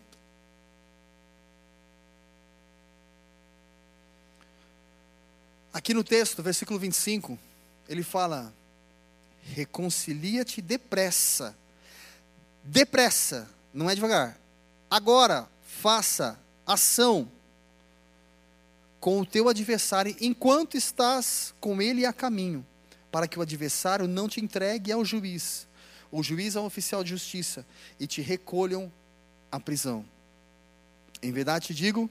Aqui 5.81 5.95
no 5.95 6.05
texto, 6.05 6.43
versículo 6.43 6.79
25, 6.79 7.39
ele 7.89 8.03
fala: 8.03 8.53
reconcilia-te 9.55 10.61
depressa. 10.61 11.57
Depressa, 12.63 13.49
não 13.73 13.89
é 13.89 13.95
devagar. 13.95 14.39
Agora, 14.91 15.49
faça 15.63 16.39
ação 16.67 17.27
com 19.01 19.23
o 19.23 19.25
teu 19.25 19.49
adversário 19.49 20.15
enquanto 20.21 20.77
estás 20.77 21.55
com 21.59 21.81
ele 21.81 22.05
a 22.05 22.13
caminho, 22.13 22.65
para 23.11 23.27
que 23.27 23.39
o 23.39 23.43
adversário 23.43 24.07
não 24.07 24.29
te 24.29 24.39
entregue 24.39 24.93
ao 24.93 25.03
juiz, 25.03 25.67
o 26.13 26.23
juiz 26.23 26.57
ao 26.57 26.67
oficial 26.67 27.03
de 27.03 27.09
justiça, 27.09 27.65
e 27.99 28.07
te 28.07 28.21
recolham 28.21 28.93
à 29.51 29.59
prisão. 29.59 30.05
Em 31.23 31.33
verdade 31.33 31.69
te 31.69 31.75
digo 31.75 32.11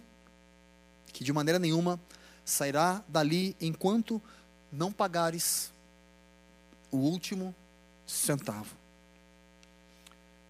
que 1.14 1.24
de 1.24 1.32
maneira 1.32 1.60
nenhuma 1.60 2.00
sairá 2.50 3.04
dali 3.08 3.56
enquanto 3.62 4.22
não 4.72 4.92
pagares 4.92 5.72
o 6.92 6.98
último 6.98 7.56
centavo. 8.06 8.76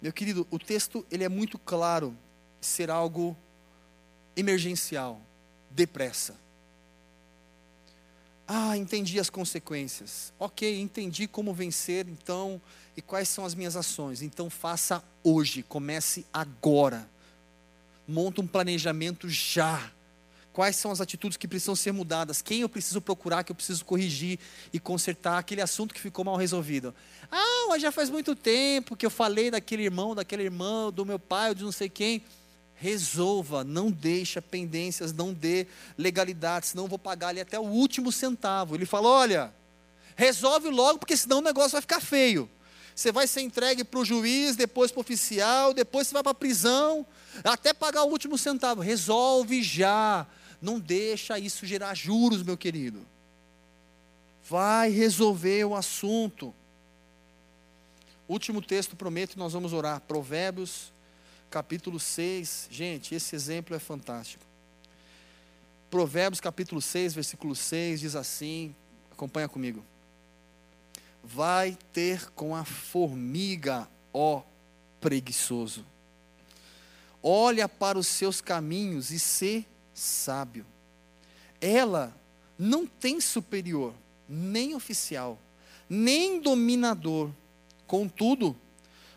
Meu 0.00 0.12
querido, 0.12 0.46
o 0.50 0.58
texto 0.58 1.06
ele 1.10 1.24
é 1.24 1.28
muito 1.28 1.58
claro 1.58 2.16
ser 2.60 2.90
algo 2.90 3.36
emergencial, 4.34 5.20
depressa. 5.70 6.36
Ah, 8.48 8.76
entendi 8.76 9.20
as 9.20 9.30
consequências. 9.30 10.32
Ok, 10.38 10.80
entendi 10.80 11.28
como 11.28 11.54
vencer, 11.54 12.08
então, 12.08 12.60
e 12.96 13.02
quais 13.02 13.28
são 13.28 13.44
as 13.44 13.54
minhas 13.54 13.76
ações. 13.76 14.22
Então, 14.22 14.50
faça 14.50 15.04
hoje, 15.22 15.62
comece 15.62 16.26
agora. 16.32 17.08
Monta 18.08 18.40
um 18.40 18.46
planejamento 18.46 19.28
já. 19.28 19.92
Quais 20.60 20.76
são 20.76 20.90
as 20.90 21.00
atitudes 21.00 21.38
que 21.38 21.48
precisam 21.48 21.74
ser 21.74 21.90
mudadas? 21.90 22.42
Quem 22.42 22.60
eu 22.60 22.68
preciso 22.68 23.00
procurar, 23.00 23.42
que 23.42 23.50
eu 23.50 23.56
preciso 23.56 23.82
corrigir 23.82 24.38
e 24.70 24.78
consertar 24.78 25.38
aquele 25.38 25.62
assunto 25.62 25.94
que 25.94 26.00
ficou 26.02 26.22
mal 26.22 26.36
resolvido? 26.36 26.94
Ah, 27.32 27.64
mas 27.70 27.80
já 27.80 27.90
faz 27.90 28.10
muito 28.10 28.36
tempo 28.36 28.94
que 28.94 29.06
eu 29.06 29.10
falei 29.10 29.50
daquele 29.50 29.84
irmão, 29.84 30.14
daquela 30.14 30.42
irmã, 30.42 30.92
do 30.92 31.06
meu 31.06 31.18
pai, 31.18 31.48
ou 31.48 31.54
de 31.54 31.64
não 31.64 31.72
sei 31.72 31.88
quem. 31.88 32.22
Resolva, 32.74 33.64
não 33.64 33.90
deixa 33.90 34.42
pendências, 34.42 35.14
não 35.14 35.32
dê 35.32 35.66
legalidade, 35.96 36.66
senão 36.66 36.86
vou 36.86 36.98
pagar 36.98 37.28
ali 37.28 37.40
até 37.40 37.58
o 37.58 37.64
último 37.64 38.12
centavo. 38.12 38.74
Ele 38.74 38.84
falou: 38.84 39.12
olha, 39.12 39.54
resolve 40.14 40.68
logo, 40.68 40.98
porque 40.98 41.16
senão 41.16 41.38
o 41.38 41.42
negócio 41.42 41.70
vai 41.70 41.80
ficar 41.80 42.00
feio. 42.02 42.50
Você 42.94 43.10
vai 43.10 43.26
ser 43.26 43.40
entregue 43.40 43.82
para 43.82 43.98
o 43.98 44.04
juiz, 44.04 44.56
depois 44.56 44.90
para 44.90 44.98
o 44.98 45.00
oficial, 45.00 45.72
depois 45.72 46.06
você 46.06 46.12
vai 46.12 46.22
para 46.22 46.32
a 46.32 46.34
prisão, 46.34 47.06
até 47.44 47.72
pagar 47.72 48.02
o 48.02 48.10
último 48.10 48.36
centavo. 48.36 48.82
Resolve 48.82 49.62
já 49.62 50.26
não 50.60 50.78
deixa 50.78 51.38
isso 51.38 51.66
gerar 51.66 51.94
juros, 51.94 52.42
meu 52.42 52.56
querido. 52.56 53.06
Vai 54.48 54.90
resolver 54.90 55.64
o 55.64 55.74
assunto. 55.74 56.54
Último 58.28 58.60
texto, 58.60 58.96
prometo, 58.96 59.38
nós 59.38 59.52
vamos 59.52 59.72
orar. 59.72 60.00
Provérbios, 60.00 60.92
capítulo 61.50 61.98
6. 61.98 62.68
Gente, 62.70 63.14
esse 63.14 63.34
exemplo 63.34 63.74
é 63.74 63.78
fantástico. 63.78 64.44
Provérbios, 65.90 66.40
capítulo 66.40 66.80
6, 66.80 67.14
versículo 67.14 67.56
6, 67.56 68.00
diz 68.00 68.14
assim: 68.14 68.74
acompanha 69.10 69.48
comigo. 69.48 69.84
Vai 71.22 71.76
ter 71.92 72.30
com 72.30 72.54
a 72.54 72.64
formiga, 72.64 73.88
ó 74.12 74.42
preguiçoso. 75.00 75.84
Olha 77.22 77.68
para 77.68 77.98
os 77.98 78.06
seus 78.06 78.40
caminhos 78.40 79.10
e 79.10 79.18
se 79.18 79.66
sábio. 79.94 80.64
Ela 81.60 82.14
não 82.58 82.86
tem 82.86 83.20
superior, 83.20 83.94
nem 84.28 84.74
oficial, 84.74 85.38
nem 85.88 86.40
dominador. 86.40 87.30
Contudo, 87.86 88.56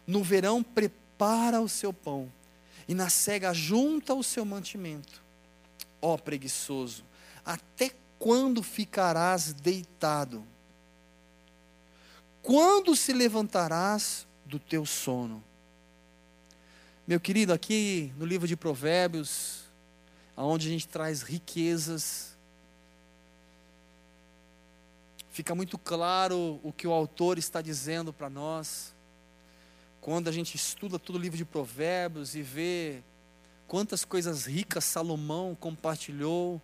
no 0.06 0.24
verão 0.24 0.64
prepara 0.64 1.62
o 1.62 1.70
seu 1.70 1.94
pão, 1.94 2.32
e 2.88 2.94
na 2.94 3.10
cega 3.10 3.54
junta 3.54 4.14
o 4.14 4.24
seu 4.24 4.44
mantimento. 4.44 5.22
Ó 6.02 6.18
preguiçoso, 6.18 7.04
até 7.46 7.92
quando 8.20 8.64
ficarás 8.64 9.54
deitado? 9.54 10.46
Quando 12.42 12.96
se 12.96 13.14
levantarás 13.14 14.28
do 14.46 14.60
teu 14.60 14.86
sono? 14.86 15.44
Meu 17.06 17.20
querido, 17.20 17.52
aqui 17.52 18.14
no 18.18 18.26
livro 18.26 18.48
de 18.48 18.56
Provérbios, 18.56 19.63
aonde 20.36 20.68
a 20.68 20.72
gente 20.72 20.88
traz 20.88 21.22
riquezas. 21.22 22.36
Fica 25.32 25.56
muito 25.56 25.78
claro 25.78 26.60
o 26.64 26.72
que 26.72 26.88
o 26.88 26.92
autor 26.92 27.38
está 27.38 27.62
dizendo 27.62 28.14
para 28.14 28.30
nós. 28.30 28.94
Quando 30.02 30.28
a 30.28 30.32
gente 30.32 30.56
estuda 30.56 31.00
todo 31.00 31.16
o 31.16 31.20
livro 31.20 31.38
de 31.38 31.46
Provérbios 31.46 32.36
e 32.36 32.42
vê 32.42 33.02
quantas 33.68 34.04
coisas 34.06 34.46
ricas 34.46 34.84
Salomão 34.84 35.56
compartilhou, 35.60 36.62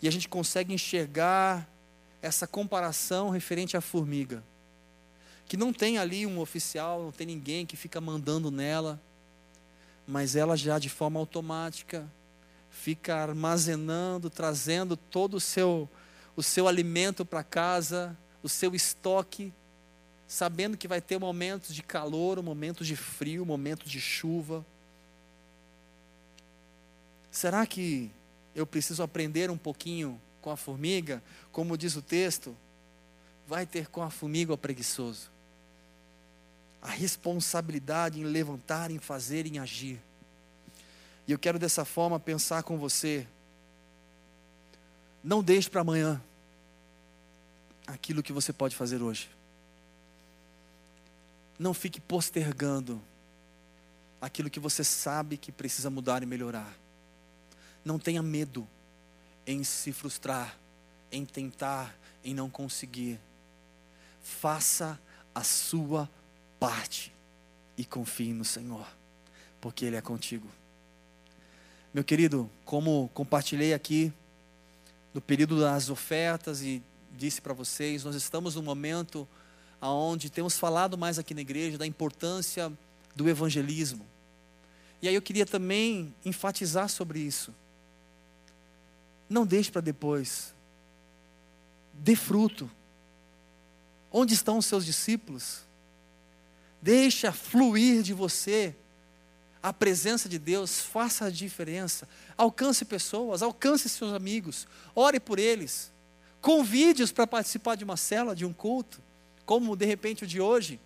e 0.00 0.08
a 0.08 0.10
gente 0.10 0.28
consegue 0.28 0.74
enxergar 0.74 1.66
essa 2.20 2.46
comparação 2.46 3.30
referente 3.30 3.76
à 3.76 3.80
formiga, 3.80 4.44
que 5.46 5.56
não 5.56 5.72
tem 5.72 5.98
ali 5.98 6.26
um 6.26 6.40
oficial, 6.40 7.02
não 7.02 7.12
tem 7.12 7.26
ninguém 7.26 7.64
que 7.64 7.76
fica 7.76 8.00
mandando 8.00 8.50
nela, 8.50 9.00
mas 10.06 10.36
ela 10.36 10.56
já 10.56 10.78
de 10.78 10.90
forma 10.90 11.18
automática 11.18 12.06
fica 12.84 13.16
armazenando, 13.16 14.28
trazendo 14.28 14.94
todo 14.94 15.38
o 15.38 15.40
seu, 15.40 15.88
o 16.36 16.42
seu 16.42 16.68
alimento 16.68 17.24
para 17.24 17.42
casa, 17.42 18.14
o 18.42 18.48
seu 18.48 18.74
estoque, 18.74 19.54
sabendo 20.28 20.76
que 20.76 20.86
vai 20.86 21.00
ter 21.00 21.18
momentos 21.18 21.74
de 21.74 21.82
calor, 21.82 22.42
momentos 22.42 22.86
de 22.86 22.94
frio, 22.94 23.46
momentos 23.46 23.90
de 23.90 23.98
chuva. 24.02 24.66
Será 27.30 27.66
que 27.66 28.10
eu 28.54 28.66
preciso 28.66 29.02
aprender 29.02 29.50
um 29.50 29.56
pouquinho 29.56 30.20
com 30.42 30.50
a 30.50 30.56
formiga? 30.56 31.22
Como 31.50 31.78
diz 31.78 31.96
o 31.96 32.02
texto, 32.02 32.54
vai 33.48 33.64
ter 33.64 33.88
com 33.88 34.02
a 34.02 34.10
formiga 34.10 34.52
o 34.52 34.58
preguiçoso. 34.58 35.30
A 36.82 36.90
responsabilidade 36.90 38.20
em 38.20 38.24
levantar, 38.24 38.90
em 38.90 38.98
fazer, 38.98 39.46
em 39.46 39.58
agir. 39.58 39.98
E 41.26 41.32
eu 41.32 41.38
quero 41.38 41.58
dessa 41.58 41.84
forma 41.84 42.20
pensar 42.20 42.62
com 42.62 42.78
você. 42.78 43.26
Não 45.22 45.42
deixe 45.42 45.70
para 45.70 45.80
amanhã 45.80 46.22
aquilo 47.86 48.22
que 48.22 48.32
você 48.32 48.52
pode 48.52 48.76
fazer 48.76 49.02
hoje. 49.02 49.30
Não 51.58 51.72
fique 51.72 52.00
postergando 52.00 53.00
aquilo 54.20 54.50
que 54.50 54.60
você 54.60 54.82
sabe 54.82 55.36
que 55.36 55.52
precisa 55.52 55.88
mudar 55.88 56.22
e 56.22 56.26
melhorar. 56.26 56.74
Não 57.84 57.98
tenha 57.98 58.22
medo 58.22 58.66
em 59.46 59.62
se 59.62 59.92
frustrar, 59.92 60.58
em 61.12 61.24
tentar, 61.24 61.94
em 62.22 62.34
não 62.34 62.50
conseguir. 62.50 63.20
Faça 64.22 64.98
a 65.34 65.44
sua 65.44 66.08
parte 66.58 67.12
e 67.76 67.84
confie 67.84 68.32
no 68.32 68.44
Senhor, 68.44 68.86
porque 69.60 69.84
Ele 69.84 69.96
é 69.96 70.00
contigo. 70.00 70.48
Meu 71.94 72.02
querido, 72.02 72.50
como 72.64 73.08
compartilhei 73.14 73.72
aqui 73.72 74.12
no 75.14 75.20
período 75.20 75.60
das 75.60 75.90
ofertas 75.90 76.60
e 76.60 76.82
disse 77.16 77.40
para 77.40 77.54
vocês, 77.54 78.02
nós 78.02 78.16
estamos 78.16 78.56
num 78.56 78.62
momento 78.62 79.28
onde 79.80 80.28
temos 80.28 80.58
falado 80.58 80.98
mais 80.98 81.20
aqui 81.20 81.32
na 81.34 81.40
igreja 81.40 81.78
da 81.78 81.86
importância 81.86 82.72
do 83.14 83.28
evangelismo. 83.28 84.04
E 85.00 85.06
aí 85.06 85.14
eu 85.14 85.22
queria 85.22 85.46
também 85.46 86.12
enfatizar 86.24 86.88
sobre 86.88 87.20
isso. 87.20 87.54
Não 89.30 89.46
deixe 89.46 89.70
para 89.70 89.80
depois. 89.80 90.52
Dê 91.92 92.16
fruto. 92.16 92.68
Onde 94.10 94.34
estão 94.34 94.58
os 94.58 94.66
seus 94.66 94.84
discípulos? 94.84 95.60
Deixa 96.82 97.30
fluir 97.30 98.02
de 98.02 98.12
você 98.12 98.74
a 99.64 99.72
presença 99.72 100.28
de 100.28 100.38
Deus, 100.38 100.78
faça 100.80 101.24
a 101.24 101.30
diferença. 101.30 102.06
Alcance 102.36 102.84
pessoas, 102.84 103.40
alcance 103.40 103.88
seus 103.88 104.12
amigos, 104.12 104.68
ore 104.94 105.18
por 105.18 105.38
eles. 105.38 105.90
Convide-os 106.42 107.10
para 107.10 107.26
participar 107.26 107.74
de 107.74 107.82
uma 107.82 107.96
cela, 107.96 108.36
de 108.36 108.44
um 108.44 108.52
culto, 108.52 109.00
como 109.46 109.74
de 109.74 109.86
repente 109.86 110.24
o 110.24 110.26
de 110.26 110.38
hoje. 110.38 110.78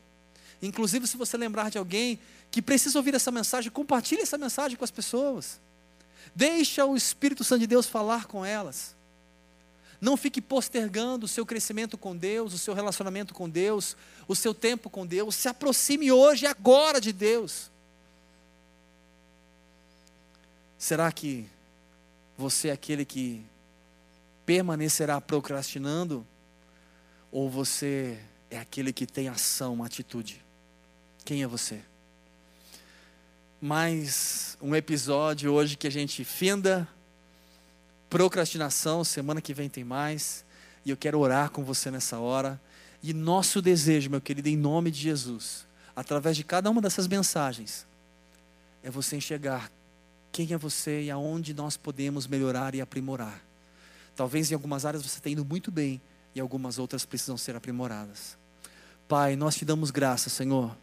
Inclusive, 0.62 1.08
se 1.08 1.16
você 1.16 1.36
lembrar 1.36 1.72
de 1.72 1.78
alguém 1.78 2.20
que 2.52 2.62
precisa 2.62 2.96
ouvir 2.96 3.16
essa 3.16 3.32
mensagem, 3.32 3.68
compartilhe 3.68 4.22
essa 4.22 4.38
mensagem 4.38 4.76
com 4.76 4.84
as 4.84 4.92
pessoas. 4.92 5.60
Deixa 6.32 6.84
o 6.84 6.94
Espírito 6.94 7.42
Santo 7.42 7.62
de 7.62 7.66
Deus 7.66 7.84
falar 7.84 8.26
com 8.26 8.44
elas. 8.44 8.94
Não 10.00 10.16
fique 10.16 10.40
postergando 10.40 11.26
o 11.26 11.28
seu 11.28 11.44
crescimento 11.44 11.98
com 11.98 12.16
Deus, 12.16 12.54
o 12.54 12.58
seu 12.58 12.74
relacionamento 12.74 13.34
com 13.34 13.50
Deus, 13.50 13.96
o 14.28 14.36
seu 14.36 14.54
tempo 14.54 14.88
com 14.88 15.04
Deus. 15.04 15.34
Se 15.34 15.48
aproxime 15.48 16.12
hoje, 16.12 16.46
agora 16.46 17.00
de 17.00 17.12
Deus. 17.12 17.76
Será 20.78 21.10
que 21.10 21.46
você 22.36 22.68
é 22.68 22.72
aquele 22.72 23.04
que 23.04 23.44
permanecerá 24.46 25.20
procrastinando? 25.20 26.26
Ou 27.30 27.50
você 27.50 28.18
é 28.50 28.58
aquele 28.58 28.92
que 28.92 29.04
tem 29.04 29.28
ação, 29.28 29.84
atitude? 29.84 30.42
Quem 31.24 31.42
é 31.42 31.46
você? 31.46 31.82
mais 33.60 34.56
um 34.62 34.74
episódio 34.74 35.52
hoje 35.52 35.76
que 35.76 35.88
a 35.88 35.90
gente 35.90 36.22
finda. 36.22 36.86
Procrastinação, 38.08 39.02
semana 39.02 39.40
que 39.40 39.52
vem 39.52 39.68
tem 39.68 39.82
mais. 39.82 40.44
E 40.84 40.90
eu 40.90 40.96
quero 40.96 41.18
orar 41.18 41.50
com 41.50 41.64
você 41.64 41.90
nessa 41.90 42.18
hora. 42.18 42.60
E 43.02 43.12
nosso 43.12 43.60
desejo, 43.60 44.10
meu 44.10 44.20
querido, 44.20 44.48
em 44.48 44.56
nome 44.56 44.90
de 44.90 45.00
Jesus, 45.00 45.66
através 45.94 46.36
de 46.36 46.44
cada 46.44 46.70
uma 46.70 46.80
dessas 46.80 47.08
mensagens, 47.08 47.86
é 48.82 48.90
você 48.90 49.16
enxergar 49.16 49.70
quem 50.32 50.52
é 50.52 50.58
você 50.58 51.02
e 51.02 51.10
aonde 51.10 51.54
nós 51.54 51.76
podemos 51.76 52.26
melhorar 52.26 52.74
e 52.74 52.80
aprimorar. 52.80 53.42
Talvez 54.14 54.50
em 54.50 54.54
algumas 54.54 54.84
áreas 54.84 55.02
você 55.02 55.20
tenha 55.20 55.34
indo 55.34 55.44
muito 55.44 55.70
bem 55.70 56.00
e 56.34 56.40
algumas 56.40 56.78
outras 56.78 57.04
precisam 57.04 57.36
ser 57.36 57.56
aprimoradas. 57.56 58.36
Pai, 59.06 59.36
nós 59.36 59.56
te 59.56 59.64
damos 59.64 59.90
graça, 59.90 60.28
Senhor 60.28 60.76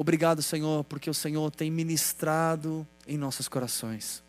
Obrigado, 0.00 0.40
Senhor, 0.44 0.84
porque 0.84 1.10
o 1.10 1.14
Senhor 1.14 1.50
tem 1.50 1.72
ministrado 1.72 2.86
em 3.04 3.18
nossos 3.18 3.48
corações. 3.48 4.22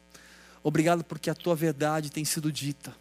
Obrigado 0.64 1.04
porque 1.04 1.30
a 1.30 1.36
tua 1.36 1.56
verdade 1.56 2.10
tem 2.10 2.26
sido 2.26 2.52
dita. 2.52 2.92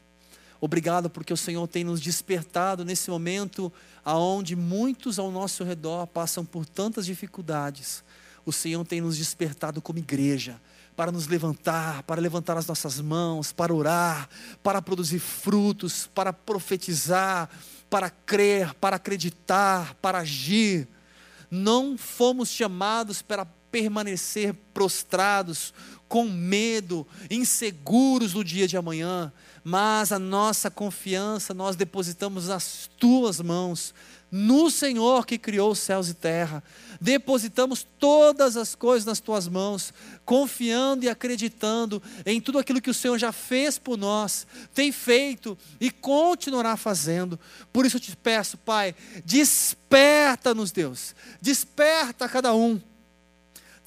Obrigado 0.61 1.09
porque 1.09 1.33
o 1.33 1.37
Senhor 1.37 1.67
tem 1.67 1.83
nos 1.83 1.99
despertado 1.99 2.85
nesse 2.85 3.09
momento 3.09 3.73
aonde 4.05 4.55
muitos 4.55 5.19
ao 5.19 5.31
nosso 5.31 5.65
redor 5.65 6.07
passam 6.09 6.45
por 6.45 6.67
tantas 6.67 7.07
dificuldades. 7.07 8.05
O 8.45 8.53
Senhor 8.53 8.85
tem 8.87 9.01
nos 9.01 9.17
despertado 9.17 9.81
como 9.81 9.99
igreja 9.99 10.61
para 10.99 11.13
nos 11.13 11.29
levantar, 11.29 12.03
para 12.03 12.21
levantar 12.21 12.57
as 12.57 12.67
nossas 12.67 13.01
mãos, 13.01 13.53
para 13.53 13.73
orar, 13.73 14.29
para 14.65 14.83
produzir 14.83 15.21
frutos, 15.21 16.11
para 16.13 16.33
profetizar, 16.33 17.49
para 17.89 18.11
crer, 18.11 18.75
para 18.75 18.97
acreditar, 18.97 19.95
para 20.03 20.19
agir. 20.19 20.89
Não 21.49 21.97
fomos 21.97 22.49
chamados 22.49 23.23
para 23.23 23.45
permanecer 23.71 24.53
prostrados, 24.75 25.73
com 26.09 26.25
medo, 26.25 27.07
inseguros 27.31 28.35
no 28.35 28.43
dia 28.43 28.67
de 28.67 28.77
amanhã, 28.77 29.33
mas 29.69 30.13
a 30.13 30.19
nossa 30.19 30.71
confiança 30.71 31.53
nós 31.53 31.77
depositamos 31.77 32.49
nas 32.49 32.89
tuas 32.99 33.39
mãos, 33.39 33.93
no 34.33 34.71
Senhor 34.71 35.27
que 35.27 35.37
criou 35.37 35.73
os 35.73 35.79
céus 35.79 36.09
e 36.09 36.15
terra. 36.15 36.65
Depositamos 36.99 37.87
todas 37.99 38.57
as 38.57 38.75
coisas 38.75 39.05
nas 39.05 39.21
tuas 39.21 39.47
mãos, 39.47 39.93
confiando 40.25 41.05
e 41.05 41.09
acreditando 41.11 42.03
em 42.25 42.41
tudo 42.41 42.59
aquilo 42.59 42.81
que 42.81 42.89
o 42.89 42.95
Senhor 42.95 43.19
já 43.19 43.31
fez 43.31 43.79
por 43.79 43.99
nós, 43.99 44.47
tem 44.73 44.91
feito 44.91 45.57
e 45.79 45.91
continuará 45.91 46.75
fazendo. 46.75 47.39
Por 47.71 47.85
isso 47.85 47.99
eu 47.99 48.01
te 48.01 48.17
peço, 48.17 48.57
Pai, 48.57 48.95
desperta-nos, 49.23 50.73
Deus, 50.73 51.15
desperta 51.43 52.27
cada 52.27 52.55
um 52.55 52.81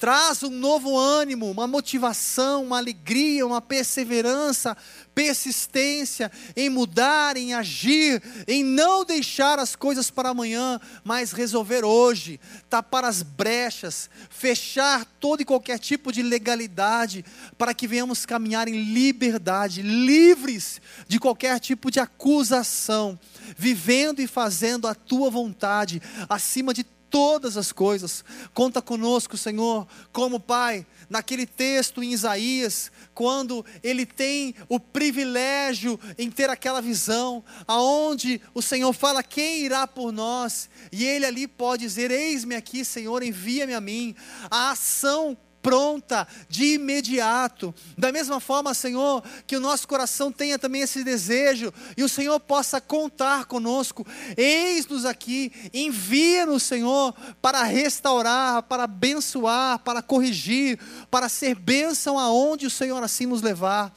traz 0.02 0.42
um 0.42 0.50
novo 0.50 0.98
ânimo, 0.98 1.48
uma 1.48 1.68
motivação, 1.68 2.64
uma 2.64 2.78
alegria, 2.78 3.46
uma 3.46 3.60
perseverança, 3.60 4.76
persistência 5.14 6.28
em 6.56 6.68
mudar, 6.68 7.36
em 7.36 7.54
agir, 7.54 8.20
em 8.48 8.64
não 8.64 9.04
deixar 9.04 9.60
as 9.60 9.76
coisas 9.76 10.10
para 10.10 10.30
amanhã, 10.30 10.80
mas 11.04 11.30
resolver 11.30 11.84
hoje, 11.84 12.40
tapar 12.68 13.04
as 13.04 13.22
brechas, 13.22 14.10
fechar 14.28 15.04
todo 15.20 15.42
e 15.42 15.44
qualquer 15.44 15.78
tipo 15.78 16.10
de 16.10 16.20
legalidade, 16.20 17.24
para 17.56 17.72
que 17.72 17.86
venhamos 17.86 18.26
caminhar 18.26 18.66
em 18.66 18.82
liberdade, 18.82 19.82
livres 19.82 20.80
de 21.06 21.20
qualquer 21.20 21.60
tipo 21.60 21.92
de 21.92 22.00
acusação, 22.00 23.16
vivendo 23.56 24.18
e 24.18 24.26
fazendo 24.26 24.88
a 24.88 24.96
tua 24.96 25.30
vontade, 25.30 26.02
acima 26.28 26.74
de 26.74 26.84
todas 27.12 27.58
as 27.58 27.70
coisas. 27.70 28.24
Conta 28.54 28.80
conosco, 28.80 29.36
Senhor, 29.36 29.86
como 30.10 30.40
Pai, 30.40 30.86
naquele 31.10 31.46
texto 31.46 32.02
em 32.02 32.10
Isaías, 32.12 32.90
quando 33.14 33.64
ele 33.82 34.06
tem 34.06 34.54
o 34.66 34.80
privilégio 34.80 36.00
em 36.18 36.30
ter 36.30 36.48
aquela 36.48 36.80
visão, 36.80 37.44
aonde 37.68 38.40
o 38.54 38.62
Senhor 38.62 38.92
fala 38.94 39.22
quem 39.22 39.60
irá 39.60 39.86
por 39.86 40.10
nós, 40.10 40.70
e 40.90 41.04
ele 41.04 41.26
ali 41.26 41.46
pode 41.46 41.82
dizer: 41.82 42.10
Eis-me 42.10 42.56
aqui, 42.56 42.82
Senhor, 42.82 43.22
envia-me 43.22 43.74
a 43.74 43.80
mim. 43.80 44.16
A 44.50 44.70
ação 44.70 45.36
pronta, 45.62 46.26
de 46.48 46.74
imediato. 46.74 47.72
Da 47.96 48.10
mesma 48.10 48.40
forma, 48.40 48.74
Senhor, 48.74 49.22
que 49.46 49.56
o 49.56 49.60
nosso 49.60 49.86
coração 49.86 50.32
tenha 50.32 50.58
também 50.58 50.82
esse 50.82 51.04
desejo 51.04 51.72
e 51.96 52.02
o 52.02 52.08
Senhor 52.08 52.38
possa 52.40 52.80
contar 52.80 53.44
conosco. 53.46 54.06
Eis-nos 54.36 55.04
aqui, 55.04 55.52
envia-nos, 55.72 56.64
Senhor, 56.64 57.14
para 57.40 57.62
restaurar, 57.62 58.64
para 58.64 58.84
abençoar, 58.84 59.78
para 59.78 60.02
corrigir, 60.02 60.78
para 61.10 61.28
ser 61.28 61.54
bênção 61.54 62.18
aonde 62.18 62.66
o 62.66 62.70
Senhor 62.70 63.02
assim 63.02 63.26
nos 63.26 63.40
levar. 63.40 63.94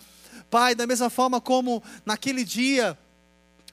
Pai, 0.50 0.76
da 0.76 0.86
mesma 0.86 1.10
forma 1.10 1.42
como 1.42 1.84
naquele 2.06 2.44
dia, 2.44 2.98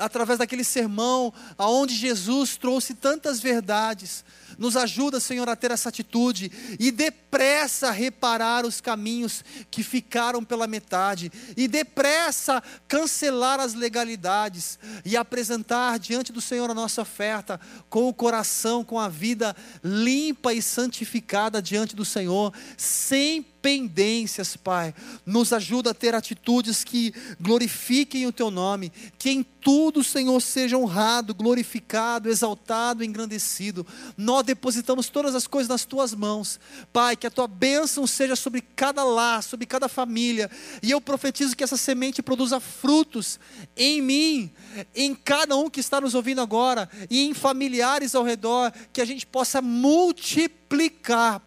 através 0.02 0.38
daquele 0.38 0.64
sermão, 0.64 1.32
aonde 1.56 1.94
Jesus 1.94 2.56
trouxe 2.56 2.94
tantas 2.94 3.40
verdades. 3.40 4.24
Nos 4.58 4.76
ajuda, 4.76 5.20
Senhor, 5.20 5.48
a 5.48 5.56
ter 5.56 5.70
essa 5.70 5.88
atitude 5.88 6.50
e 6.78 6.90
depressa 6.90 7.90
reparar 7.90 8.66
os 8.66 8.80
caminhos 8.80 9.44
que 9.70 9.82
ficaram 9.82 10.44
pela 10.44 10.66
metade, 10.66 11.32
e 11.56 11.66
depressa 11.66 12.62
cancelar 12.86 13.60
as 13.60 13.74
legalidades 13.74 14.78
e 15.04 15.16
apresentar 15.16 15.98
diante 15.98 16.32
do 16.32 16.40
Senhor 16.40 16.70
a 16.70 16.74
nossa 16.74 17.02
oferta 17.02 17.60
com 17.88 18.08
o 18.08 18.14
coração, 18.14 18.84
com 18.84 18.98
a 18.98 19.08
vida 19.08 19.56
limpa 19.82 20.52
e 20.52 20.60
santificada 20.60 21.62
diante 21.62 21.96
do 21.96 22.04
Senhor, 22.04 22.52
sem 22.76 23.51
pendências, 23.62 24.56
Pai. 24.56 24.92
Nos 25.24 25.52
ajuda 25.52 25.90
a 25.90 25.94
ter 25.94 26.14
atitudes 26.14 26.82
que 26.82 27.14
glorifiquem 27.40 28.26
o 28.26 28.32
Teu 28.32 28.50
nome, 28.50 28.92
que 29.16 29.30
em 29.30 29.42
tudo, 29.62 30.02
Senhor, 30.02 30.40
seja 30.40 30.76
honrado, 30.76 31.32
glorificado, 31.32 32.28
exaltado, 32.28 33.04
engrandecido. 33.04 33.86
Nós 34.16 34.44
depositamos 34.44 35.08
todas 35.08 35.36
as 35.36 35.46
coisas 35.46 35.68
nas 35.68 35.84
Tuas 35.84 36.12
mãos, 36.12 36.58
Pai, 36.92 37.16
que 37.16 37.26
a 37.26 37.30
Tua 37.30 37.46
bênção 37.46 38.06
seja 38.06 38.34
sobre 38.34 38.60
cada 38.60 39.04
lar, 39.04 39.42
sobre 39.42 39.64
cada 39.64 39.88
família, 39.88 40.50
e 40.82 40.90
eu 40.90 41.00
profetizo 41.00 41.54
que 41.54 41.62
essa 41.62 41.76
semente 41.76 42.20
produza 42.20 42.58
frutos 42.58 43.38
em 43.76 44.02
mim, 44.02 44.50
em 44.94 45.14
cada 45.14 45.56
um 45.56 45.70
que 45.70 45.80
está 45.80 46.00
nos 46.00 46.14
ouvindo 46.14 46.40
agora, 46.40 46.90
e 47.08 47.24
em 47.24 47.32
familiares 47.32 48.16
ao 48.16 48.24
redor, 48.24 48.72
que 48.92 49.00
a 49.00 49.04
gente 49.04 49.24
possa 49.24 49.62
multiplicar 49.62 50.62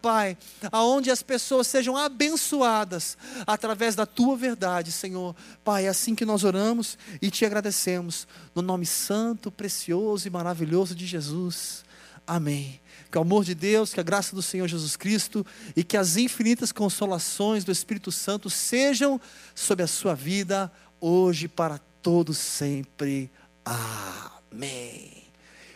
Pai, 0.01 0.38
aonde 0.72 1.09
as 1.09 1.24
pessoas 1.24 1.66
sejam 1.66 1.97
abençoadas 2.05 3.17
através 3.45 3.95
da 3.95 4.05
tua 4.05 4.35
verdade, 4.37 4.91
Senhor. 4.91 5.35
Pai, 5.63 5.85
é 5.85 5.89
assim 5.89 6.15
que 6.15 6.25
nós 6.25 6.43
oramos 6.43 6.97
e 7.21 7.29
te 7.29 7.45
agradecemos, 7.45 8.27
no 8.53 8.61
nome 8.61 8.85
santo, 8.85 9.51
precioso 9.51 10.27
e 10.27 10.31
maravilhoso 10.31 10.95
de 10.95 11.05
Jesus. 11.05 11.83
Amém. 12.25 12.79
Que 13.11 13.17
o 13.17 13.21
amor 13.21 13.43
de 13.43 13.53
Deus, 13.53 13.93
que 13.93 13.99
a 13.99 14.03
graça 14.03 14.35
do 14.35 14.41
Senhor 14.41 14.67
Jesus 14.67 14.95
Cristo 14.95 15.45
e 15.75 15.83
que 15.83 15.97
as 15.97 16.17
infinitas 16.17 16.71
consolações 16.71 17.63
do 17.63 17.71
Espírito 17.71 18.11
Santo 18.11 18.49
sejam 18.49 19.19
sobre 19.53 19.83
a 19.83 19.87
sua 19.87 20.15
vida, 20.15 20.71
hoje 20.99 21.47
para 21.47 21.79
todos 22.01 22.37
sempre. 22.37 23.31
Amém. 23.63 25.23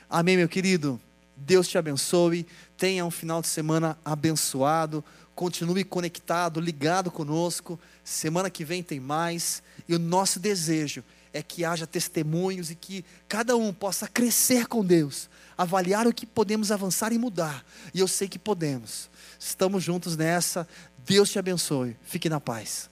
Amém, 0.09 0.38
meu 0.38 0.49
querido. 0.49 0.99
Deus 1.36 1.67
te 1.67 1.77
abençoe. 1.77 2.45
Tenha 2.77 3.05
um 3.05 3.11
final 3.11 3.41
de 3.41 3.47
semana 3.47 3.97
abençoado. 4.03 5.03
Continue 5.40 5.86
conectado, 5.86 6.60
ligado 6.60 7.10
conosco. 7.10 7.80
Semana 8.04 8.50
que 8.50 8.66
vem 8.66 8.84
tem 8.84 9.00
mais. 9.00 9.64
E 9.88 9.96
o 9.96 9.98
nosso 9.98 10.38
desejo 10.38 11.02
é 11.32 11.42
que 11.42 11.64
haja 11.64 11.88
testemunhos 11.88 12.70
e 12.70 12.76
que 12.76 13.06
cada 13.26 13.56
um 13.56 13.72
possa 13.72 14.06
crescer 14.06 14.68
com 14.68 14.84
Deus, 14.84 15.30
avaliar 15.58 16.06
o 16.06 16.14
que 16.14 16.26
podemos 16.26 16.74
avançar 16.74 17.14
e 17.14 17.18
mudar. 17.18 17.66
E 17.94 18.02
eu 18.02 18.08
sei 18.10 18.28
que 18.28 18.38
podemos. 18.38 19.10
Estamos 19.40 19.82
juntos 19.82 20.18
nessa. 20.18 20.68
Deus 21.06 21.30
te 21.30 21.40
abençoe. 21.40 21.96
Fique 22.04 22.28
na 22.28 22.42
paz. 22.42 22.90